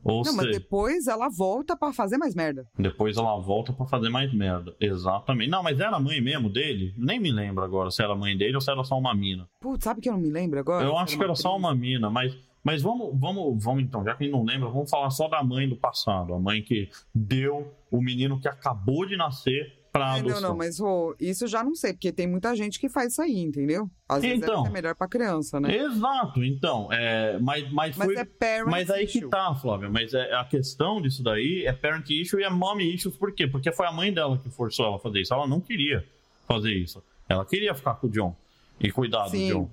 [0.03, 2.67] Ou não, mas seja, depois ela volta pra fazer mais merda.
[2.77, 4.75] depois ela volta pra fazer mais merda.
[4.79, 5.49] Exatamente.
[5.49, 6.93] Não, mas era a mãe mesmo dele?
[6.97, 9.47] Nem me lembro agora se era a mãe dele ou se era só uma mina.
[9.61, 10.83] Putz, sabe que eu não me lembro agora?
[10.83, 14.23] Eu acho que era só uma mina, mas, mas vamos, vamos, vamos então, já que
[14.23, 16.33] a gente não lembra, vamos falar só da mãe do passado.
[16.33, 20.41] A mãe que deu o menino que acabou de nascer pra É, adoção.
[20.41, 23.11] não, não, mas Rô, isso eu já não sei, porque tem muita gente que faz
[23.11, 23.87] isso aí, entendeu?
[24.09, 24.65] Às vezes Então.
[24.65, 25.75] é melhor pra criança, né?
[25.75, 26.91] Exato, então.
[26.91, 28.15] É, mas, mas, Mas foi.
[28.17, 29.29] é parent Mas aí que issue.
[29.29, 29.89] tá, Flávia.
[29.91, 33.15] Mas é, a questão disso daí é parent issue e é mommy issues.
[33.15, 33.45] Por quê?
[33.45, 35.31] Porque foi a mãe dela que forçou ela a fazer isso.
[35.33, 36.03] Ela não queria
[36.47, 37.03] fazer isso.
[37.29, 38.35] Ela queria ficar com o John
[38.79, 39.69] e cuidar Sim, do John.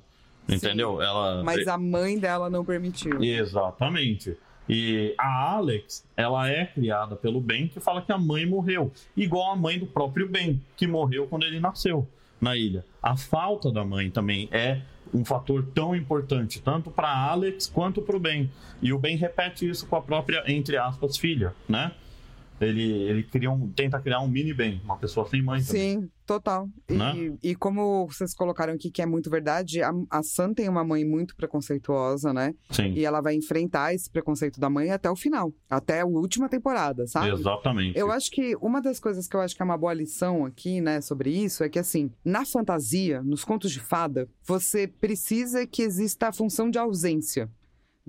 [0.51, 1.01] Entendeu?
[1.01, 1.43] Ela.
[1.43, 3.23] Mas a mãe dela não permitiu.
[3.23, 4.37] Exatamente.
[4.69, 8.93] E a Alex, ela é criada pelo Ben, que fala que a mãe morreu.
[9.17, 12.07] Igual a mãe do próprio Ben, que morreu quando ele nasceu
[12.41, 12.85] na ilha.
[13.03, 14.81] A falta da mãe também é
[15.13, 18.51] um fator tão importante, tanto para Alex quanto para o Ben.
[18.81, 21.91] E o Ben repete isso com a própria, entre aspas, filha, né?
[22.61, 26.01] Ele, ele cria um, tenta criar um mini Ben, uma pessoa sem mãe também.
[26.01, 26.69] Sim, total.
[26.89, 27.37] E, Né?
[27.43, 31.05] e como vocês colocaram aqui que é muito verdade, a, a Sam tem uma mãe
[31.05, 32.55] muito preconceituosa, né?
[32.71, 36.49] Sim, E ela vai enfrentar esse preconceito da mãe até o final, até a última
[36.49, 37.31] temporada, sabe?
[37.31, 37.99] exatamente.
[37.99, 40.81] Eu acho que uma das coisas que eu acho que é uma boa lição aqui,
[40.81, 45.83] né, sobre isso, é que assim, na fantasia, nos contos de fada, você precisa que
[45.83, 47.51] exista a função de ausência.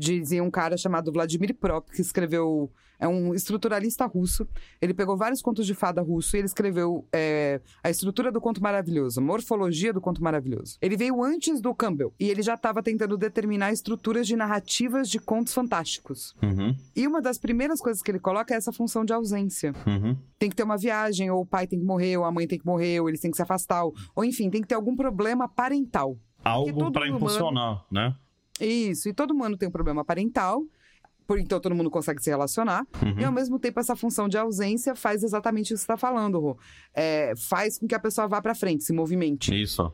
[0.02, 2.72] Dizia um cara chamado Vladimir Prop, que escreveu.
[2.98, 4.48] É um estruturalista russo.
[4.80, 8.62] Ele pegou vários contos de fada russo e ele escreveu é, a estrutura do conto
[8.62, 10.78] maravilhoso, a morfologia do conto maravilhoso.
[10.80, 15.20] Ele veio antes do Campbell e ele já estava tentando determinar estruturas de narrativas de
[15.20, 16.36] contos fantásticos.
[16.44, 20.16] Uhum, E uma das primeiras coisas que ele coloca é essa função de ausência uhum.
[20.38, 22.60] tem que ter uma viagem, ou o pai tem que morrer, ou a mãe tem
[22.60, 24.96] que morrer, ou eles têm que se afastar, ou, ou enfim, tem que ter algum
[24.96, 26.18] problema parental.
[26.44, 28.16] Algo para impulsionar, né?
[28.66, 30.64] Isso, e todo mundo tem um problema parental,
[31.28, 33.20] por então todo mundo consegue se relacionar, Uhum.
[33.20, 36.40] e ao mesmo tempo essa função de ausência faz exatamente o que você está falando,
[36.40, 36.58] Rô.
[36.94, 39.54] É, faz com que a pessoa vá para frente, se movimente.
[39.60, 39.92] Isso,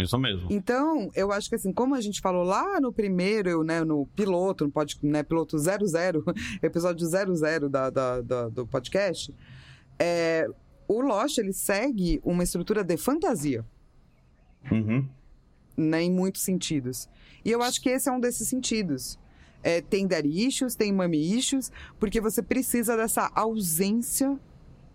[0.00, 0.46] isso mesmo.
[0.50, 4.06] Então, eu acho que assim, como a gente falou lá no primeiro, eu, né, no
[4.14, 6.22] piloto, no pod, né, piloto 00,
[6.62, 9.34] episódio 00 da, da- da- do podcast,
[9.98, 10.46] é,
[10.86, 13.64] o Lost, ele segue uma estrutura de fantasia,
[14.70, 15.08] Uhum.
[15.76, 17.08] né, em muitos sentidos.
[17.46, 19.16] E eu acho que esse é um desses sentidos.
[19.62, 24.36] É, tem daddy issues, tem issues, porque você precisa dessa ausência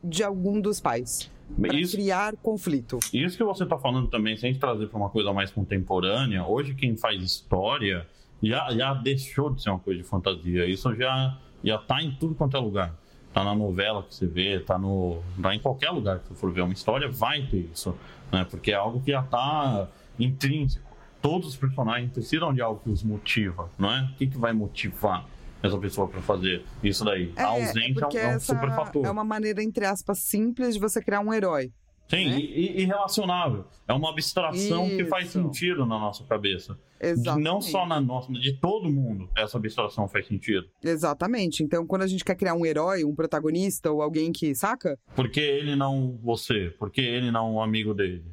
[0.03, 2.99] de algum dos pais para criar conflito.
[3.13, 6.97] isso que você está falando também, sem trazer para uma coisa mais contemporânea, hoje quem
[6.97, 8.05] faz história
[8.43, 10.65] já, já deixou de ser uma coisa de fantasia.
[10.65, 12.93] Isso já, já tá em tudo quanto é lugar.
[13.33, 16.51] Tá na novela que você vê, tá, no, tá em qualquer lugar que você for
[16.51, 17.95] ver uma história, vai ter isso.
[18.29, 18.45] Né?
[18.49, 19.87] Porque é algo que já tá
[20.19, 20.90] intrínseco.
[21.21, 24.09] Todos os personagens precisam de algo que os motiva, não é?
[24.11, 25.25] O que, que vai motivar
[25.61, 27.31] essa pessoa para fazer isso daí?
[27.35, 29.05] a ausência é, porque um, é um super fator.
[29.05, 31.71] é uma maneira, entre aspas, simples de você criar um herói.
[32.11, 32.39] Sim, né?
[32.39, 33.65] e, e relacionável.
[33.87, 35.41] É uma abstração que faz Isso.
[35.41, 36.77] sentido na nossa cabeça.
[36.99, 37.43] Exatamente.
[37.43, 40.67] Não só na nossa, de todo mundo, essa abstração faz sentido.
[40.83, 41.63] Exatamente.
[41.63, 44.99] Então, quando a gente quer criar um herói, um protagonista ou alguém que, saca?
[45.15, 46.69] Por que ele não você?
[46.77, 48.23] Por que ele não um amigo dele?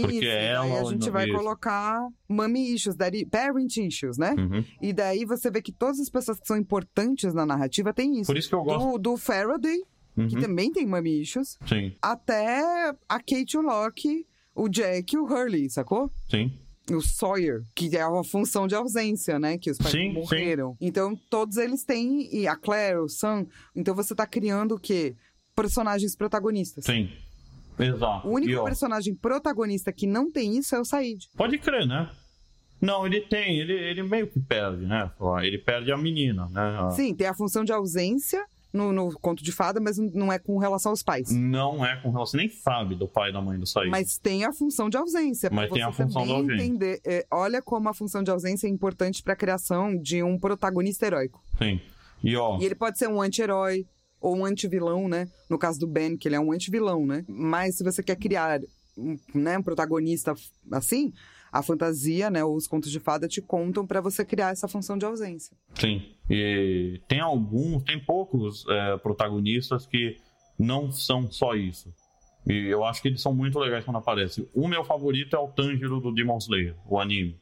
[0.00, 1.36] Porque Isso, ela daí a gente vai isso.
[1.36, 4.34] colocar mommy issues, daddy, parent issues, né?
[4.38, 4.64] Uhum.
[4.80, 8.26] E daí você vê que todas as pessoas que são importantes na narrativa têm isso.
[8.26, 8.92] Por isso que eu gosto.
[8.92, 9.78] Do, do Faraday,
[10.14, 10.40] que Uhum.
[10.42, 15.70] também tem mommy issues, Sim, até a Kate, o Locke, o Jack e o Hurley,
[15.70, 16.10] sacou?
[16.30, 16.52] sim.
[16.92, 19.56] o Sawyer, que é uma função de ausência, né?
[19.56, 20.76] Que os pais Sim, morreram.
[20.80, 23.46] Então, todos eles têm, e a Claire, o Sam.
[23.76, 25.14] Então, você tá criando o quê?
[25.54, 26.84] Personagens protagonistas.
[26.84, 27.08] Sim.
[27.82, 28.28] Exato.
[28.28, 31.28] O único E, personagem protagonista que não tem isso é o Said.
[31.36, 32.10] Pode crer, né?
[32.80, 35.10] Não, ele tem, ele, ele meio que perde, né?
[35.42, 36.90] Ele perde a menina, né?
[36.92, 38.42] Sim, tem a função de ausência
[38.72, 41.30] no, no conto de fada, mas não é com relação aos pais.
[41.30, 43.90] Não é com relação, nem sabe do pai e da mãe do Said.
[43.90, 45.50] Mas tem a função de ausência.
[45.52, 46.54] Mas tem você a função da ausência.
[46.64, 47.00] entender.
[47.04, 51.04] É, olha como a função de ausência é importante para a criação de um protagonista
[51.04, 51.42] heróico.
[51.58, 51.80] Sim.
[52.22, 53.84] E ó, E ele pode ser um anti-herói
[54.20, 55.28] ou um anti-vilão, né?
[55.48, 57.24] No caso do Ben, que ele é um anti-vilão, né?
[57.28, 58.60] Mas se você quer criar
[58.96, 60.34] um, né, um protagonista
[60.70, 61.12] assim,
[61.50, 65.04] a fantasia, né, os contos de fada te contam para você criar essa função de
[65.04, 65.56] ausência.
[65.74, 66.02] sim.
[66.32, 70.16] E tem alguns, tem poucos é, protagonistas que
[70.56, 71.92] não são só isso.
[72.46, 74.48] E eu acho que eles são muito legais quando aparecem.
[74.54, 77.36] O meu favorito é o Tanjiro do Demon Slayer, o anime.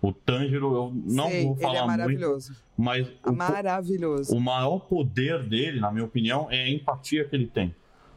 [0.00, 2.52] O Tanjiro, eu não Sei, vou ele falar é muito, maravilhoso.
[2.76, 4.36] mas o, Maravilhoso.
[4.36, 7.74] o maior poder dele, na minha opinião, é a empatia que ele tem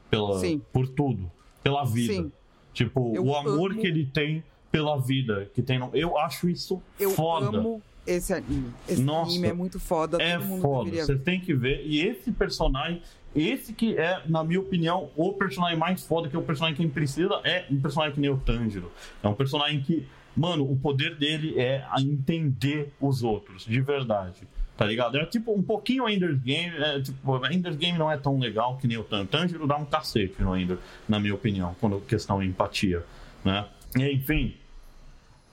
[0.09, 0.61] pela, Sim.
[0.71, 1.31] por tudo,
[1.63, 2.13] pela vida.
[2.13, 2.31] Sim.
[2.73, 5.79] Tipo, Eu o amor amo- que ele tem pela vida, que tem.
[5.93, 7.47] Eu acho isso Eu foda.
[7.57, 8.71] amo esse anime.
[8.87, 10.21] Esse Nossa, anime é muito foda.
[10.21, 11.85] É foda, você tem que ver.
[11.85, 13.01] E esse personagem,
[13.35, 16.87] esse que é, na minha opinião, o personagem mais foda, que é o personagem que
[16.93, 18.91] precisa, é um personagem que nem o Tanjiro.
[19.21, 24.47] É um personagem que, mano, o poder dele é a entender os outros, de verdade.
[24.77, 25.17] Tá ligado?
[25.17, 26.75] É tipo um pouquinho Ender's Game.
[26.77, 29.03] É, tipo, Ender's Game não é tão legal que nem o.
[29.03, 33.05] Tanjiro dá um cacete no Ender, na minha opinião, quando questão é empatia.
[33.45, 33.67] Né?
[33.95, 34.55] E, enfim.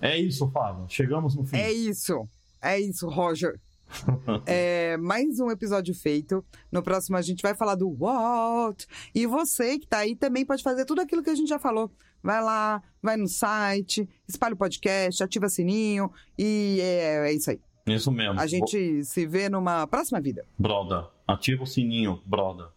[0.00, 0.86] É isso, Fábio.
[0.88, 1.56] Chegamos no fim.
[1.56, 2.26] É isso.
[2.62, 3.59] É isso, Roger.
[4.46, 6.44] É, mais um episódio feito.
[6.70, 8.86] No próximo a gente vai falar do What.
[9.14, 11.90] E você que tá aí também pode fazer tudo aquilo que a gente já falou.
[12.23, 17.61] Vai lá, vai no site, espalha o podcast, ativa sininho e é, é isso aí.
[17.86, 18.39] Isso mesmo.
[18.39, 20.45] A gente se vê numa próxima vida.
[20.59, 22.70] Broda, ativa o sininho, broda.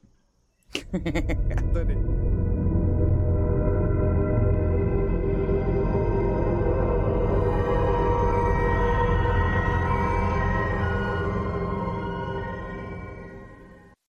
[1.70, 2.11] Adorei.